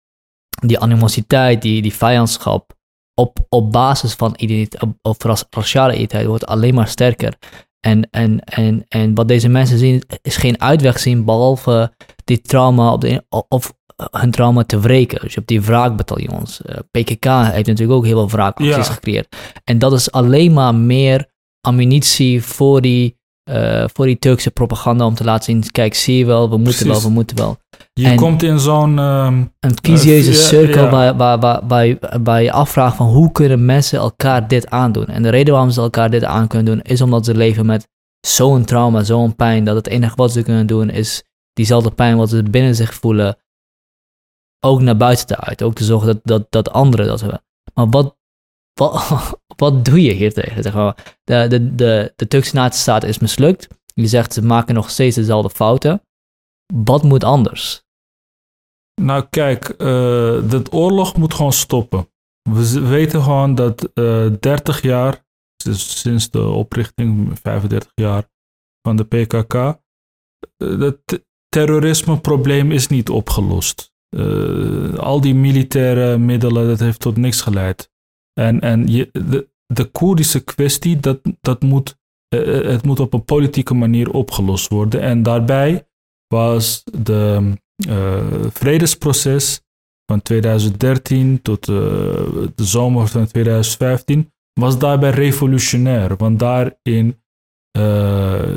[0.67, 2.73] die animositeit, die, die vijandschap
[3.15, 7.35] op, op basis van identiteit, op, op raciale identiteit wordt alleen maar sterker.
[7.81, 12.93] En, en, en, en wat deze mensen zien is geen uitweg zien behalve die trauma
[12.93, 13.73] op de, of
[14.11, 15.21] hun trauma te wreken.
[15.21, 16.61] Dus je hebt die wraakbataljons.
[16.67, 18.93] Uh, PKK heeft natuurlijk ook heel veel wraakacties Ja.
[18.93, 19.37] gecreëerd.
[19.65, 21.31] En dat is alleen maar meer
[21.61, 23.19] ammunitie voor die,
[23.53, 26.73] eh, voor die Turkse propaganda om te laten zien, kijk, zie je wel, we moeten
[26.87, 26.87] Precies.
[26.87, 27.57] wel, we moeten wel.
[27.93, 28.99] Je En- komt in zo'n...
[28.99, 30.91] ehm, Een kiesjeuze ja, cirkel ja.
[30.91, 35.07] Waar, waar, waar, waar, je, waar je afvraagt van hoe kunnen mensen elkaar dit aandoen.
[35.07, 37.89] En de reden waarom ze elkaar dit aan kunnen doen, is omdat ze leven met
[38.27, 41.23] zo'n trauma, zo'n pijn, dat het enige wat ze kunnen doen is
[41.53, 43.37] diezelfde pijn wat ze binnen zich voelen,
[44.67, 45.67] ook naar buiten te uiten.
[45.67, 47.43] Ook te zorgen dat, dat, dat anderen dat hebben.
[47.75, 48.17] Maar wat,
[48.75, 49.11] wat,
[49.63, 50.63] wat doe je hier tegen?
[51.25, 53.69] De, de, de, de Turkse nazistaat is mislukt.
[53.95, 56.03] Je zegt ze maken nog steeds dezelfde fouten.
[56.75, 57.83] Wat moet anders?
[59.01, 59.79] Nou, kijk, eh
[60.49, 62.09] de oorlog moet gewoon stoppen.
[62.51, 65.25] We weten gewoon dat eh 30 jaar,
[65.65, 68.31] dus sinds de oprichting, 35 jaar
[68.83, 73.93] van de PKK, eh, het te- terrorismeprobleem is niet opgelost.
[74.17, 77.91] Eh, al die militaire middelen, dat heeft tot niks geleid.
[78.35, 81.97] En, en je, de, de Koerdische kwestie, dat, dat moet,
[82.29, 85.01] eh, eh, het moet op een politieke manier opgelost worden.
[85.01, 85.87] En daarbij
[86.29, 87.53] was de
[87.89, 89.63] eh, vredesproces
[90.07, 96.17] van 2013 tot de zomer van 2015 was daarbij revolutionair.
[96.17, 97.23] Want daarin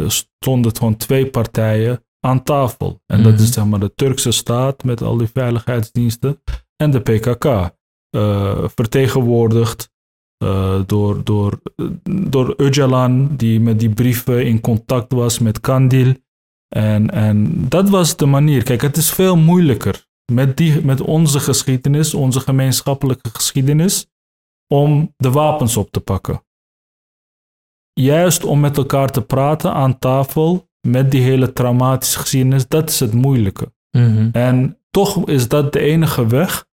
[0.08, 3.02] stonden gewoon twee partijen aan tafel.
[3.06, 3.42] En dat Mhm.
[3.42, 6.42] is zeg maar de Turkse staat met al die veiligheidsdiensten
[6.76, 7.46] en de PKK.
[8.16, 9.94] Eh, vertegenwoordigd
[10.38, 11.60] eh, door, door,
[12.04, 16.14] door Öcalan, die met die brieven in contact was met Kandil.
[16.68, 18.64] En, en dat was de manier.
[18.64, 24.08] Kijk, het is veel moeilijker met, die, met onze geschiedenis, onze gemeenschappelijke geschiedenis,
[24.68, 26.44] om de wapens op te pakken.
[27.94, 33.00] Juist om met elkaar te praten aan tafel, met die hele traumatische geschiedenis, dat is
[33.00, 33.74] het moeilijke.
[33.92, 34.30] Mhm.
[34.32, 36.66] En toch is dat de enige weg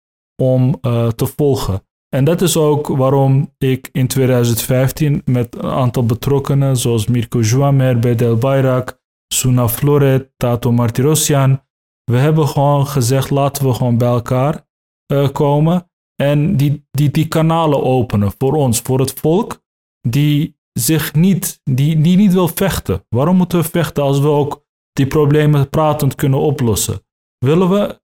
[0.41, 1.85] om eh, te volgen.
[2.09, 7.99] En dat is ook waarom ik in 2015 met een aantal betrokkenen, zoals Mirko Juamer,
[7.99, 8.99] Bedel Bayrak,
[9.33, 11.61] Suna Floret, Tato Martirosyan,
[12.03, 14.67] we hebben gewoon gezegd, laten we gewoon bij elkaar
[15.05, 19.61] eh, komen en die, die, die kanalen openen voor ons, voor het volk,
[20.07, 23.05] die zich niet, die, die niet wil vechten.
[23.09, 27.05] Waarom moeten we vechten als we ook die problemen pratend kunnen oplossen?
[27.37, 28.00] Willen we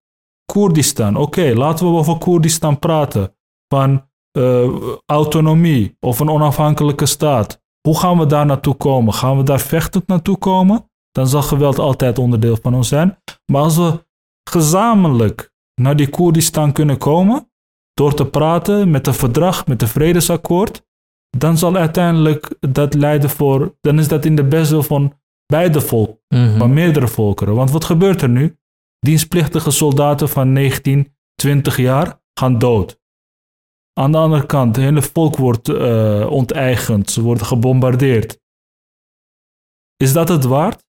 [0.52, 1.16] Koerdistan?
[1.16, 3.34] Oké, laten we over Koerdistan praten.
[3.74, 4.68] Van eh,
[5.06, 7.62] autonomie of een onafhankelijke staat.
[7.80, 9.14] Hoe gaan we daar naartoe komen?
[9.14, 10.90] Gaan we daar vechtend naartoe komen?
[11.12, 13.18] Dan zal geweld altijd onderdeel van ons zijn.
[13.52, 14.06] Maar als we
[14.50, 17.50] gezamenlijk naar die Koerdistan kunnen komen,
[17.94, 20.86] door te praten met een verdrag, met een vredesakkoord,
[21.36, 25.12] dan zal uiteindelijk dat leiden voor, dan is dat in de best wil van
[25.46, 26.58] beide volken Mhm.
[26.58, 27.54] van meerdere volkeren.
[27.54, 28.56] Want wat gebeurt er nu?
[28.98, 33.00] Dienstplichtige soldaten van 19, 20 jaar gaan dood.
[33.92, 38.38] Aan de andere kant, het hele volk wordt eh, onteigend, ze worden gebombardeerd.
[39.96, 40.84] Is dat het waard?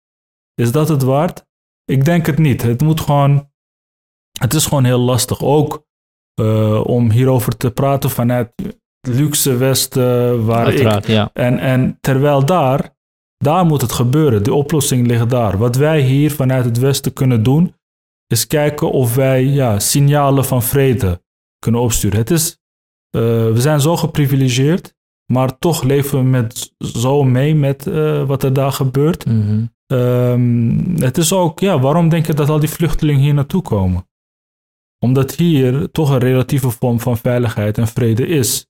[0.55, 1.45] Is dat het waard?
[1.85, 2.63] Ik denk het niet.
[2.63, 3.51] Het moet gewoon.
[4.39, 5.43] Het is gewoon heel lastig.
[5.43, 5.87] Ook
[6.35, 8.53] eh, om hierover te praten vanuit
[9.09, 11.31] luxe Westen, waar ik ja.
[11.33, 12.97] en, en terwijl daar,
[13.37, 14.43] daar moet het gebeuren.
[14.43, 15.59] De oplossing ligt daar.
[15.59, 17.75] Wat wij hier vanuit het Westen kunnen doen,
[18.27, 21.23] is kijken of wij ja, signalen van vrede
[21.59, 22.19] kunnen opsturen.
[22.19, 22.59] Het is,
[23.11, 24.95] eh, we zijn zo geprivilegeerd
[25.33, 29.27] Maar toch leven we met, zo mee met eh, wat er daar gebeurt.
[29.27, 29.65] Mhm.
[29.87, 34.09] Ehm, het is ook, ja, waarom denk je dat al die vluchtelingen hier naartoe komen?
[34.99, 38.67] Omdat hier toch een relatieve vorm van veiligheid en vrede is.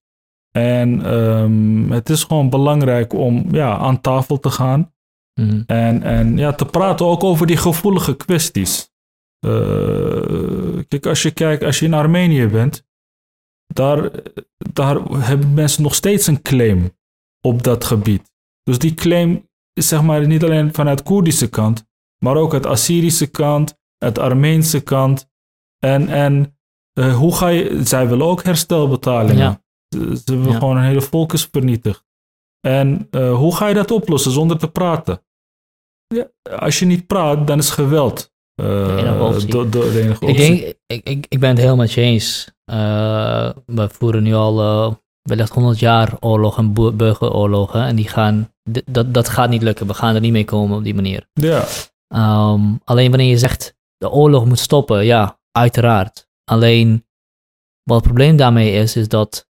[0.50, 4.94] En ehm, het is gewoon belangrijk om ja, aan tafel te gaan.
[5.40, 5.62] Mhm.
[5.66, 8.90] En, en ja, te praten ook over die gevoelige kwesties.
[9.46, 12.86] Eh, kijk, als je kijkt, als je in Armenië bent,
[13.66, 14.10] daar,
[14.72, 16.96] daar hebben mensen nog steeds een claim
[17.40, 18.32] op dat gebied.
[18.62, 21.86] Dus die claim is zeg maar niet alleen vanuit Koerdische kant,
[22.24, 25.28] maar ook uit Assyrische kant, uit Armeense kant.
[25.78, 26.58] En, en
[26.92, 29.36] eh, hoe ga je, zij willen ook herstelbetalingen.
[29.42, 29.62] Ja.
[29.88, 30.58] Ze, ze hebben Ja.
[30.58, 32.04] gewoon een hele volk is vernietigd.
[32.60, 35.24] En eh, hoe ga je dat oplossen zonder te praten?
[36.06, 36.28] Ja,
[36.58, 38.34] als je niet praat, dan is geweld.
[38.62, 42.50] Eh, De enige de, Ik, denk, ik, ik, ik ben het helemaal met je eens.
[42.64, 47.84] Eh, we voeren nu al eh, wellicht 100 jaar oorlog en bu- burgeroorlogen.
[47.84, 48.52] En die gaan,
[48.84, 49.86] dat, dat gaat niet lukken.
[49.86, 51.28] We gaan er niet mee komen op die manier.
[51.32, 51.64] Ja,
[52.08, 56.28] Ehm, alleen wanneer je zegt de oorlog moet stoppen, ja, uiteraard.
[56.44, 57.06] Alleen
[57.82, 59.48] wat het probleem daarmee is, is dat.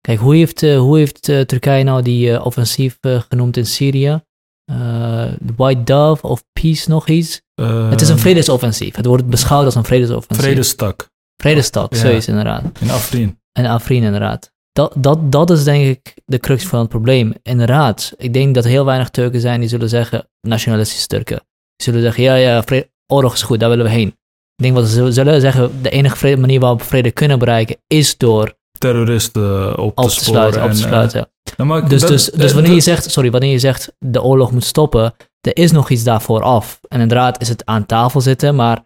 [0.00, 4.22] Kijk, hoe heeft, hoe heeft Turkije nou die offensief genoemd in Syrië?
[4.64, 5.24] Eh,
[5.56, 7.42] White Dove of Peace nog iets?
[7.90, 8.96] het is een vredesoffensief.
[8.96, 10.44] Het wordt beschouwd als een vredesoffensief.
[10.44, 11.08] vredestak
[11.42, 12.00] Vredestad, Ja.
[12.00, 12.62] zoiets inderdaad.
[12.80, 13.38] in Afrin.
[13.52, 14.52] En Afrin inderdaad.
[14.72, 17.34] Dat, dat, dat is denk ik de crux van het probleem.
[17.42, 21.36] Inderdaad, ik denk dat heel weinig Turken zijn die zullen zeggen, nationalistische Turken.
[21.76, 24.08] Die zullen zeggen, ja, ja, vre- oorlog is goed, daar willen we heen.
[24.56, 27.38] Ik denk wat ze zullen- zullen zeggen, de enige vrede- manier waarop we vrede kunnen
[27.38, 28.54] bereiken, is door
[28.90, 30.52] Terroristen op te, op te sporen.
[30.52, 30.62] sluiten.
[30.64, 31.28] Op te eh, sluiten.
[31.56, 34.52] nou, maar Dus, dat- dus, dus wanneer je zegt, sorry, wanneer je zegt de oorlog
[34.52, 36.80] moet stoppen, er is nog iets daarvoor af.
[36.88, 38.84] En inderdaad is het aan tafel zitten, maar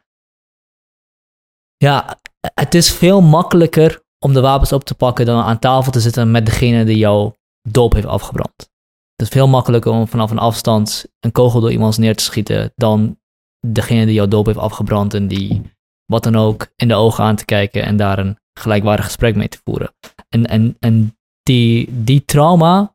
[1.77, 2.19] ja,
[2.55, 6.31] het is veel makkelijker om de wapens op te pakken dan aan tafel te zitten
[6.31, 7.35] met degene die jouw
[7.69, 8.55] doop heeft afgebrand.
[9.17, 12.73] Het is veel makkelijker om vanaf een afstand een kogel door iemands neer te schieten
[12.75, 13.19] dan
[13.67, 15.63] degene die jouw doop heeft afgebrand en die
[16.05, 19.49] wat dan ook in de ogen aan te kijken en daar een gelijkwaardig gesprek mee
[19.49, 19.93] te voeren.
[20.29, 22.95] En, en, en die, die trauma,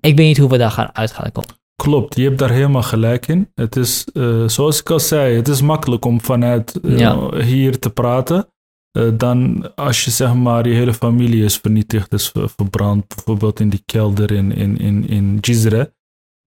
[0.00, 1.54] ik weet niet hoe we daar gaan uit gaan komen.
[1.82, 3.50] Klopt, je hebt daar helemaal gelijk in.
[3.54, 7.36] Het is, eh, zoals ik al zei, het is makkelijk om vanuit eh, Ja.
[7.42, 8.48] hier te praten.
[8.90, 13.60] eh, dan als je zeg maar je hele familie is vernietigd, is ver- verbrand, bijvoorbeeld
[13.60, 15.94] in die kelder in, in, in, in Jizre.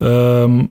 [0.04, 0.66] Ehm,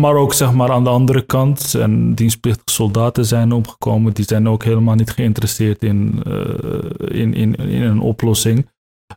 [0.00, 4.48] maar ook zeg maar aan de andere kant, en dienstplichtige soldaten zijn omgekomen, die zijn
[4.48, 8.70] ook helemaal niet geïnteresseerd in, eh, in, in, in een oplossing.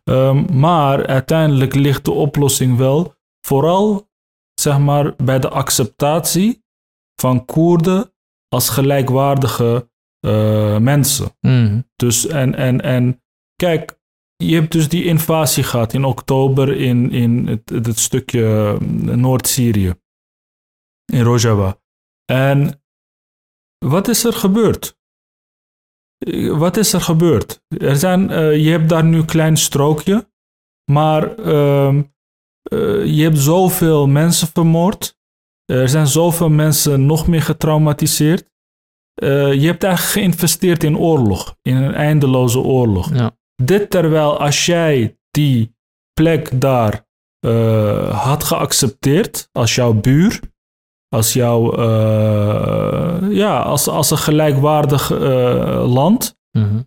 [0.04, 4.08] Ehm, maar uiteindelijk ligt de oplossing wel vooral
[4.60, 6.64] zeg maar, bij de acceptatie
[7.16, 8.14] van Koerden
[8.48, 9.90] als gelijkwaardige
[10.20, 11.32] eh, mensen.
[11.42, 11.82] Mhm.
[11.96, 13.24] Dus en, en, en
[13.56, 13.99] kijk,
[14.44, 18.44] je hebt dus die invasie gehad in oktober in, in het, stukje
[18.80, 19.94] eh, Noord-Syrië,
[21.06, 21.82] in Rojava.
[22.26, 22.82] En
[23.86, 24.98] wat is er gebeurd?
[26.18, 27.64] Eh, Wat is er gebeurd?
[27.68, 30.30] Er zijn, eh, je hebt daar nu een klein strookje,
[30.92, 32.04] maar ehm,
[32.62, 35.18] eh, je hebt zoveel mensen vermoord.
[35.66, 38.48] Er zijn zoveel mensen nog meer getraumatiseerd.
[39.22, 43.14] Je hebt eigenlijk geïnvesteerd in oorlog, in een eindeloze oorlog.
[43.14, 43.39] Ja.
[43.64, 45.76] Dit terwijl als jij die
[46.14, 47.08] plek daar
[47.40, 50.40] eh, had geaccepteerd als jouw buur,
[51.16, 56.82] als jouw, eh, ja, als, als een gelijkwaardig eh, land, Mhm.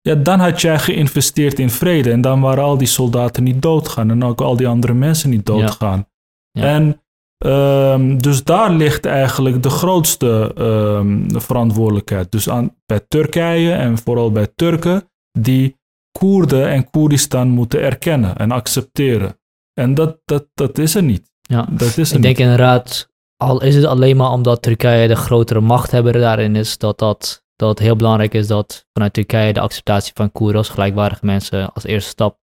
[0.00, 2.10] ja, dan had jij geïnvesteerd in vrede.
[2.10, 4.10] En dan waren al die soldaten niet doodgaan.
[4.10, 6.06] En ook al die andere mensen niet doodgaan.
[6.50, 6.62] Ja.
[6.62, 7.02] En
[7.38, 12.32] ehm, dus daar ligt eigenlijk de grootste ehm, verantwoordelijkheid.
[12.32, 15.77] Dus aan, bij Turkije en vooral bij Turken, die
[16.18, 19.40] Koerden en Koerdistan moeten erkennen en accepteren.
[19.74, 21.30] En dat, dat, dat is er niet.
[21.40, 21.66] Ja.
[21.70, 22.46] Dat is er Ik denk niet.
[22.46, 27.44] inderdaad, al is het alleen maar omdat Turkije de grotere machthebber daarin is, dat, dat,
[27.56, 31.72] dat het heel belangrijk is dat vanuit Turkije de acceptatie van Koerden als gelijkwaardige mensen
[31.72, 32.38] als eerste stap.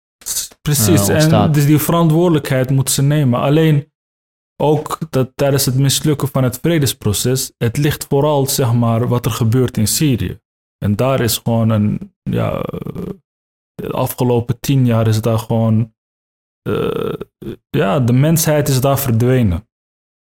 [0.62, 3.40] Precies, eh, en dus die verantwoordelijkheid moeten ze nemen.
[3.40, 3.92] Alleen
[4.62, 9.32] ook dat tijdens het mislukken van het vredesproces, het ligt vooral zeg maar wat er
[9.32, 10.38] gebeurt in Syrië.
[10.78, 12.80] En daar is gewoon een, ja, eh,
[13.74, 15.94] de afgelopen tien jaar is daar gewoon,
[16.62, 17.12] eh,
[17.70, 19.68] ja, de mensheid is daar verdwenen.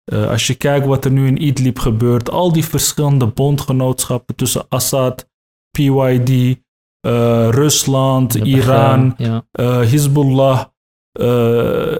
[0.04, 4.68] Eh, als je kijkt wat er nu in Idlib gebeurt, al die verschillende bondgenootschappen tussen
[4.68, 5.28] Assad,
[5.70, 6.30] PYD,
[7.00, 9.44] eh, Rusland, De Iran, Ja.
[9.84, 10.64] Hezbollah.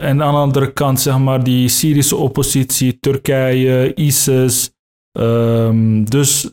[0.01, 4.73] en aan de andere kant, zeg maar, die Syrische oppositie, Turkije, ISIS.
[5.13, 6.51] Ehm, dus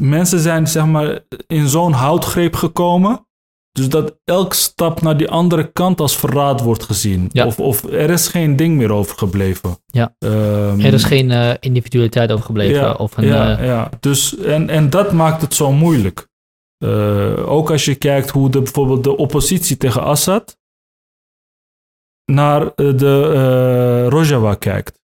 [0.00, 3.26] mensen zijn, zeg maar, in zo'n houtgreep gekomen.
[3.72, 7.28] Dus dat elke stap naar die andere kant als verraad wordt gezien.
[7.32, 7.46] Ja.
[7.46, 9.78] Of, of er is geen ding meer overgebleven.
[9.86, 10.14] Ja.
[10.18, 12.80] Ehm, Er is geen eh, individualiteit overgebleven.
[12.80, 13.88] ja, of een, ja, eh, ja.
[14.00, 16.28] Dus, en, en dat maakt het zo moeilijk.
[16.84, 20.58] Eh, ook als je kijkt hoe de, bijvoorbeeld de oppositie tegen Assad
[22.24, 24.98] naar de Rojava kijkt.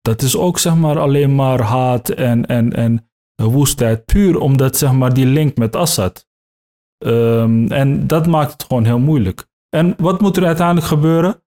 [0.00, 4.04] Dat is ook zeg maar alleen maar haat en, en, en woestheid.
[4.04, 6.25] Puur omdat zeg maar die link met Assad.
[6.98, 9.46] Ehm, en dat maakt het gewoon heel moeilijk.
[9.68, 11.42] En wat moet er uiteindelijk gebeuren?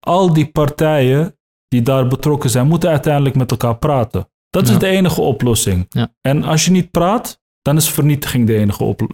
[0.00, 1.36] Al die partijen
[1.68, 4.28] die daar betrokken zijn, moeten uiteindelijk met elkaar praten.
[4.50, 4.72] Dat Ja.
[4.72, 5.86] is de enige oplossing.
[5.88, 6.14] Ja.
[6.20, 9.08] En als je niet praat, dan is vernietiging de enige op, eh,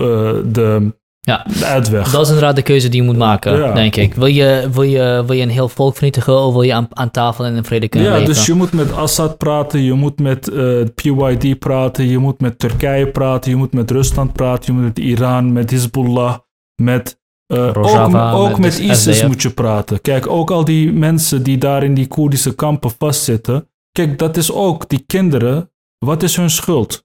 [0.46, 0.96] de,
[1.28, 1.46] Ja.
[1.58, 2.10] de uitweg.
[2.10, 3.72] Dat is inderdaad de keuze die je moet maken, Ja.
[3.72, 4.14] denk ik.
[4.14, 7.10] Wil je, wil, je, wil je een heel volk vernietigen of wil je aan, aan
[7.10, 8.34] tafel en in vrede kunnen Ja, leven?
[8.34, 12.58] dus je moet met Assad praten, je moet met eh, PYD praten, je moet met
[12.58, 16.36] Turkije praten, je moet met Rusland praten, je moet met Iran, met Hezbollah,
[16.82, 17.18] met...
[17.46, 19.26] eh, ook Rojava, ook met met ISIS SDF.
[19.26, 20.00] moet je praten.
[20.00, 23.68] Kijk, ook al die mensen die daar in die Koerdische kampen vastzitten.
[23.92, 25.70] Kijk, dat is ook die kinderen.
[25.98, 27.04] Wat is hun schuld?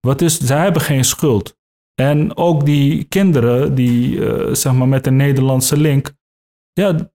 [0.00, 1.58] Wat is, zij hebben geen schuld.
[2.00, 6.12] En ook die kinderen die, eh, zeg maar, met een Nederlandse link.
[6.72, 7.10] Ja,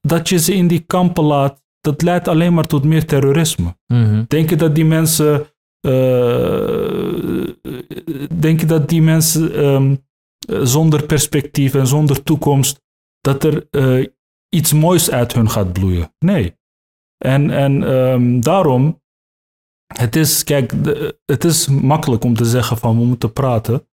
[0.00, 3.76] dat je ze in die kampen laat, dat leidt alleen maar tot meer terrorisme.
[3.86, 4.24] Mhm.
[4.28, 5.46] Denk je dat die mensen.
[5.80, 7.46] eh,
[8.38, 9.96] denk je dat die mensen ehm,
[10.48, 12.84] eh, zonder perspectief en zonder toekomst.
[13.20, 14.06] dat er eh,
[14.48, 16.14] iets moois uit hun gaat bloeien?
[16.18, 16.56] Nee.
[17.24, 19.02] En, en ehm, daarom.
[19.94, 20.72] Het is, kijk,
[21.24, 23.88] het is makkelijk om te zeggen van we moeten praten.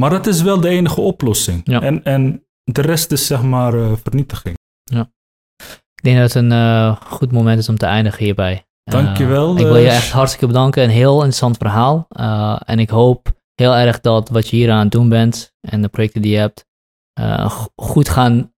[0.00, 1.60] Maar dat is wel de enige oplossing.
[1.64, 1.80] Ja.
[1.82, 4.56] En, en de rest is zeg maar eh, vernietiging.
[5.94, 8.66] Ik denk dat het een eh, goed moment is om te eindigen hierbij.
[8.84, 10.82] Eh, Dankjewel, ik wil je eh, echt hartstikke bedanken.
[10.82, 12.06] Een heel interessant verhaal.
[12.08, 15.82] Eh, en ik hoop heel erg dat wat je hier aan het doen bent en
[15.82, 16.64] de projecten die je hebt,
[17.12, 18.52] eh, go- goed gaan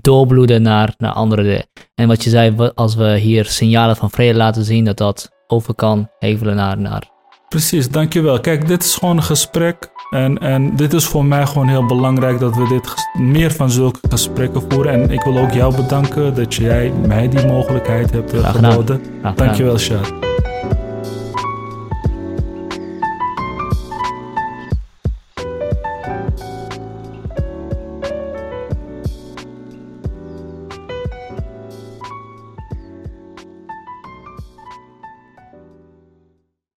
[0.00, 1.66] doorbloeden naar, naar andere dingen.
[1.94, 5.74] En wat je zei, als we hier signalen van vrede laten zien, dat dat over
[5.74, 7.10] kan hevelen naar, naar
[7.48, 8.40] Precies, dankjewel.
[8.40, 9.90] Kijk, dit is gewoon een gesprek.
[10.10, 13.98] En, en dit is voor mij gewoon heel belangrijk dat we dit meer van zulke
[14.08, 14.92] gesprekken voeren.
[14.92, 19.02] En ik wil ook jou bedanken dat jij mij die mogelijkheid hebt eh, Graag geboden.
[19.34, 20.12] Dankjewel, Shad.